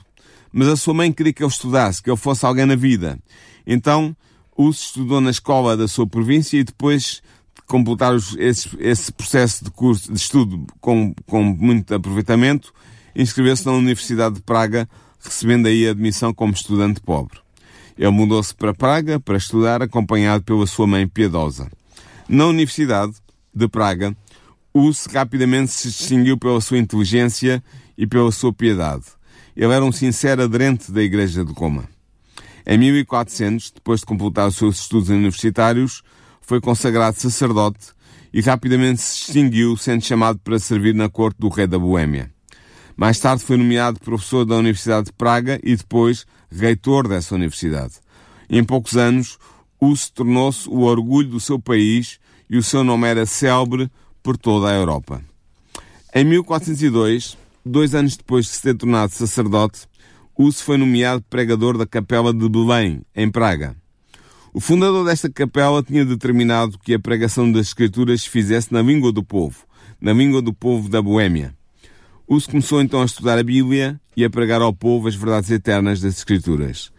Mas 0.53 0.69
a 0.69 0.77
sua 0.77 0.95
mãe 0.95 1.13
queria 1.13 1.33
que 1.33 1.43
ele 1.43 1.51
estudasse, 1.51 2.03
que 2.03 2.11
ele 2.11 2.17
fosse 2.17 2.45
alguém 2.45 2.67
na 2.67 2.75
vida. 2.75 3.19
Então, 3.67 4.17
Us 4.57 4.81
estudou 4.87 5.21
na 5.21 5.31
escola 5.31 5.77
da 5.77 5.87
sua 5.87 6.07
província 6.07 6.59
e 6.59 6.65
depois 6.65 7.23
de 7.55 7.63
completar 7.67 8.15
esse, 8.39 8.69
esse, 8.79 9.13
processo 9.13 9.65
de 9.65 9.71
curso 9.71 10.13
de 10.13 10.19
estudo 10.19 10.67
com, 10.81 11.15
com 11.27 11.43
muito 11.43 11.95
aproveitamento, 11.95 12.75
inscreveu-se 13.15 13.65
na 13.65 13.73
Universidade 13.73 14.37
de 14.37 14.43
Praga, 14.43 14.89
recebendo 15.21 15.67
aí 15.67 15.87
a 15.87 15.93
admissão 15.93 16.35
como 16.35 16.53
estudante 16.53 17.01
pobre. 17.01 17.39
Ele 17.97 18.11
mudou-se 18.11 18.55
para 18.55 18.75
Praga 18.75 19.21
para 19.21 19.37
estudar, 19.37 19.83
acompanhado 19.83 20.43
pela 20.45 20.67
sua 20.67 20.87
mãe 20.87 21.07
piedosa. 21.07 21.71
Na 22.29 22.47
Universidade 22.47 23.15
de 23.55 23.69
Praga, 23.69 24.17
Hus 24.73 25.07
rapidamente 25.07 25.73
se 25.73 25.89
distinguiu 25.89 26.39
pela 26.39 26.61
sua 26.61 26.79
inteligência 26.79 27.63
e 27.99 28.07
pela 28.07 28.31
sua 28.31 28.53
piedade. 28.53 29.05
Ele 29.57 29.73
era 29.73 29.85
um 29.85 29.91
sincero 29.91 30.43
aderente 30.43 30.93
da 30.93 31.03
Igreja 31.03 31.45
de 31.45 31.53
Roma. 31.53 31.89
Em 32.65 32.79
1400, 32.79 33.73
depois 33.73 34.01
de 34.01 34.07
completar 34.07 34.49
os 34.49 34.57
seus 34.57 34.81
estudos 34.81 35.09
universitários, 35.09 36.03
foi 36.41 36.61
consagrado 36.61 37.19
sacerdote 37.19 37.89
e 38.33 38.41
rapidamente 38.41 39.01
se 39.01 39.27
distinguiu, 39.27 39.77
sendo 39.77 40.05
chamado 40.05 40.39
para 40.39 40.59
servir 40.59 40.95
na 40.95 41.09
corte 41.09 41.39
do 41.41 41.49
rei 41.49 41.67
da 41.67 41.79
Boêmia. 41.79 42.31
Mais 42.97 43.19
tarde 43.19 43.43
foi 43.43 43.57
nomeado 43.57 43.99
professor 43.99 44.45
da 44.45 44.57
Universidade 44.57 45.07
de 45.07 45.13
Praga 45.13 45.59
e 45.65 45.75
depois 45.75 46.27
reitor 46.51 47.09
dessa 47.09 47.35
universidade. 47.35 47.95
Em 48.49 48.63
poucos 48.63 48.97
anos, 48.97 49.39
Hus 49.81 50.11
tornou-se 50.11 50.69
o 50.69 50.81
orgulho 50.81 51.29
do 51.29 51.41
seu 51.41 51.59
país 51.59 52.21
e 52.49 52.57
o 52.57 52.63
seu 52.63 52.85
nome 52.85 53.09
era 53.09 53.27
célebre 53.27 53.91
por 54.23 54.37
toda 54.37 54.69
a 54.71 54.75
Europa. 54.75 55.23
Em 56.15 56.25
1402, 56.25 57.37
dois 57.65 57.95
anos 57.95 58.17
depois 58.17 58.47
de 58.47 58.53
se 58.53 58.63
ter 58.63 58.75
tornado 58.75 59.13
sacerdote, 59.13 59.87
Hus 60.37 60.61
foi 60.61 60.77
nomeado 60.77 61.23
pregador 61.29 61.77
da 61.77 61.87
Capela 61.87 62.33
de 62.33 62.49
Belém, 62.49 63.03
em 63.15 63.31
Praga. 63.31 63.77
O 64.53 64.59
fundador 64.59 65.05
desta 65.05 65.31
capela 65.31 65.83
tinha 65.83 66.05
determinado 66.05 66.79
que 66.79 66.95
a 66.95 66.99
pregação 66.99 67.53
das 67.53 67.69
Escrituras 67.69 68.23
se 68.23 68.31
fizesse 68.31 68.73
na 68.73 68.83
língua 68.83 69.13
do 69.13 69.23
povo, 69.23 69.65
na 70.01 70.13
língua 70.13 70.43
do 70.43 70.53
povo 70.53 70.89
da 70.89 71.01
Boêmia. 71.01 71.55
Hus 72.27 72.47
começou 72.47 72.81
então 72.81 73.03
a 73.03 73.05
estudar 73.05 73.39
a 73.39 73.43
Bíblia 73.45 74.01
e 74.17 74.25
a 74.25 74.31
pregar 74.31 74.61
ao 74.61 74.73
povo 74.73 75.07
as 75.07 75.15
verdades 75.15 75.51
eternas 75.51 76.01
das 76.01 76.17
Escrituras. 76.17 76.91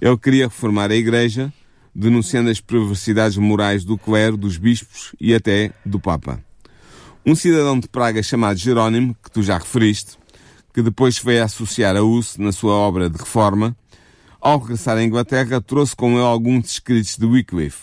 Ele 0.00 0.16
queria 0.16 0.46
reformar 0.46 0.90
a 0.90 0.96
Igreja, 0.96 1.52
denunciando 1.94 2.50
as 2.50 2.60
perversidades 2.60 3.36
morais 3.36 3.84
do 3.84 3.98
clero, 3.98 4.36
dos 4.36 4.56
bispos 4.56 5.12
e 5.20 5.34
até 5.34 5.72
do 5.84 5.98
Papa. 5.98 6.44
Um 7.30 7.36
cidadão 7.36 7.78
de 7.78 7.86
Praga 7.86 8.20
chamado 8.24 8.58
Jerónimo, 8.58 9.14
que 9.22 9.30
tu 9.30 9.40
já 9.40 9.56
referiste, 9.56 10.18
que 10.74 10.82
depois 10.82 11.16
veio 11.20 11.44
associar 11.44 11.94
a 11.94 12.02
Hus 12.02 12.36
na 12.36 12.50
sua 12.50 12.72
obra 12.72 13.08
de 13.08 13.16
reforma, 13.16 13.76
ao 14.40 14.58
regressar 14.58 14.96
à 14.96 15.04
Inglaterra, 15.04 15.60
trouxe 15.60 15.94
com 15.94 16.14
ele 16.14 16.24
alguns 16.24 16.72
escritos 16.72 17.16
de 17.16 17.24
Wycliffe. 17.24 17.82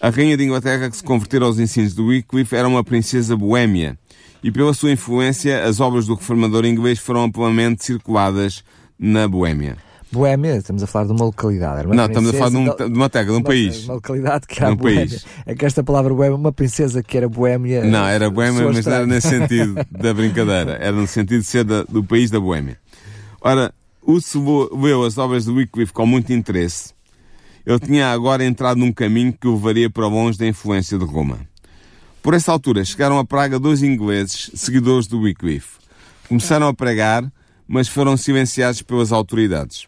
A 0.00 0.10
rainha 0.10 0.36
de 0.36 0.42
Inglaterra 0.42 0.90
que 0.90 0.96
se 0.96 1.04
converteu 1.04 1.44
aos 1.44 1.60
ensinos 1.60 1.94
de 1.94 2.02
Wycliffe 2.02 2.56
era 2.56 2.66
uma 2.66 2.82
princesa 2.82 3.36
boêmia, 3.36 3.96
e 4.42 4.50
pela 4.50 4.74
sua 4.74 4.90
influência 4.90 5.62
as 5.62 5.78
obras 5.78 6.06
do 6.06 6.16
reformador 6.16 6.64
inglês 6.64 6.98
foram 6.98 7.22
amplamente 7.22 7.84
circuladas 7.84 8.64
na 8.98 9.28
Boémia. 9.28 9.76
Boémia, 10.14 10.56
estamos 10.56 10.82
a 10.82 10.86
falar 10.86 11.06
de 11.06 11.12
uma 11.12 11.24
localidade. 11.24 11.86
Uma 11.86 11.94
não, 11.94 12.06
estamos 12.06 12.30
a 12.30 12.32
falar 12.32 12.50
de, 12.50 12.56
um, 12.56 12.64
de 12.64 12.96
uma 12.96 13.10
terra, 13.10 13.24
de 13.24 13.30
um 13.32 13.36
uma, 13.36 13.42
país. 13.42 13.84
Uma 13.84 13.94
localidade 13.94 14.46
que 14.46 14.62
era 14.62 14.72
um 14.72 14.76
Boémia. 14.76 15.08
País. 15.08 15.26
É 15.44 15.54
que 15.54 15.66
esta 15.66 15.82
palavra 15.82 16.14
Boémia, 16.14 16.36
uma 16.36 16.52
princesa 16.52 17.02
que 17.02 17.16
era 17.16 17.28
Boémia. 17.28 17.84
Não, 17.84 18.06
era 18.06 18.30
Boémia, 18.30 18.70
mas 18.72 18.86
não 18.86 18.92
era 18.92 19.06
nesse 19.06 19.28
sentido 19.28 19.74
da 19.90 20.14
brincadeira. 20.14 20.78
Era 20.80 20.92
no 20.92 21.06
sentido 21.08 21.40
de 21.40 21.46
ser 21.46 21.64
da, 21.64 21.82
do 21.82 22.04
país 22.04 22.30
da 22.30 22.38
Boémia. 22.38 22.78
Ora, 23.40 23.74
o 24.00 24.18
leu 24.76 25.04
as 25.04 25.18
obras 25.18 25.44
de 25.44 25.50
Wycliffe 25.50 25.92
com 25.92 26.06
muito 26.06 26.32
interesse. 26.32 26.94
Ele 27.66 27.80
tinha 27.80 28.12
agora 28.12 28.44
entrado 28.44 28.78
num 28.78 28.92
caminho 28.92 29.32
que 29.32 29.48
o 29.48 29.54
levaria 29.54 29.90
para 29.90 30.06
longe 30.06 30.38
da 30.38 30.46
influência 30.46 30.98
de 30.98 31.04
Roma. 31.04 31.40
Por 32.22 32.34
essa 32.34 32.52
altura 32.52 32.84
chegaram 32.84 33.18
a 33.18 33.24
Praga 33.24 33.58
dois 33.58 33.82
ingleses, 33.82 34.50
seguidores 34.54 35.06
do 35.06 35.20
Wycliffe. 35.20 35.78
Começaram 36.28 36.68
a 36.68 36.74
pregar, 36.74 37.30
mas 37.66 37.88
foram 37.88 38.16
silenciados 38.16 38.82
pelas 38.82 39.12
autoridades. 39.12 39.86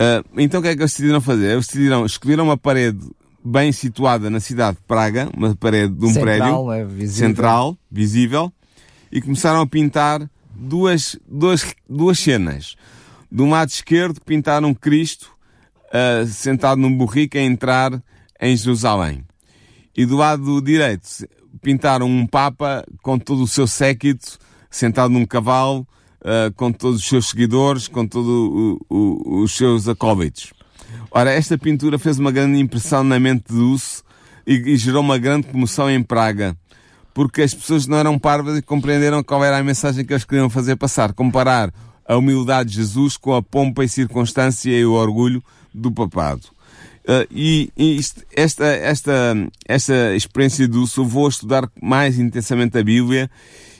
Uh, 0.00 0.24
então 0.38 0.60
o 0.60 0.62
que 0.62 0.68
é 0.68 0.74
que 0.74 0.80
eles 0.80 0.92
decidiram 0.92 1.20
fazer? 1.20 1.52
Eles 1.52 1.66
decidiram, 1.66 2.06
escolheram 2.06 2.44
uma 2.44 2.56
parede 2.56 2.98
bem 3.44 3.70
situada 3.70 4.30
na 4.30 4.40
cidade 4.40 4.78
de 4.78 4.82
Praga, 4.84 5.28
uma 5.36 5.54
parede 5.54 5.94
de 5.94 6.06
um 6.06 6.08
central, 6.08 6.66
prédio 6.66 6.72
é 6.72 6.84
visível. 6.84 7.28
central, 7.28 7.78
visível, 7.90 8.52
e 9.12 9.20
começaram 9.20 9.60
a 9.60 9.66
pintar 9.66 10.28
duas, 10.54 11.16
duas, 11.28 11.74
duas 11.88 12.18
cenas. 12.18 12.76
Do 13.30 13.46
lado 13.46 13.68
esquerdo 13.68 14.20
pintaram 14.24 14.72
Cristo 14.72 15.30
uh, 15.88 16.26
sentado 16.26 16.80
num 16.80 16.96
burrico 16.96 17.36
a 17.36 17.42
entrar 17.42 18.02
em 18.40 18.56
Jerusalém 18.56 19.24
e 19.96 20.06
do 20.06 20.16
lado 20.16 20.60
direito 20.62 21.28
pintaram 21.60 22.06
um 22.06 22.26
Papa 22.26 22.84
com 23.02 23.18
todo 23.18 23.42
o 23.42 23.48
seu 23.48 23.66
séquito, 23.66 24.38
sentado 24.70 25.12
num 25.12 25.26
cavalo, 25.26 25.86
uh, 26.20 26.52
com 26.54 26.72
todos 26.72 27.00
os 27.00 27.08
seus 27.08 27.28
seguidores, 27.28 27.88
com 27.88 28.06
todos 28.06 28.78
os 28.88 29.56
seus 29.56 29.88
acólitos. 29.88 30.52
Ora, 31.10 31.32
esta 31.32 31.58
pintura 31.58 31.98
fez 31.98 32.18
uma 32.18 32.32
grande 32.32 32.58
impressão 32.58 33.02
na 33.02 33.18
mente 33.18 33.52
de 33.52 33.58
Uso 33.58 34.02
e, 34.46 34.54
e, 34.54 34.76
gerou 34.76 35.02
uma 35.02 35.18
grande 35.18 35.46
comoção 35.48 35.90
em 35.90 36.02
Praga, 36.02 36.56
porque 37.12 37.42
as 37.42 37.54
pessoas 37.54 37.86
não 37.86 37.98
eram 37.98 38.18
parvas 38.18 38.58
e 38.58 38.62
compreenderam 38.62 39.22
qual 39.22 39.44
era 39.44 39.58
a 39.58 39.62
mensagem 39.62 40.04
que 40.04 40.12
eles 40.12 40.24
queriam 40.24 40.48
fazer 40.48 40.76
passar, 40.76 41.12
comparar 41.12 41.72
a 42.06 42.16
humildade 42.16 42.70
de 42.70 42.76
Jesus 42.76 43.16
com 43.16 43.34
a 43.34 43.42
pompa 43.42 43.84
e 43.84 43.88
circunstância 43.88 44.70
e 44.70 44.84
o 44.84 44.92
orgulho 44.92 45.42
do 45.72 45.90
papado. 45.92 46.42
Uh, 47.04 47.26
e, 47.30 47.72
e 47.76 47.96
isto, 47.96 48.22
esta, 48.36 48.66
esta, 48.66 49.12
esta 49.66 50.14
experiência 50.14 50.68
do 50.68 50.86
Sul, 50.86 51.06
vou 51.06 51.28
estudar 51.28 51.68
mais 51.80 52.18
intensamente 52.18 52.78
a 52.78 52.84
Bíblia 52.84 53.30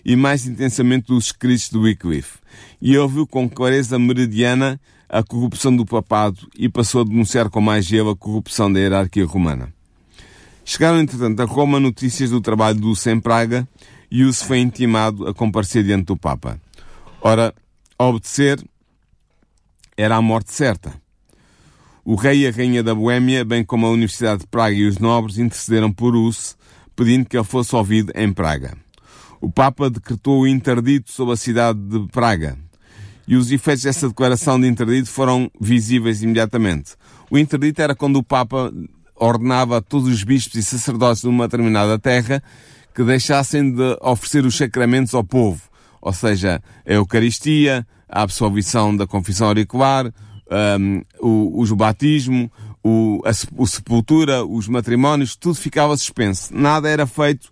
e 0.05 0.17
mais 0.17 0.47
intensamente 0.47 1.13
os 1.13 1.27
escritos 1.27 1.69
do 1.69 1.83
Wycliffe. 1.83 2.39
E 2.81 2.95
ele 2.95 3.09
viu 3.09 3.27
com 3.27 3.49
clareza 3.49 3.99
meridiana 3.99 4.81
a 5.09 5.23
corrupção 5.23 5.75
do 5.77 5.85
papado 5.85 6.49
e 6.57 6.69
passou 6.69 7.01
a 7.01 7.05
denunciar 7.05 7.51
com 7.51 7.61
mais 7.61 7.85
gelo 7.85 8.11
a 8.11 8.17
corrupção 8.17 8.73
da 8.73 8.79
hierarquia 8.79 9.27
romana. 9.27 9.73
Chegaram, 10.65 11.01
entretanto, 11.01 11.41
a 11.41 11.45
Roma 11.45 11.81
notícias 11.81 12.31
do 12.31 12.41
trabalho 12.41 12.79
do 12.79 12.93
em 13.07 13.21
Praga 13.21 13.69
e 14.11 14.25
o 14.25 14.33
foi 14.33 14.61
intimado 14.61 15.27
a 15.27 15.35
comparecer 15.35 15.83
diante 15.83 16.07
do 16.07 16.17
Papa. 16.17 16.61
Ora, 17.21 17.53
obedecer 17.99 18.63
era 19.97 20.17
a 20.17 20.23
morte 20.23 20.53
certa. 20.53 20.93
O 22.05 22.15
rei 22.15 22.41
e 22.41 22.47
a 22.47 22.51
rainha 22.51 22.83
da 22.83 22.95
Boêmia, 22.95 23.45
bem 23.45 23.65
como 23.65 23.87
a 23.87 23.91
Universidade 23.91 24.41
de 24.41 24.47
Praga 24.47 24.75
e 24.75 24.87
os 24.87 24.99
nobres, 24.99 25.39
intercederam 25.39 25.93
por 25.93 26.15
Hus, 26.17 26.57
pedindo 26.97 27.27
que 27.27 27.37
ele 27.37 27.45
fosse 27.45 27.75
ouvido 27.75 28.13
em 28.15 28.33
Praga. 28.33 28.77
O 29.41 29.51
Papa 29.51 29.89
decretou 29.89 30.43
o 30.43 30.47
interdito 30.47 31.11
sobre 31.11 31.35
a 31.35 31.37
cidade 31.37 31.79
de 31.79 32.07
Praga. 32.09 32.59
E 33.27 33.37
os 33.37 33.51
efeitos 33.51 33.85
dessa 33.85 34.09
declaração 34.09 34.61
de 34.61 34.67
interdito 34.67 35.09
foram 35.09 35.51
visíveis 35.61 36.23
imediatamente. 36.23 36.95
O 37.31 37.39
interdito 37.39 37.81
era 37.81 37.95
quando 37.95 38.17
o 38.17 38.25
Papa 38.25 38.73
ordenava 39.15 39.79
a 39.79 39.81
todos 39.81 40.09
os 40.09 40.25
bispos 40.25 40.57
e 40.57 40.63
sacerdotes 40.63 41.23
de 41.23 41.29
uma 41.29 41.47
determinada 41.47 41.99
terra 41.99 42.43
que 42.95 43.05
deixassem 43.05 43.73
de 43.73 43.97
oferecer 44.01 44.45
os 44.45 44.57
sacramentos 44.57 45.15
ao 45.15 45.23
povo, 45.23 45.63
ou 46.03 46.13
seja, 46.13 46.61
a 46.85 46.93
Eucaristia, 46.93 47.87
a 48.09 48.23
absolvição 48.23 48.97
da 48.97 49.07
confissão 49.07 49.47
auricular, 49.47 50.13
um, 50.81 51.03
o, 51.21 51.63
o 51.63 51.77
batismo, 51.77 52.51
o, 52.83 53.23
a, 53.25 53.31
o 53.57 53.67
sepultura, 53.67 54.45
os 54.45 54.67
matrimónios, 54.67 55.37
tudo 55.37 55.55
ficava 55.55 55.97
suspenso. 55.97 56.53
Nada 56.53 56.89
era 56.89 57.07
feito, 57.07 57.49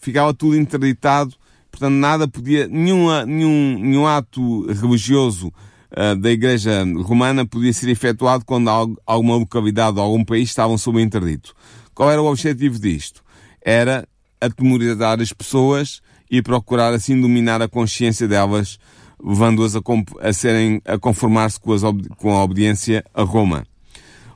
ficava 0.00 0.34
tudo 0.34 0.56
interditado, 0.56 1.34
portanto 1.70 1.94
nada 1.94 2.26
podia, 2.26 2.66
nenhuma, 2.66 3.24
nenhum, 3.24 3.78
nenhum 3.78 4.06
ato 4.06 4.66
religioso 4.72 5.52
uh, 5.92 6.16
da 6.16 6.30
Igreja 6.30 6.84
Romana 7.02 7.46
podia 7.46 7.72
ser 7.72 7.88
efetuado 7.88 8.44
quando 8.44 8.68
alguma 9.06 9.36
localidade 9.36 9.98
ou 9.98 10.04
algum 10.04 10.24
país 10.24 10.48
estavam 10.48 10.76
sob 10.78 11.00
interdito. 11.00 11.54
Qual 11.94 12.10
era 12.10 12.20
o 12.20 12.26
objetivo 12.26 12.78
disto? 12.78 13.22
Era 13.62 14.08
atemorizar 14.40 15.20
as 15.20 15.32
pessoas 15.32 16.00
e 16.30 16.40
procurar 16.40 16.94
assim 16.94 17.20
dominar 17.20 17.60
a 17.60 17.68
consciência 17.68 18.26
delas 18.26 18.78
levando-as 19.22 19.76
a, 19.76 19.80
a, 20.22 20.32
serem, 20.32 20.80
a 20.84 20.98
conformar-se 20.98 21.60
com, 21.60 21.76
com 22.16 22.36
a 22.36 22.42
obediência 22.42 23.04
a 23.14 23.22
Roma. 23.22 23.66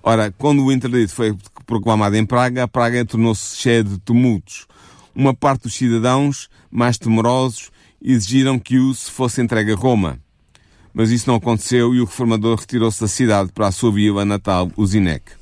Ora, 0.03 0.33
quando 0.37 0.63
o 0.63 0.71
interdito 0.71 1.15
foi 1.15 1.35
proclamado 1.67 2.17
em 2.17 2.27
Praga, 2.27 2.65
a 2.65 2.69
Praga 2.69 3.05
tornou-se 3.05 3.57
cheia 3.57 3.83
de 3.83 3.99
tumultos. 3.99 4.67
Uma 5.15 5.33
parte 5.33 5.63
dos 5.63 5.75
cidadãos, 5.75 6.49
mais 6.71 6.99
temerosos, 6.99 7.71
exigiram 8.03 8.59
que 8.59 8.79
o 8.79 8.93
se 8.93 9.11
fosse 9.11 9.41
entregue 9.41 9.73
a 9.73 9.77
Roma. 9.77 10.19
Mas 10.93 11.11
isso 11.11 11.29
não 11.29 11.37
aconteceu 11.37 11.95
e 11.95 12.01
o 12.01 12.05
reformador 12.05 12.59
retirou-se 12.59 13.01
da 13.01 13.09
cidade 13.09 13.53
para 13.53 13.69
a 13.69 13.73
sua 13.73 13.93
vila 13.93 14.25
natal, 14.25 14.71
Uzinec. 14.77 15.33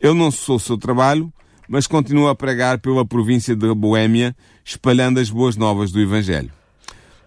Ele 0.00 0.14
não 0.14 0.30
cessou 0.30 0.56
o 0.56 0.60
seu 0.60 0.78
trabalho, 0.78 1.32
mas 1.68 1.86
continua 1.86 2.32
a 2.32 2.34
pregar 2.34 2.78
pela 2.78 3.04
província 3.04 3.56
de 3.56 3.74
Boêmia, 3.74 4.36
espalhando 4.64 5.18
as 5.18 5.30
boas 5.30 5.56
novas 5.56 5.90
do 5.90 6.00
Evangelho. 6.00 6.50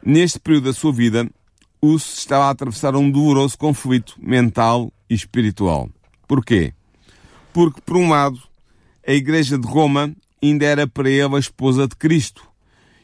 Neste 0.03 0.39
período 0.39 0.65
da 0.65 0.73
sua 0.73 0.91
vida, 0.91 1.29
Us 1.81 2.19
estava 2.19 2.45
a 2.45 2.49
atravessar 2.49 2.95
um 2.95 3.09
doloroso 3.09 3.57
conflito 3.57 4.15
mental 4.19 4.91
e 5.09 5.13
espiritual. 5.13 5.89
Porquê? 6.27 6.73
Porque, 7.53 7.81
por 7.81 7.97
um 7.97 8.09
lado, 8.09 8.39
a 9.07 9.13
Igreja 9.13 9.57
de 9.57 9.67
Roma 9.67 10.13
ainda 10.41 10.65
era 10.65 10.87
para 10.87 11.09
ele 11.09 11.35
a 11.35 11.39
esposa 11.39 11.87
de 11.87 11.95
Cristo 11.95 12.47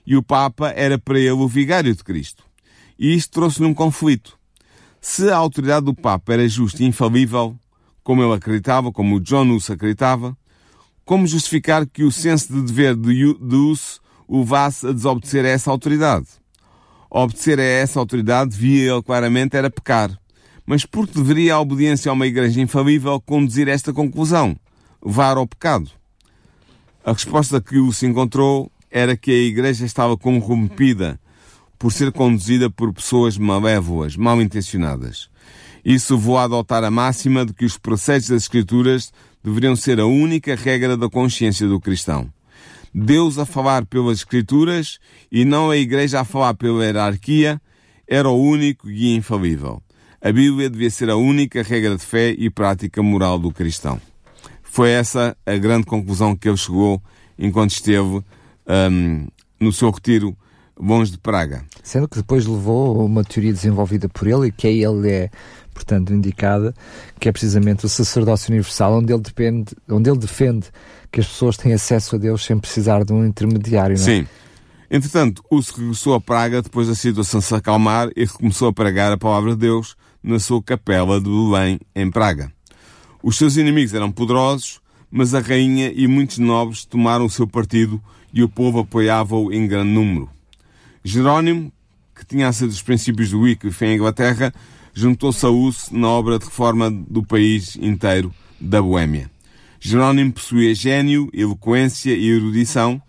e 0.06 0.16
o 0.16 0.24
Papa 0.24 0.70
era 0.76 0.98
para 0.98 1.20
ele 1.20 1.32
o 1.32 1.48
vigário 1.48 1.96
de 1.96 2.04
Cristo. 2.04 2.44
E 2.98 3.14
isto 3.14 3.32
trouxe-lhe 3.32 3.66
um 3.66 3.74
conflito. 3.74 4.38
Se 5.02 5.30
a 5.30 5.36
autoridade 5.36 5.86
do 5.86 5.94
Papa 5.94 6.34
era 6.34 6.48
justa 6.48 6.84
e 6.84 6.86
infalível, 6.86 7.58
como 8.04 8.24
ele 8.24 8.34
acreditava, 8.34 8.92
como 8.92 9.16
o 9.16 9.20
John 9.20 9.50
Hus 9.50 9.70
acreditava, 9.70 10.38
como 11.06 11.28
justificar 11.28 11.86
que 11.86 12.04
o 12.04 12.12
senso 12.12 12.54
de 12.54 12.62
dever 12.62 12.96
de, 12.96 13.34
de 13.34 13.56
Hus 13.56 14.00
o 14.28 14.40
levasse 14.40 14.88
a 14.88 14.92
desobedecer 14.92 15.46
a 15.46 15.50
essa 15.50 15.72
autoridade? 15.72 16.28
Obedecer 17.10 17.60
a 17.60 17.64
essa 17.64 18.00
autoridade, 18.00 18.56
via 18.56 18.92
ele 18.92 19.04
claramente, 19.04 19.56
era 19.56 19.70
pecar. 19.70 20.18
Mas 20.66 20.86
por 20.86 21.08
que 21.08 21.16
deveria 21.16 21.56
a 21.56 21.60
obediência 21.60 22.10
a 22.10 22.14
uma 22.14 22.26
igreja 22.26 22.62
infalível 22.62 23.20
conduzir 23.20 23.68
esta 23.68 23.92
conclusão? 23.92 24.56
Levar 25.06 25.38
ao 25.38 25.46
pecado? 25.46 25.92
A 27.06 27.12
resposta 27.12 27.60
que 27.60 27.78
o 27.78 27.92
se 27.92 28.06
encontrou 28.06 28.72
era 28.90 29.18
que 29.18 29.30
a 29.30 29.34
igreja 29.34 29.86
estava 29.86 30.16
corrompida 30.16 31.20
por 31.78 31.92
ser 31.92 32.14
conduzida 32.14 32.70
por 32.70 32.94
pessoas 32.94 33.38
malévolas, 33.38 34.16
mal 34.16 34.42
intencionadas. 34.42 35.30
Isso 35.84 36.16
levou 36.16 36.38
a 36.38 36.44
adotar 36.44 36.82
a 36.82 36.90
máxima 36.90 37.46
de 37.46 37.54
que 37.54 37.66
os 37.66 37.78
preceitos 37.78 38.30
das 38.30 38.44
Escrituras 38.44 39.12
deveriam 39.44 39.76
ser 39.76 40.00
a 40.00 40.06
única 40.06 40.56
regra 40.56 40.96
da 40.96 41.10
consciência 41.10 41.68
do 41.68 41.78
cristão. 41.78 42.32
Deus 42.96 43.38
a 43.38 43.46
falar 43.46 43.86
pelas 43.86 44.20
Escrituras 44.20 44.98
e 45.30 45.44
não 45.44 45.72
a 45.72 45.76
Igreja 45.76 46.22
a 46.22 46.24
falar 46.24 46.54
pela 46.54 46.86
hierarquia 46.86 47.62
era 48.08 48.30
o 48.30 48.42
único 48.42 48.88
guia 48.88 49.18
infalível. 49.18 49.84
A 50.22 50.32
Bíblia 50.32 50.70
devia 50.70 50.90
ser 50.90 51.10
a 51.10 51.18
única 51.18 51.64
regra 51.64 51.98
de 51.98 52.06
fé 52.06 52.34
e 52.38 52.50
prática 52.50 53.04
moral 53.04 53.38
do 53.38 53.52
cristão. 53.52 54.00
Foi 54.74 54.90
essa 54.90 55.38
a 55.46 55.56
grande 55.56 55.86
conclusão 55.86 56.36
que 56.36 56.50
ele 56.50 56.58
chegou 56.58 57.00
enquanto 57.38 57.70
esteve 57.74 58.24
um, 58.92 59.28
no 59.60 59.72
seu 59.72 59.92
retiro 59.92 60.36
longe 60.76 61.12
de 61.12 61.20
Praga. 61.20 61.64
Sendo 61.84 62.08
que 62.08 62.18
depois 62.18 62.48
levou 62.48 63.06
uma 63.06 63.24
teoria 63.24 63.54
desenvolvida 63.54 64.10
por 64.10 64.28
ele 64.28 64.48
e 64.48 64.52
que 64.52 64.66
aí 64.66 64.84
ele 64.84 65.12
é, 65.12 65.30
portanto, 65.76 66.12
indicada, 66.12 66.74
que 67.20 67.30
é 67.30 67.32
precisamente 67.32 67.86
o 67.86 67.90
sacerdócio 67.90 68.50
universal, 68.50 68.98
onde 68.98 69.14
ele, 69.14 69.22
depende, 69.22 69.76
onde 69.88 70.10
ele 70.10 70.18
defende 70.18 70.66
que 71.12 71.20
as 71.20 71.28
pessoas 71.28 71.56
têm 71.56 71.72
acesso 71.72 72.16
a 72.16 72.18
Deus 72.18 72.44
sem 72.44 72.58
precisar 72.58 73.06
de 73.06 73.14
um 73.14 73.24
intermediário. 73.24 73.96
Não 73.96 74.02
é? 74.02 74.06
Sim. 74.06 74.28
Entretanto, 74.90 75.44
Uso 75.52 75.72
regressou 75.78 76.16
a 76.16 76.20
Praga 76.20 76.64
depois 76.64 76.88
da 76.88 76.96
situação 76.96 77.42
se 77.42 77.54
acalmar 77.54 78.10
e 78.16 78.26
recomeçou 78.26 78.70
a 78.70 78.74
pregar 78.74 79.12
a 79.12 79.20
palavra 79.20 79.52
de 79.52 79.58
Deus 79.58 79.96
na 80.24 80.40
sua 80.40 80.64
capela 80.64 81.22
de 81.22 81.30
Belém, 81.30 81.80
em 81.96 82.10
Praga. 82.10 82.52
Os 83.24 83.38
seus 83.38 83.56
inimigos 83.56 83.94
eram 83.94 84.12
poderosos, 84.12 84.82
mas 85.10 85.34
a 85.34 85.40
rainha 85.40 85.94
e 85.96 86.08
muitos 86.08 86.40
nobres 86.40 86.84
tomaram 86.84 87.26
o 87.26 87.30
seu 87.30 87.48
partido 87.48 88.04
e 88.34 88.44
o 88.44 88.50
povo 88.50 88.80
apoiava-o 88.80 89.54
em 89.54 89.66
grande 89.66 89.92
número. 89.92 90.30
Jerónimo, 91.06 91.72
que 92.14 92.26
tinha 92.26 92.52
sido 92.52 92.72
os 92.72 92.82
princípios 92.82 93.30
do 93.30 93.40
Wycliffe 93.40 93.86
em 93.86 93.96
Inglaterra, 93.96 94.54
juntou-se 94.94 95.46
a 95.46 95.50
Uso 95.50 95.88
na 95.92 96.10
obra 96.10 96.38
de 96.38 96.44
reforma 96.44 96.92
do 96.92 97.24
país 97.24 97.78
inteiro 97.78 98.34
da 98.60 98.82
Boêmia. 98.82 99.32
Jerónimo 99.80 100.34
possuía 100.34 100.76
gênio, 100.76 101.30
eloquência 101.34 102.14
e 102.14 102.30
erudição, 102.30 103.02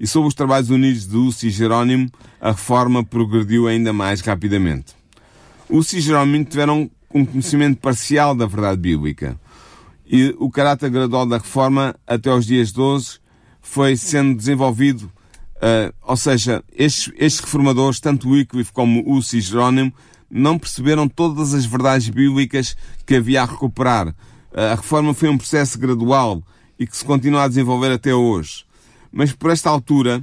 e 0.00 0.06
sob 0.06 0.26
os 0.26 0.34
trabalhos 0.34 0.70
unidos 0.70 1.06
de 1.06 1.16
Uso 1.16 1.46
e 1.46 1.50
Jerónimo, 1.50 2.10
a 2.40 2.50
reforma 2.50 3.04
progrediu 3.04 3.68
ainda 3.68 3.92
mais 3.92 4.20
rapidamente. 4.20 4.96
Uso 5.68 5.96
e 5.96 6.00
Jerónimo 6.00 6.44
tiveram 6.44 6.90
um 7.14 7.24
conhecimento 7.24 7.78
parcial 7.78 8.34
da 8.34 8.46
verdade 8.46 8.80
bíblica, 8.80 9.38
e 10.12 10.34
o 10.38 10.50
caráter 10.50 10.90
gradual 10.90 11.24
da 11.24 11.38
reforma, 11.38 11.94
até 12.04 12.30
aos 12.30 12.44
dias 12.44 12.72
de 12.72 12.80
hoje, 12.80 13.20
foi 13.62 13.96
sendo 13.96 14.36
desenvolvido, 14.36 15.04
uh, 15.56 15.94
ou 16.02 16.16
seja, 16.16 16.64
estes, 16.72 17.12
estes 17.16 17.40
reformadores, 17.40 18.00
tanto 18.00 18.28
Wycliffe 18.28 18.72
como 18.72 19.04
e 19.18 19.40
Jerónimo, 19.40 19.94
não 20.28 20.58
perceberam 20.58 21.08
todas 21.08 21.54
as 21.54 21.64
verdades 21.64 22.08
bíblicas 22.08 22.76
que 23.06 23.14
havia 23.14 23.42
a 23.42 23.44
recuperar, 23.44 24.14
a 24.52 24.74
reforma 24.74 25.14
foi 25.14 25.28
um 25.28 25.38
processo 25.38 25.78
gradual 25.78 26.42
e 26.78 26.86
que 26.86 26.96
se 26.96 27.04
continua 27.04 27.44
a 27.44 27.48
desenvolver 27.48 27.92
até 27.92 28.12
hoje. 28.12 28.64
Mas 29.12 29.32
por 29.32 29.50
esta 29.50 29.70
altura, 29.70 30.22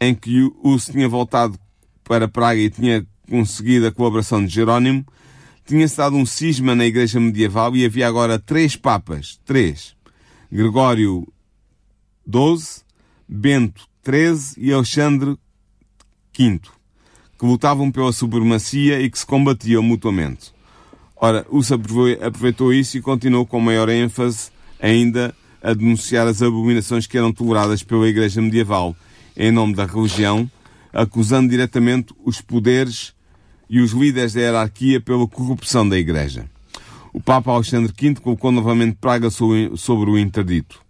em 0.00 0.14
que 0.14 0.42
o 0.62 0.76
tinha 0.78 1.08
voltado 1.08 1.58
para 2.02 2.28
Praga 2.28 2.60
e 2.60 2.68
tinha 2.68 3.06
conseguido 3.28 3.86
a 3.86 3.92
colaboração 3.92 4.44
de 4.44 4.52
Jerónimo, 4.52 5.06
tinha-se 5.64 5.96
dado 5.96 6.16
um 6.16 6.26
cisma 6.26 6.74
na 6.74 6.84
Igreja 6.84 7.18
Medieval 7.18 7.74
e 7.74 7.84
havia 7.84 8.06
agora 8.06 8.38
três 8.38 8.76
papas. 8.76 9.40
Três. 9.44 9.94
Gregório 10.52 11.26
XII, 12.28 12.82
Bento 13.28 13.88
XIII 14.04 14.64
e 14.64 14.72
Alexandre 14.72 15.36
V, 16.38 16.60
que 17.38 17.46
lutavam 17.46 17.90
pela 17.90 18.12
supremacia 18.12 19.00
e 19.00 19.10
que 19.10 19.18
se 19.18 19.26
combatiam 19.26 19.82
mutuamente. 19.82 20.52
Ora, 21.16 21.46
Usa 21.50 21.76
aproveitou 22.20 22.72
isso 22.72 22.98
e 22.98 23.00
continuou 23.00 23.46
com 23.46 23.58
maior 23.60 23.88
ênfase 23.88 24.50
ainda 24.80 25.34
a 25.62 25.72
denunciar 25.72 26.26
as 26.26 26.42
abominações 26.42 27.06
que 27.06 27.16
eram 27.16 27.32
toleradas 27.32 27.82
pela 27.82 28.06
Igreja 28.06 28.42
medieval 28.42 28.94
em 29.36 29.50
nome 29.50 29.74
da 29.74 29.86
religião, 29.86 30.48
acusando 30.92 31.48
diretamente 31.48 32.14
os 32.24 32.40
poderes 32.40 33.14
e 33.68 33.80
os 33.80 33.92
líderes 33.92 34.34
da 34.34 34.40
hierarquia 34.40 35.00
pela 35.00 35.26
corrupção 35.26 35.88
da 35.88 35.98
Igreja. 35.98 36.48
O 37.12 37.20
Papa 37.20 37.52
Alexandre 37.52 37.92
V 37.96 38.20
colocou 38.20 38.50
novamente 38.50 38.96
praga 39.00 39.30
sobre 39.30 40.10
o 40.10 40.18
interdito. 40.18 40.80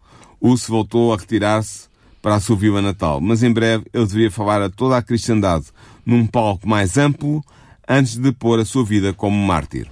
Uso 0.40 0.68
voltou 0.68 1.12
a 1.12 1.16
retirar-se 1.16 1.88
para 2.22 2.36
a 2.36 2.40
sua 2.40 2.56
vila 2.56 2.80
natal, 2.80 3.20
mas 3.20 3.42
em 3.42 3.52
breve 3.52 3.84
ele 3.92 4.06
devia 4.06 4.30
falar 4.30 4.62
a 4.62 4.70
toda 4.70 4.96
a 4.96 5.02
cristandade 5.02 5.66
num 6.04 6.26
palco 6.26 6.66
mais 6.68 6.96
amplo 6.96 7.44
antes 7.86 8.16
de 8.16 8.32
pôr 8.32 8.58
a 8.58 8.64
sua 8.64 8.84
vida 8.84 9.12
como 9.12 9.36
mártir. 9.36 9.86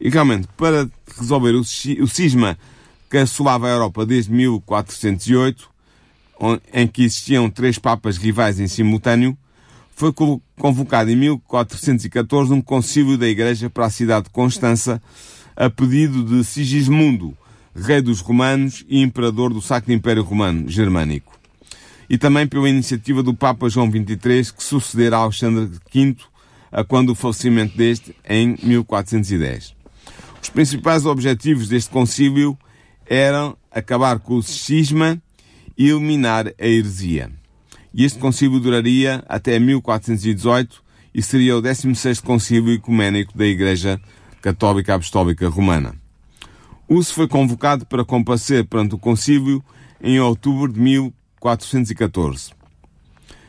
E 0.00 0.08
realmente, 0.08 0.48
para 0.56 0.88
resolver 1.18 1.52
o 1.52 1.62
cisma 1.64 2.56
que 3.10 3.18
assolava 3.18 3.66
a 3.66 3.70
Europa 3.70 4.06
desde 4.06 4.32
1408, 4.32 5.68
em 6.72 6.86
que 6.86 7.04
existiam 7.04 7.50
três 7.50 7.78
papas 7.78 8.16
rivais 8.16 8.58
em 8.58 8.66
simultâneo, 8.66 9.36
foi 10.00 10.14
convocado 10.58 11.10
em 11.10 11.16
1414 11.16 12.50
um 12.54 12.62
concílio 12.62 13.18
da 13.18 13.28
Igreja 13.28 13.68
para 13.68 13.84
a 13.84 13.90
cidade 13.90 14.24
de 14.24 14.30
Constança, 14.30 14.98
a 15.54 15.68
pedido 15.68 16.24
de 16.24 16.42
Sigismundo, 16.42 17.36
rei 17.76 18.00
dos 18.00 18.20
romanos 18.20 18.82
e 18.88 19.02
imperador 19.02 19.52
do 19.52 19.60
Sacro 19.60 19.92
Império 19.92 20.22
Romano 20.22 20.66
Germânico. 20.70 21.38
E 22.08 22.16
também 22.16 22.46
pela 22.46 22.66
iniciativa 22.66 23.22
do 23.22 23.34
Papa 23.34 23.68
João 23.68 23.90
XXIII, 23.90 24.54
que 24.56 24.64
sucederá 24.64 25.18
a 25.18 25.20
Alexandre 25.20 25.66
V, 25.66 26.16
a 26.72 26.82
quando 26.82 27.10
o 27.10 27.14
falecimento 27.14 27.76
deste, 27.76 28.16
em 28.26 28.56
1410. 28.62 29.74
Os 30.42 30.48
principais 30.48 31.04
objetivos 31.04 31.68
deste 31.68 31.90
concílio 31.90 32.56
eram 33.04 33.54
acabar 33.70 34.18
com 34.18 34.36
o 34.36 34.42
cisma 34.42 35.20
e 35.76 35.90
eliminar 35.90 36.46
a 36.58 36.66
heresia. 36.66 37.39
E 37.92 38.04
este 38.04 38.18
concílio 38.18 38.60
duraria 38.60 39.24
até 39.28 39.58
1418 39.58 40.82
e 41.12 41.22
seria 41.22 41.56
o 41.56 41.62
16º 41.62 42.22
concílio 42.22 42.72
ecuménico 42.72 43.36
da 43.36 43.44
Igreja 43.44 44.00
Católica 44.40 44.94
Apostólica 44.94 45.48
Romana. 45.48 45.94
Uso 46.88 47.12
foi 47.12 47.28
convocado 47.28 47.84
para 47.86 48.04
comparecer 48.04 48.64
perante 48.64 48.94
o 48.94 48.98
concílio 48.98 49.62
em 50.02 50.18
outubro 50.20 50.72
de 50.72 50.80
1414. 50.80 52.50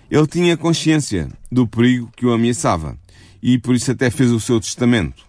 Ele 0.10 0.27
tinha 0.27 0.58
consciência 0.58 1.30
do 1.51 1.67
perigo 1.67 2.12
que 2.15 2.25
o 2.25 2.34
ameaçava 2.34 2.97
e 3.41 3.58
por 3.58 3.75
isso 3.75 3.91
até 3.91 4.10
fez 4.10 4.32
o 4.32 4.39
seu 4.39 4.60
testamento. 4.60 5.25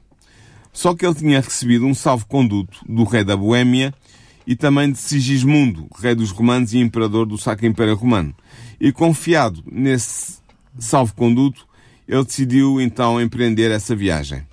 Só 0.73 0.95
que 0.95 1.07
ele 1.07 1.15
tinha 1.15 1.41
recebido 1.41 1.87
um 1.87 1.95
salvo-conduto 1.95 2.79
do 2.89 3.05
rei 3.05 3.23
da 3.23 3.37
Boêmia 3.37 3.95
e 4.47 4.57
também 4.57 4.91
de 4.91 4.99
Sigismundo, 4.99 5.87
rei 6.01 6.15
dos 6.15 6.31
romanos 6.31 6.73
e 6.75 6.79
imperador 6.79 7.27
do 7.27 7.39
Sacro 7.39 7.67
Império 7.67 7.95
Romano. 7.95 8.35
E 8.85 8.91
confiado 8.91 9.63
nesse 9.71 10.41
salvo-conduto, 10.77 11.69
ele 12.09 12.25
decidiu 12.25 12.81
então 12.81 13.21
empreender 13.21 13.71
essa 13.71 13.95
viagem 13.95 14.45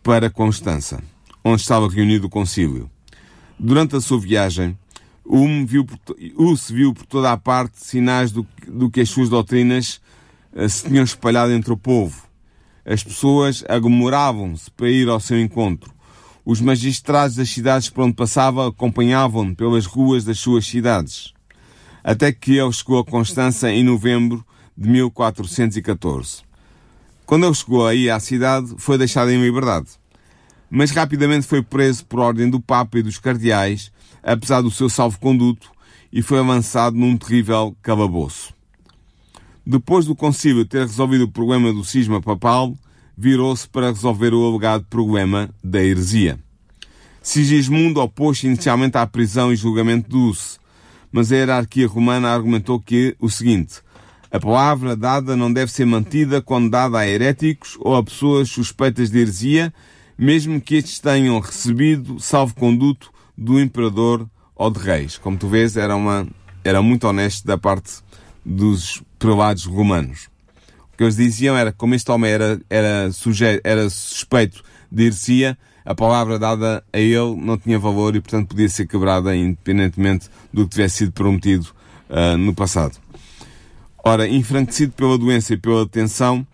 para 0.00 0.30
Constança, 0.30 1.02
onde 1.42 1.62
estava 1.62 1.88
reunido 1.88 2.28
o 2.28 2.30
concílio. 2.30 2.88
Durante 3.58 3.96
a 3.96 4.00
sua 4.00 4.20
viagem, 4.20 4.78
Um 5.26 5.66
viu, 5.66 5.84
Hus 6.36 6.70
viu 6.70 6.94
por 6.94 7.04
toda 7.04 7.32
a 7.32 7.36
parte 7.36 7.84
sinais 7.84 8.30
do, 8.30 8.46
do 8.68 8.88
que 8.88 9.00
as 9.00 9.10
suas 9.10 9.28
doutrinas 9.28 10.00
uh, 10.52 10.68
se 10.68 10.86
tinham 10.86 11.02
espalhado 11.02 11.52
entre 11.52 11.72
o 11.72 11.76
povo. 11.76 12.28
As 12.86 13.02
pessoas 13.02 13.64
aglomoravam-se 13.68 14.70
para 14.70 14.88
ir 14.88 15.08
ao 15.08 15.18
seu 15.18 15.36
encontro. 15.36 15.92
Os 16.44 16.60
magistrados 16.60 17.34
das 17.34 17.50
cidades 17.50 17.90
por 17.90 18.04
onde 18.04 18.14
passava 18.14 18.68
acompanhavam-no 18.68 19.56
pelas 19.56 19.84
ruas 19.84 20.24
das 20.24 20.38
suas 20.38 20.64
cidades. 20.64 21.36
Até 22.08 22.32
que 22.32 22.56
ele 22.56 22.72
chegou 22.72 22.98
a 22.98 23.04
Constança 23.04 23.70
em 23.70 23.84
novembro 23.84 24.42
de 24.74 24.88
1414. 24.88 26.38
Quando 27.26 27.44
ele 27.44 27.54
chegou 27.54 27.86
aí 27.86 28.08
à 28.08 28.18
cidade, 28.18 28.74
foi 28.78 28.96
deixado 28.96 29.30
em 29.30 29.38
liberdade. 29.38 29.88
Mas 30.70 30.90
rapidamente 30.90 31.46
foi 31.46 31.62
preso 31.62 32.06
por 32.06 32.20
ordem 32.20 32.48
do 32.48 32.60
Papa 32.62 32.98
e 32.98 33.02
dos 33.02 33.18
cardeais, 33.18 33.92
apesar 34.22 34.62
do 34.62 34.70
seu 34.70 34.88
salvo-conduto, 34.88 35.70
e 36.10 36.22
foi 36.22 36.38
avançado 36.38 36.96
num 36.96 37.14
terrível 37.14 37.76
calabouço. 37.82 38.54
Depois 39.66 40.06
do 40.06 40.16
concílio 40.16 40.64
ter 40.64 40.86
resolvido 40.86 41.24
o 41.24 41.30
problema 41.30 41.74
do 41.74 41.84
cisma 41.84 42.22
papal, 42.22 42.74
virou-se 43.18 43.68
para 43.68 43.88
resolver 43.88 44.32
o 44.32 44.48
alegado 44.48 44.86
problema 44.88 45.50
da 45.62 45.84
heresia. 45.84 46.38
Sigismundo 47.20 48.00
opôs-se 48.00 48.46
inicialmente 48.46 48.96
à 48.96 49.06
prisão 49.06 49.52
e 49.52 49.56
julgamento 49.56 50.08
de 50.08 50.16
Usse, 50.16 50.58
mas 51.10 51.32
a 51.32 51.36
hierarquia 51.36 51.86
romana 51.86 52.28
argumentou 52.28 52.80
que 52.80 53.16
o 53.18 53.28
seguinte: 53.28 53.80
a 54.30 54.38
palavra 54.38 54.94
dada 54.94 55.34
não 55.36 55.50
deve 55.50 55.72
ser 55.72 55.86
mantida 55.86 56.42
quando 56.42 56.70
dada 56.70 56.98
a 56.98 57.06
heréticos 57.06 57.78
ou 57.80 57.96
a 57.96 58.04
pessoas 58.04 58.50
suspeitas 58.50 59.10
de 59.10 59.18
heresia, 59.18 59.72
mesmo 60.18 60.60
que 60.60 60.76
estes 60.76 60.98
tenham 60.98 61.40
recebido 61.40 62.20
salvo-conduto 62.20 63.10
do 63.36 63.58
imperador 63.58 64.28
ou 64.54 64.70
de 64.70 64.78
reis. 64.80 65.16
Como 65.16 65.38
tu 65.38 65.48
vês, 65.48 65.76
era, 65.76 65.96
uma, 65.96 66.26
era 66.62 66.82
muito 66.82 67.06
honesto 67.06 67.46
da 67.46 67.56
parte 67.56 68.00
dos 68.44 69.02
prelados 69.18 69.64
romanos. 69.64 70.28
O 70.92 70.96
que 70.98 71.04
eles 71.04 71.16
diziam 71.16 71.56
era 71.56 71.72
que 71.72 71.78
como 71.78 71.94
este 71.94 72.10
homem 72.10 72.30
era, 72.30 72.60
era, 72.68 73.08
era 73.64 73.88
suspeito 73.88 74.62
de 74.90 75.04
heresia, 75.04 75.56
a 75.84 75.94
palavra 75.94 76.38
dada 76.38 76.84
a 76.92 76.98
ele 76.98 77.36
não 77.36 77.56
tinha 77.56 77.78
valor 77.78 78.14
e, 78.14 78.20
portanto, 78.20 78.48
podia 78.48 78.68
ser 78.68 78.86
quebrada 78.86 79.34
independentemente 79.34 80.28
do 80.52 80.64
que 80.64 80.70
tivesse 80.70 80.98
sido 80.98 81.12
prometido 81.12 81.68
uh, 82.10 82.36
no 82.36 82.54
passado. 82.54 82.98
Ora, 84.04 84.28
enfraquecido 84.28 84.92
pela 84.92 85.18
doença 85.18 85.54
e 85.54 85.56
pela 85.56 85.86
tensão, 85.86 86.46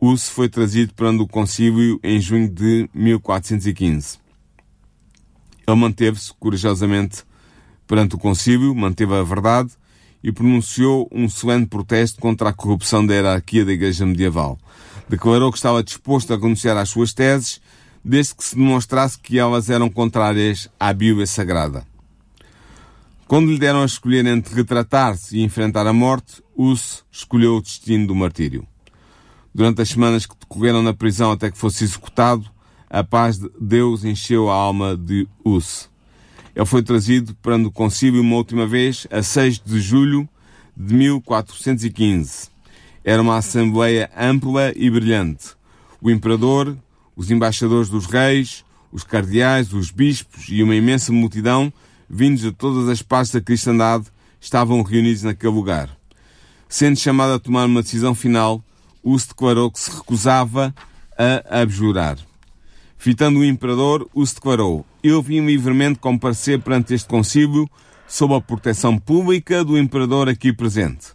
Uso 0.00 0.30
foi 0.30 0.48
trazido 0.48 0.94
perante 0.94 1.22
o 1.22 1.28
concílio 1.28 2.00
em 2.02 2.18
junho 2.18 2.48
de 2.48 2.88
1415. 2.94 4.18
Ele 5.66 5.76
manteve-se 5.76 6.32
corajosamente 6.40 7.22
perante 7.86 8.14
o 8.14 8.18
concílio, 8.18 8.74
manteve 8.74 9.14
a 9.14 9.22
verdade 9.22 9.72
e 10.22 10.32
pronunciou 10.32 11.06
um 11.12 11.28
solene 11.28 11.66
protesto 11.66 12.18
contra 12.18 12.48
a 12.48 12.52
corrupção 12.52 13.04
da 13.04 13.14
hierarquia 13.14 13.62
da 13.62 13.72
Igreja 13.72 14.06
medieval. 14.06 14.58
Declarou 15.06 15.50
que 15.50 15.58
estava 15.58 15.82
disposto 15.82 16.32
a 16.32 16.36
renunciar 16.36 16.78
às 16.78 16.88
suas 16.88 17.12
teses 17.12 17.60
desde 18.04 18.34
que 18.34 18.44
se 18.44 18.56
demonstrasse 18.56 19.18
que 19.18 19.38
elas 19.38 19.70
eram 19.70 19.90
contrárias 19.90 20.68
à 20.78 20.92
Bíblia 20.92 21.26
Sagrada. 21.26 21.84
Quando 23.26 23.52
lhe 23.52 23.58
deram 23.58 23.82
a 23.82 23.86
escolher 23.86 24.26
entre 24.26 24.54
retratar-se 24.54 25.36
e 25.36 25.42
enfrentar 25.42 25.86
a 25.86 25.92
morte, 25.92 26.42
Us 26.56 27.04
escolheu 27.12 27.56
o 27.56 27.62
destino 27.62 28.06
do 28.06 28.14
martírio. 28.14 28.66
Durante 29.54 29.82
as 29.82 29.88
semanas 29.88 30.26
que 30.26 30.34
decorreram 30.38 30.82
na 30.82 30.92
prisão 30.92 31.32
até 31.32 31.50
que 31.50 31.58
fosse 31.58 31.84
executado, 31.84 32.50
a 32.88 33.04
paz 33.04 33.38
de 33.38 33.48
Deus 33.60 34.04
encheu 34.04 34.50
a 34.50 34.54
alma 34.54 34.96
de 34.96 35.28
Us. 35.44 35.88
Ele 36.56 36.66
foi 36.66 36.82
trazido 36.82 37.34
para 37.36 37.56
o 37.56 37.70
concílio 37.70 38.20
uma 38.20 38.36
última 38.36 38.66
vez 38.66 39.06
a 39.10 39.22
6 39.22 39.60
de 39.60 39.80
julho 39.80 40.28
de 40.76 40.92
1415. 40.94 42.48
Era 43.04 43.22
uma 43.22 43.36
assembleia 43.36 44.10
ampla 44.18 44.72
e 44.74 44.90
brilhante. 44.90 45.54
O 46.02 46.10
imperador, 46.10 46.76
os 47.16 47.30
embaixadores 47.30 47.88
dos 47.88 48.06
reis, 48.06 48.64
os 48.92 49.04
cardeais, 49.04 49.72
os 49.72 49.90
bispos 49.90 50.46
e 50.48 50.62
uma 50.62 50.74
imensa 50.74 51.12
multidão, 51.12 51.72
vindos 52.08 52.42
de 52.42 52.52
todas 52.52 52.88
as 52.88 53.02
partes 53.02 53.32
da 53.32 53.40
cristandade, 53.40 54.06
estavam 54.40 54.82
reunidos 54.82 55.22
naquele 55.22 55.52
lugar. 55.52 55.90
Sendo 56.68 56.98
chamado 56.98 57.34
a 57.34 57.38
tomar 57.38 57.66
uma 57.66 57.82
decisão 57.82 58.14
final, 58.14 58.62
Us 59.02 59.26
declarou 59.26 59.70
que 59.70 59.80
se 59.80 59.90
recusava 59.90 60.74
a 61.16 61.60
abjurar. 61.60 62.18
Fitando 62.96 63.40
o 63.40 63.44
imperador, 63.44 64.08
Us 64.14 64.32
declarou: 64.32 64.84
Eu 65.02 65.22
vim 65.22 65.44
livremente 65.44 65.98
comparecer 65.98 66.60
perante 66.60 66.94
este 66.94 67.08
concílio 67.08 67.68
sob 68.06 68.34
a 68.34 68.40
proteção 68.40 68.98
pública 68.98 69.64
do 69.64 69.78
imperador 69.78 70.28
aqui 70.28 70.52
presente. 70.52 71.08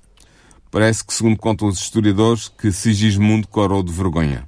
Parece 0.71 1.05
que, 1.05 1.13
segundo 1.13 1.37
contam 1.37 1.67
os 1.67 1.79
historiadores, 1.79 2.49
que 2.49 2.71
Sigismundo 2.71 3.47
corou 3.47 3.83
de 3.83 3.93
vergonha. 3.93 4.47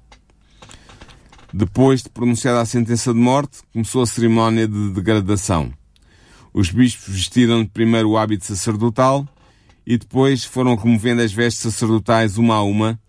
Depois 1.57 2.03
de 2.03 2.09
pronunciada 2.09 2.61
a 2.61 2.65
sentença 2.67 3.11
de 3.11 3.19
morte, 3.19 3.63
começou 3.73 4.03
a 4.03 4.05
cerimónia 4.05 4.67
de 4.67 4.91
degradação. 4.91 5.73
Os 6.53 6.69
bispos 6.69 7.15
vestiram 7.15 7.65
primeiro 7.65 8.11
o 8.11 8.15
hábito 8.15 8.45
sacerdotal 8.45 9.27
e 9.83 9.97
depois 9.97 10.43
foram 10.43 10.75
removendo 10.75 11.23
as 11.23 11.33
vestes 11.33 11.63
sacerdotais 11.63 12.37
uma 12.37 12.53
a 12.57 12.61
uma, 12.61 12.99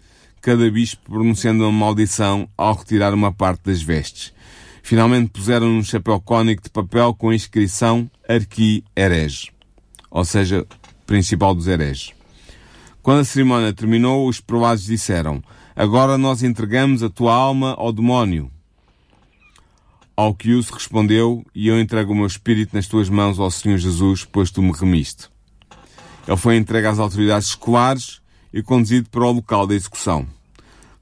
cada 0.40 0.70
bispo 0.70 1.10
pronunciando 1.10 1.62
uma 1.62 1.70
maldição 1.70 2.48
ao 2.56 2.74
retirar 2.74 3.12
uma 3.12 3.30
parte 3.30 3.64
das 3.64 3.82
vestes. 3.82 4.32
Finalmente 4.82 5.28
puseram 5.28 5.66
um 5.66 5.82
chapéu 5.82 6.18
cônico 6.18 6.62
de 6.62 6.70
papel 6.70 7.12
com 7.12 7.28
a 7.28 7.34
inscrição 7.34 8.10
Arqui 8.26 8.82
Herege, 8.96 9.50
ou 10.10 10.24
seja, 10.24 10.66
principal 11.04 11.54
dos 11.54 11.66
hereges. 11.66 12.14
Quando 13.02 13.20
a 13.20 13.24
cerimónia 13.26 13.74
terminou, 13.74 14.26
os 14.26 14.40
provados 14.40 14.86
disseram: 14.86 15.42
Agora 15.78 16.18
nós 16.18 16.42
entregamos 16.42 17.04
a 17.04 17.08
tua 17.08 17.32
alma 17.32 17.72
ao 17.78 17.92
demónio. 17.92 18.50
Ao 20.16 20.34
que 20.34 20.52
Uso 20.52 20.74
respondeu: 20.74 21.46
E 21.54 21.68
eu 21.68 21.80
entrego 21.80 22.12
o 22.12 22.16
meu 22.16 22.26
espírito 22.26 22.74
nas 22.74 22.88
tuas 22.88 23.08
mãos, 23.08 23.38
ao 23.38 23.48
Senhor 23.48 23.78
Jesus, 23.78 24.24
pois 24.24 24.50
tu 24.50 24.60
me 24.60 24.72
remiste. 24.72 25.30
Ele 26.26 26.36
foi 26.36 26.56
entregue 26.56 26.88
às 26.88 26.98
autoridades 26.98 27.50
escolares 27.50 28.20
e 28.52 28.60
conduzido 28.60 29.08
para 29.08 29.24
o 29.24 29.30
local 29.30 29.68
da 29.68 29.74
execução. 29.76 30.26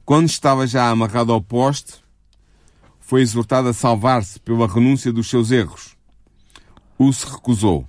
Quando 0.05 0.29
estava 0.29 0.67
já 0.67 0.91
amarrado 0.91 1.33
ao 1.33 1.41
poste, 1.41 1.95
foi 3.01 3.23
exortado 3.23 3.69
a 3.69 3.73
salvar-se 3.73 4.39
pela 4.41 4.69
renúncia 4.69 5.11
dos 5.11 5.31
seus 5.31 5.51
erros. 5.51 5.97
Uso 6.99 7.27
recusou. 7.29 7.89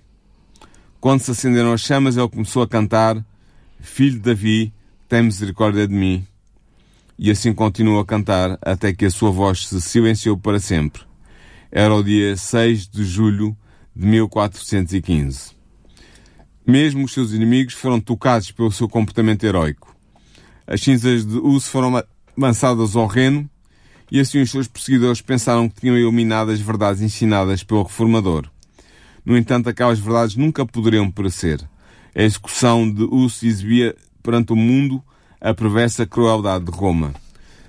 Quando 1.02 1.20
se 1.20 1.32
acenderam 1.32 1.74
as 1.74 1.82
chamas, 1.82 2.16
ele 2.16 2.30
começou 2.30 2.62
a 2.62 2.68
cantar: 2.68 3.22
Filho 3.78 4.14
de 4.14 4.20
Davi, 4.20 4.74
tem 5.10 5.22
misericórdia 5.22 5.86
de 5.86 5.94
mim 5.94 6.26
e 7.18 7.32
assim 7.32 7.54
continuou 7.54 8.00
a 8.00 8.06
cantar 8.06 8.58
até 8.62 8.94
que 8.94 9.06
a 9.06 9.12
sua 9.12 9.32
voz 9.32 9.68
se 9.68 9.82
silenciou 9.82 10.38
para 10.38 10.60
sempre. 10.60 11.02
Era 11.72 11.94
o 11.94 12.04
dia 12.04 12.36
6 12.36 12.88
de 12.88 13.04
julho 13.04 13.58
de 13.96 14.06
1415. 14.06 15.52
Mesmo 16.66 17.06
os 17.06 17.14
seus 17.14 17.32
inimigos 17.32 17.74
foram 17.74 18.00
tocados 18.00 18.52
pelo 18.52 18.72
seu 18.72 18.88
comportamento 18.88 19.44
heroico. 19.44 19.96
As 20.66 20.82
cinzas 20.82 21.26
de 21.26 21.38
Uso 21.38 21.68
foram 21.68 22.04
lançadas 22.38 22.96
ao 22.96 23.08
Reno 23.08 23.50
e 24.12 24.20
assim 24.20 24.42
os 24.42 24.52
seus 24.52 24.68
perseguidores 24.68 25.22
pensaram 25.22 25.68
que 25.68 25.82
tinham 25.82 25.98
eliminado 25.98 26.52
as 26.52 26.60
verdades 26.60 27.02
ensinadas 27.02 27.64
pelo 27.64 27.84
reformador. 27.84 28.50
No 29.26 29.38
entanto, 29.38 29.70
aquelas 29.70 30.00
verdades 30.00 30.36
nunca 30.36 30.66
poderiam 30.66 31.10
perecer. 31.12 31.62
A 32.16 32.22
execução 32.22 32.90
de 32.90 33.04
Uso 33.04 33.46
exibia 33.46 33.96
perante 34.22 34.54
o 34.54 34.56
mundo 34.56 35.04
a 35.40 35.54
perversa 35.54 36.06
crueldade 36.06 36.66
de 36.66 36.72
Roma. 36.72 37.14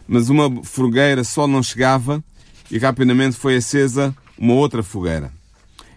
Mas 0.07 0.29
uma 0.29 0.65
fogueira 0.65 1.23
só 1.23 1.47
não 1.47 1.63
chegava 1.63 2.25
e 2.71 2.79
rapidamente 2.79 3.37
foi 3.37 3.57
acesa 3.57 4.15
uma 4.39 4.55
outra 4.55 4.83
fogueira. 4.83 5.33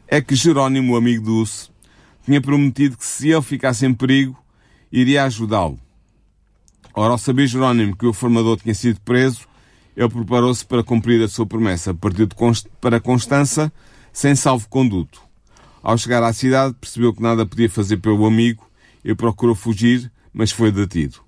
É 0.07 0.21
que 0.21 0.35
Jerónimo, 0.35 0.95
amigo 0.95 1.23
do 1.23 1.35
Uso, 1.37 1.71
tinha 2.25 2.41
prometido 2.41 2.97
que 2.97 3.05
se 3.05 3.29
ele 3.29 3.41
ficasse 3.41 3.85
em 3.85 3.93
perigo, 3.93 4.37
iria 4.91 5.23
ajudá-lo. 5.23 5.79
Ora, 6.93 7.13
ao 7.13 7.17
saber 7.17 7.47
Jerónimo 7.47 7.95
que 7.95 8.05
o 8.05 8.13
formador 8.13 8.57
tinha 8.57 8.75
sido 8.75 8.99
preso, 8.99 9.47
ele 9.95 10.09
preparou-se 10.09 10.65
para 10.65 10.83
cumprir 10.83 11.23
a 11.23 11.29
sua 11.29 11.45
promessa. 11.45 11.93
Partiu 11.93 12.27
para 12.81 12.99
Constança 12.99 13.71
sem 14.11 14.35
salvo-conduto. 14.35 15.21
Ao 15.81 15.97
chegar 15.97 16.21
à 16.21 16.33
cidade, 16.33 16.75
percebeu 16.79 17.13
que 17.13 17.21
nada 17.21 17.45
podia 17.45 17.69
fazer 17.69 17.97
pelo 17.97 18.25
amigo 18.25 18.69
e 19.03 19.15
procurou 19.15 19.55
fugir, 19.55 20.11
mas 20.33 20.51
foi 20.51 20.71
detido 20.71 21.21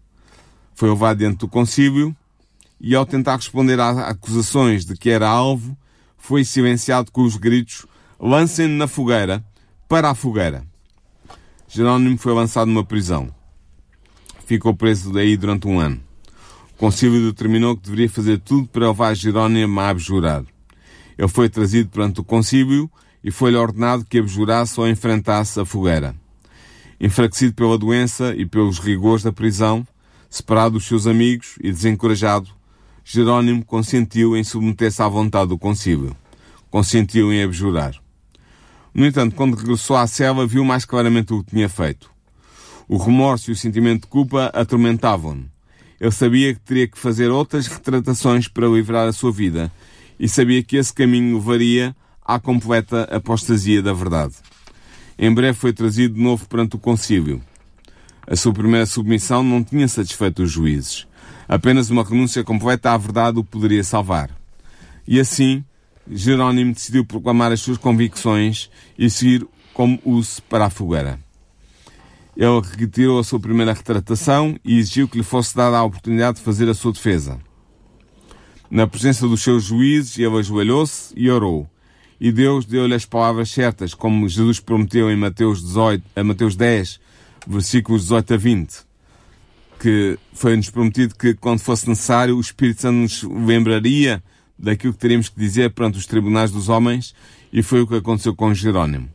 foi 0.76 0.89
levado 0.89 1.19
diante 1.19 1.38
do 1.38 1.47
concílio 1.47 2.15
e, 2.80 2.95
ao 2.95 3.05
tentar 3.05 3.38
responder 3.38 3.80
às 3.80 3.97
acusações 3.97 4.86
de 4.86 4.95
que 4.95 5.09
era 5.09 5.28
alvo, 5.28 5.78
foi 6.17 6.43
silenciado 6.43 7.11
com 7.11 7.24
os 7.24 7.38
gritos: 7.38 7.86
Lancem-no 8.19 8.78
na 8.78 8.88
fogueira, 8.88 9.43
para 9.88 10.09
a 10.09 10.15
fogueira. 10.15 10.65
Jerónimo 11.67 12.17
foi 12.17 12.34
lançado 12.34 12.67
numa 12.67 12.84
prisão. 12.84 13.34
Ficou 14.45 14.76
preso 14.76 15.11
daí 15.11 15.36
durante 15.38 15.67
um 15.67 15.80
ano. 15.80 16.01
concílio 16.78 17.32
determinou 17.32 17.76
que 17.76 17.84
deveria 17.84 18.09
fazer 18.09 18.39
tudo 18.39 18.67
para 18.67 18.88
levar 18.88 19.15
Jerónimo 19.15 19.80
a 19.80 19.89
abjurar. 19.89 20.43
Ele 21.17 21.28
foi 21.28 21.49
trazido 21.49 21.89
perante 21.89 22.19
o 22.19 22.24
concílio 22.24 22.89
e 23.24 23.32
foi-lhe 23.32 23.57
ordenado 23.57 24.05
que 24.05 24.17
abjurasse 24.17 24.80
ou 24.80 24.88
enfrentasse 24.88 25.59
a 25.59 25.65
fogueira. 25.65 26.15
Enfraquecido 26.99 27.53
pela 27.53 27.78
doença 27.78 28.36
e 28.36 28.45
pelos 28.45 28.80
rigores 28.80 29.24
da 29.24 29.32
prisão, 29.32 29.86
separado 30.34 30.79
dos 30.79 30.88
seus 30.88 31.05
amigos 31.05 31.59
e 31.61 31.71
desencorajado, 31.71 32.49
Jerónimo 33.05 33.63
consentiu 33.63 34.36
em 34.36 34.43
submeter-se 34.43 34.99
à 34.99 35.07
vontade 35.07 35.49
do 35.49 35.59
concílio. 35.59 36.17
Consentiu 36.71 37.31
em 37.31 37.43
abjurar. 37.43 37.93
No 38.95 39.05
entanto, 39.05 39.36
quando 39.36 39.55
regressou 39.55 39.95
à 39.95 40.07
cela, 40.07 40.47
viu 40.47 40.65
mais 40.65 40.86
claramente 40.86 41.31
o 41.31 41.43
que 41.43 41.51
tinha 41.51 41.69
feito. 41.69 42.09
O 42.88 42.97
remorso 42.97 43.51
e 43.51 43.53
o 43.53 43.55
sentimento 43.55 44.01
de 44.01 44.07
culpa 44.07 44.45
atormentavam-no. 44.55 45.45
Ele 46.01 46.11
sabia 46.11 46.55
que 46.55 46.61
teria 46.61 46.88
que 46.88 46.97
fazer 46.97 47.29
outras 47.29 47.67
retratações 47.67 48.47
para 48.47 48.67
livrar 48.67 49.07
a 49.07 49.13
sua 49.13 49.31
vida 49.31 49.71
e 50.19 50.27
sabia 50.27 50.63
que 50.63 50.77
esse 50.77 50.91
caminho 50.91 51.36
levaria 51.36 51.95
à 52.25 52.39
completa 52.39 53.03
apostasia 53.03 53.84
da 53.84 53.93
verdade. 53.93 54.34
Em 55.15 55.31
breve 55.31 55.55
foi 55.55 55.73
trazido 55.73 56.15
de 56.15 56.21
novo 56.21 56.47
perante 56.47 56.75
o 56.75 56.79
concílio. 56.79 57.39
A 58.26 58.36
sua 58.36 58.53
primeira 58.53 58.86
submissão 58.86 59.43
não 59.43 59.63
tinha 59.63 59.88
satisfeito 59.88 60.43
os 60.43 60.51
juízes. 60.51 61.05
Apenas 61.47 61.89
uma 61.89 62.03
renúncia 62.03 62.43
completa 62.43 62.91
à 62.91 62.97
verdade 62.97 63.38
o 63.38 63.43
poderia 63.43 63.84
salvar. 63.84 64.30
E 65.05 65.19
assim, 65.19 65.63
Jerónimo 66.09 66.74
decidiu 66.74 67.05
proclamar 67.05 67.51
as 67.51 67.59
suas 67.59 67.78
convicções 67.78 68.69
e 68.97 69.09
seguir 69.09 69.45
como 69.74 69.99
uso 70.05 70.41
para 70.43 70.65
a 70.65 70.69
fogueira. 70.69 71.19
Ele 72.36 72.61
retirou 72.78 73.19
a 73.19 73.24
sua 73.24 73.39
primeira 73.39 73.74
retratação 73.74 74.57
e 74.63 74.80
exigiu 74.80 75.07
que 75.07 75.17
lhe 75.17 75.24
fosse 75.24 75.55
dada 75.55 75.78
a 75.78 75.84
oportunidade 75.84 76.38
de 76.38 76.43
fazer 76.43 76.67
a 76.69 76.74
sua 76.74 76.93
defesa. 76.93 77.39
Na 78.71 78.88
presença 78.88 79.28
dos 79.28 79.43
seus 79.43 79.65
juízes, 79.65 80.17
ele 80.17 80.38
ajoelhou-se 80.38 81.13
e 81.15 81.30
orou. 81.30 81.69
E 82.19 82.32
Deus 82.32 82.65
deu-lhe 82.65 82.95
as 82.95 83.05
palavras 83.05 83.51
certas, 83.51 83.93
como 83.93 84.28
Jesus 84.28 84.59
prometeu 84.59 85.11
em 85.11 85.15
Mateus, 85.15 85.61
18, 85.61 86.03
a 86.15 86.24
Mateus 86.24 86.55
10, 86.55 86.99
versículos 87.47 88.03
18 88.03 88.33
a 88.33 88.37
20, 88.37 88.73
que 89.79 90.17
foi-nos 90.33 90.69
prometido 90.69 91.15
que, 91.15 91.33
quando 91.33 91.59
fosse 91.59 91.87
necessário, 91.87 92.37
o 92.37 92.41
Espírito 92.41 92.81
Santo 92.81 92.95
nos 92.95 93.23
lembraria 93.23 94.23
daquilo 94.57 94.93
que 94.93 94.99
teríamos 94.99 95.29
que 95.29 95.39
dizer 95.39 95.71
perante 95.71 95.97
os 95.97 96.05
tribunais 96.05 96.51
dos 96.51 96.69
homens, 96.69 97.13
e 97.51 97.61
foi 97.61 97.81
o 97.81 97.87
que 97.87 97.95
aconteceu 97.95 98.35
com 98.35 98.53
Jerónimo. 98.53 99.09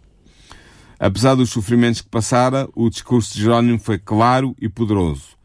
Apesar 1.00 1.34
dos 1.34 1.50
sofrimentos 1.50 2.00
que 2.00 2.08
passara, 2.08 2.68
o 2.74 2.90
discurso 2.90 3.32
de 3.32 3.42
Jerónimo 3.42 3.78
foi 3.78 3.98
claro 3.98 4.54
e 4.60 4.68
poderoso. 4.68 5.38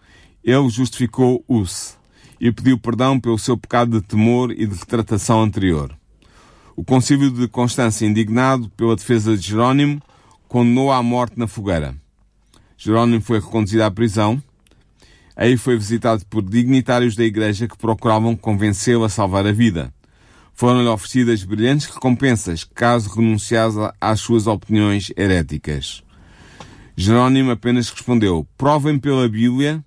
Ele 0.43 0.67
justificou-o-se 0.69 1.93
e 2.39 2.51
pediu 2.51 2.77
perdão 2.77 3.19
pelo 3.19 3.37
seu 3.37 3.55
pecado 3.57 4.01
de 4.01 4.05
temor 4.05 4.51
e 4.51 4.65
de 4.65 4.75
retratação 4.75 5.41
anterior. 5.41 5.95
O 6.75 6.83
concílio 6.83 7.31
de 7.31 7.47
Constância, 7.47 8.05
indignado 8.05 8.67
pela 8.69 8.95
defesa 8.95 9.37
de 9.37 9.47
Jerónimo, 9.47 10.01
condenou 10.47 10.91
à 10.91 11.01
morte 11.03 11.37
na 11.37 11.47
fogueira. 11.47 11.95
Jerónimo 12.83 13.21
foi 13.21 13.39
reconduzido 13.39 13.81
à 13.81 13.89
prisão. 13.89 14.43
Aí 15.37 15.55
foi 15.55 15.77
visitado 15.77 16.25
por 16.25 16.41
dignitários 16.43 17.15
da 17.15 17.23
igreja 17.23 17.65
que 17.65 17.77
procuravam 17.77 18.35
convencê-lo 18.35 19.05
a 19.05 19.09
salvar 19.09 19.47
a 19.47 19.53
vida. 19.53 19.93
Foram-lhe 20.53 20.89
oferecidas 20.89 21.45
brilhantes 21.45 21.87
recompensas 21.87 22.65
caso 22.65 23.09
renunciasse 23.09 23.77
às 24.01 24.19
suas 24.19 24.47
opiniões 24.47 25.13
heréticas. 25.15 26.03
Jerónimo 26.93 27.51
apenas 27.51 27.89
respondeu: 27.89 28.45
Provem 28.57 28.99
pela 28.99 29.29
Bíblia 29.29 29.81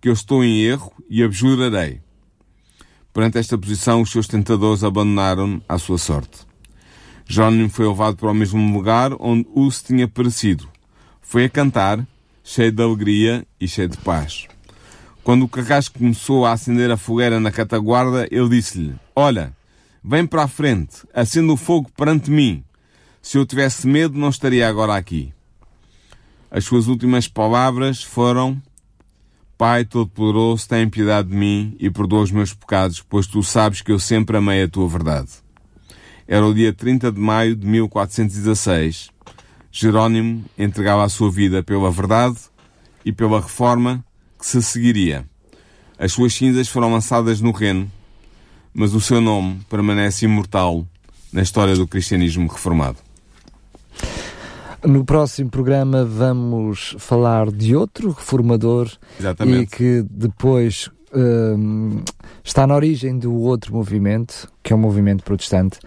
que 0.00 0.08
eu 0.08 0.12
estou 0.12 0.44
em 0.44 0.60
erro 0.60 0.92
e 1.10 1.24
abjurarei. 1.24 2.00
Perante 3.12 3.38
esta 3.38 3.58
posição, 3.58 4.02
os 4.02 4.12
seus 4.12 4.28
tentadores 4.28 4.84
abandonaram 4.84 5.60
à 5.68 5.78
sua 5.78 5.98
sorte. 5.98 6.46
Jerónimo 7.26 7.68
foi 7.68 7.88
levado 7.88 8.16
para 8.16 8.30
o 8.30 8.34
mesmo 8.34 8.72
lugar 8.72 9.10
onde 9.18 9.48
Us 9.52 9.82
tinha 9.82 10.06
perecido. 10.06 10.68
Foi 11.20 11.46
a 11.46 11.48
cantar, 11.48 12.06
cheio 12.46 12.70
de 12.70 12.80
alegria 12.80 13.44
e 13.60 13.66
cheio 13.66 13.88
de 13.88 13.96
paz. 13.98 14.46
Quando 15.24 15.44
o 15.44 15.48
carrasco 15.48 15.98
começou 15.98 16.46
a 16.46 16.52
acender 16.52 16.88
a 16.92 16.96
fogueira 16.96 17.40
na 17.40 17.50
cataguarda, 17.50 18.28
ele 18.30 18.48
disse-lhe: 18.48 18.94
Olha, 19.16 19.52
vem 20.02 20.24
para 20.24 20.44
a 20.44 20.48
frente, 20.48 20.98
acenda 21.12 21.52
o 21.52 21.56
fogo 21.56 21.90
perante 21.96 22.30
mim. 22.30 22.62
Se 23.20 23.36
eu 23.36 23.44
tivesse 23.44 23.88
medo, 23.88 24.16
não 24.16 24.28
estaria 24.28 24.68
agora 24.68 24.94
aqui. 24.94 25.34
As 26.48 26.64
suas 26.64 26.86
últimas 26.86 27.26
palavras 27.26 28.00
foram: 28.04 28.62
Pai 29.58 29.84
Todo-Poderoso, 29.84 30.68
tem 30.68 30.88
piedade 30.88 31.28
de 31.28 31.34
mim 31.34 31.76
e 31.80 31.90
perdoa 31.90 32.22
os 32.22 32.30
meus 32.30 32.54
pecados, 32.54 33.02
pois 33.02 33.26
tu 33.26 33.42
sabes 33.42 33.82
que 33.82 33.90
eu 33.90 33.98
sempre 33.98 34.36
amei 34.36 34.62
a 34.62 34.68
tua 34.68 34.88
verdade. 34.88 35.30
Era 36.28 36.46
o 36.46 36.54
dia 36.54 36.72
30 36.72 37.10
de 37.10 37.20
maio 37.20 37.56
de 37.56 37.66
1416. 37.66 39.10
Jerónimo 39.78 40.42
entregava 40.56 41.04
a 41.04 41.08
sua 41.10 41.30
vida 41.30 41.62
pela 41.62 41.90
verdade 41.90 42.38
e 43.04 43.12
pela 43.12 43.42
reforma 43.42 44.02
que 44.38 44.46
se 44.46 44.62
seguiria. 44.62 45.26
As 45.98 46.12
suas 46.12 46.32
cinzas 46.32 46.66
foram 46.66 46.90
lançadas 46.90 47.42
no 47.42 47.50
Reno, 47.50 47.92
mas 48.72 48.94
o 48.94 49.02
seu 49.02 49.20
nome 49.20 49.60
permanece 49.68 50.24
imortal 50.24 50.86
na 51.30 51.42
história 51.42 51.76
do 51.76 51.86
cristianismo 51.86 52.48
reformado. 52.48 52.96
No 54.82 55.04
próximo 55.04 55.50
programa 55.50 56.06
vamos 56.06 56.96
falar 56.98 57.50
de 57.50 57.76
outro 57.76 58.12
reformador 58.12 58.90
Exatamente. 59.20 59.62
e 59.62 59.66
que 59.66 60.06
depois 60.10 60.88
hum, 61.14 62.02
está 62.42 62.66
na 62.66 62.74
origem 62.74 63.18
do 63.18 63.34
outro 63.34 63.74
movimento, 63.74 64.50
que 64.62 64.72
é 64.72 64.76
o 64.76 64.78
movimento 64.78 65.22
protestante, 65.22 65.78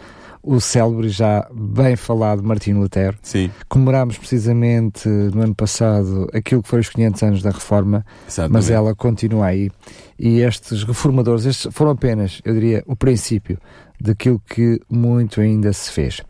o 0.42 0.60
célebre 0.60 1.10
já 1.10 1.48
bem 1.54 1.96
falado 1.96 2.44
Martinho 2.44 2.80
Lutero. 2.80 3.18
Sim, 3.22 3.52
Comemorámos 3.68 4.18
precisamente 4.18 5.08
no 5.08 5.42
ano 5.42 5.56
passado 5.56 6.28
aquilo 6.34 6.64
que 6.64 6.70
foram 6.70 6.82
os 6.82 6.90
500 6.90 7.24
anos 7.24 7.42
da 7.42 7.52
Reforma, 7.52 8.06
exatamente. 8.28 8.54
mas 8.54 8.70
ela 8.70 8.96
continua 8.96 9.48
aí. 9.48 9.70
E 10.18 10.40
estes 10.42 10.84
reformadores, 10.84 11.46
estes 11.46 11.74
foram 11.74 11.92
apenas, 11.92 12.42
eu 12.44 12.54
diria, 12.54 12.84
o 12.86 12.96
princípio 12.96 13.58
daquilo 14.00 14.42
que 14.48 14.80
muito 14.90 15.42
ainda 15.42 15.72
se 15.74 15.92
fez. 15.92 16.22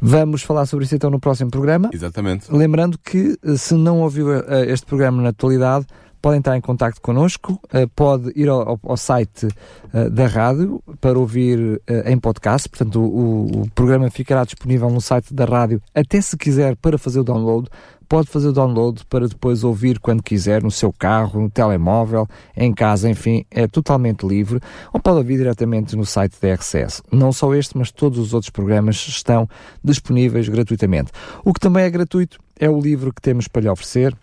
Vamos 0.00 0.42
falar 0.42 0.66
sobre 0.66 0.84
isso 0.84 0.94
então 0.94 1.10
no 1.10 1.20
próximo 1.20 1.50
programa. 1.50 1.90
Exatamente. 1.92 2.52
Lembrando 2.52 2.98
que 2.98 3.38
eh, 3.42 3.56
se 3.56 3.74
não 3.74 4.00
ouviu 4.00 4.34
eh, 4.34 4.66
este 4.70 4.84
programa 4.84 5.22
na 5.22 5.28
atualidade, 5.30 5.86
pode 6.24 6.38
entrar 6.38 6.56
em 6.56 6.60
contato 6.62 7.02
connosco, 7.02 7.60
eh, 7.70 7.86
pode 7.94 8.32
ir 8.34 8.48
ao, 8.48 8.66
ao- 8.66 8.80
ao 8.82 8.96
site 8.96 9.46
eh, 9.92 10.08
da 10.08 10.26
rádio 10.26 10.82
para 10.98 11.18
ouvir 11.18 11.82
eh, 11.86 12.10
em 12.10 12.18
podcast, 12.18 12.66
portanto 12.66 12.98
o, 12.98 13.60
o 13.60 13.70
programa 13.74 14.08
ficará 14.10 14.42
disponível 14.42 14.88
no 14.88 15.02
site 15.02 15.34
da 15.34 15.44
rádio, 15.44 15.82
até 15.94 16.18
se 16.22 16.34
quiser 16.38 16.76
para 16.76 16.96
fazer 16.96 17.20
o 17.20 17.24
download, 17.24 17.68
pode 18.08 18.28
fazer 18.28 18.48
o 18.48 18.52
download 18.54 19.04
para 19.04 19.28
depois 19.28 19.64
ouvir 19.64 19.98
quando 19.98 20.22
quiser, 20.22 20.62
no 20.62 20.70
seu 20.70 20.90
carro, 20.94 21.42
no 21.42 21.50
telemóvel, 21.50 22.26
em 22.56 22.72
casa, 22.72 23.10
enfim, 23.10 23.44
é 23.50 23.66
totalmente 23.66 24.26
livre, 24.26 24.60
ou 24.94 25.00
pode 25.00 25.18
ouvir 25.18 25.36
diretamente 25.36 25.94
no 25.94 26.06
site 26.06 26.36
da 26.40 26.54
RCS. 26.54 27.02
Não 27.12 27.32
só 27.32 27.54
este, 27.54 27.76
mas 27.76 27.90
todos 27.92 28.18
os 28.18 28.32
outros 28.32 28.48
programas 28.50 28.96
estão 28.96 29.46
disponíveis 29.82 30.48
gratuitamente. 30.48 31.12
O 31.44 31.52
que 31.52 31.60
também 31.60 31.84
é 31.84 31.90
gratuito 31.90 32.38
é 32.58 32.70
o 32.70 32.80
livro 32.80 33.12
que 33.12 33.20
temos 33.20 33.46
para 33.48 33.62
lhe 33.62 33.68
oferecer, 33.68 34.14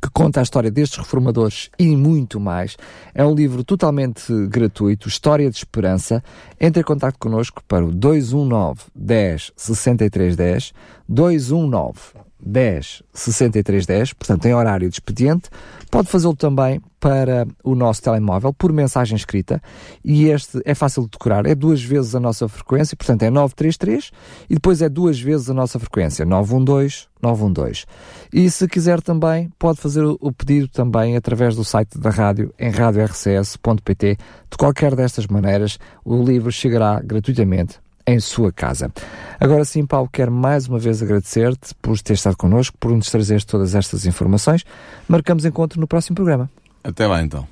que 0.00 0.10
conta 0.10 0.40
a 0.40 0.42
história 0.42 0.70
destes 0.70 0.98
reformadores 0.98 1.70
e 1.78 1.96
muito 1.96 2.38
mais. 2.38 2.76
É 3.14 3.24
um 3.24 3.34
livro 3.34 3.64
totalmente 3.64 4.32
gratuito, 4.46 5.08
História 5.08 5.50
de 5.50 5.56
Esperança. 5.56 6.22
Entre 6.60 6.80
em 6.80 6.84
contato 6.84 7.18
connosco 7.18 7.62
para 7.66 7.84
o 7.84 7.92
219 7.92 8.82
10 8.94 9.52
63 9.56 10.36
10, 10.36 10.72
219 11.08 12.31
10 12.44 13.02
63 13.12 13.86
10, 13.86 14.12
portanto 14.14 14.46
em 14.46 14.54
horário 14.54 14.88
de 14.88 14.96
expediente. 14.96 15.48
Pode 15.90 16.08
fazê-lo 16.08 16.34
também 16.34 16.80
para 16.98 17.46
o 17.62 17.74
nosso 17.74 18.02
telemóvel 18.02 18.52
por 18.52 18.72
mensagem 18.72 19.16
escrita 19.16 19.60
e 20.04 20.28
este 20.28 20.60
é 20.64 20.74
fácil 20.74 21.02
de 21.02 21.10
decorar, 21.10 21.44
é 21.46 21.54
duas 21.54 21.82
vezes 21.82 22.14
a 22.14 22.20
nossa 22.20 22.48
frequência, 22.48 22.96
portanto 22.96 23.24
é 23.24 23.30
933 23.30 24.10
e 24.48 24.54
depois 24.54 24.80
é 24.80 24.88
duas 24.88 25.20
vezes 25.20 25.50
a 25.50 25.54
nossa 25.54 25.78
frequência, 25.78 26.24
912 26.24 27.06
912. 27.20 27.84
E 28.32 28.50
se 28.50 28.66
quiser 28.66 29.00
também, 29.00 29.50
pode 29.58 29.80
fazer 29.80 30.04
o 30.04 30.32
pedido 30.32 30.68
também 30.68 31.16
através 31.16 31.54
do 31.54 31.64
site 31.64 31.98
da 31.98 32.10
rádio 32.10 32.52
em 32.58 32.70
radiorcs.pt. 32.70 34.16
De 34.50 34.56
qualquer 34.56 34.96
destas 34.96 35.26
maneiras, 35.26 35.78
o 36.04 36.22
livro 36.22 36.50
chegará 36.50 37.00
gratuitamente 37.00 37.81
em 38.06 38.20
sua 38.20 38.52
casa. 38.52 38.90
Agora 39.38 39.64
sim, 39.64 39.84
Paulo, 39.84 40.08
quero 40.12 40.30
mais 40.30 40.68
uma 40.68 40.78
vez 40.78 41.02
agradecer-te 41.02 41.74
por 41.80 41.98
ter 42.00 42.14
estado 42.14 42.36
connosco, 42.36 42.76
por 42.78 42.92
nos 42.92 43.10
trazeres 43.10 43.44
todas 43.44 43.74
estas 43.74 44.06
informações. 44.06 44.64
Marcamos 45.08 45.44
encontro 45.44 45.80
no 45.80 45.86
próximo 45.86 46.14
programa. 46.14 46.50
Até 46.84 47.06
lá 47.06 47.22
então. 47.22 47.46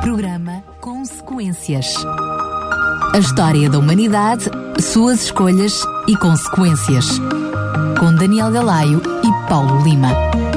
Programa 0.00 0.62
Consequências. 0.80 1.94
A 3.14 3.18
história 3.18 3.68
da 3.68 3.78
humanidade, 3.78 4.46
suas 4.80 5.24
escolhas 5.24 5.82
e 6.08 6.16
consequências. 6.16 7.18
Com 7.98 8.14
Daniel 8.14 8.50
Galaio 8.50 9.02
e 9.22 9.48
Paulo 9.48 9.82
Lima. 9.82 10.51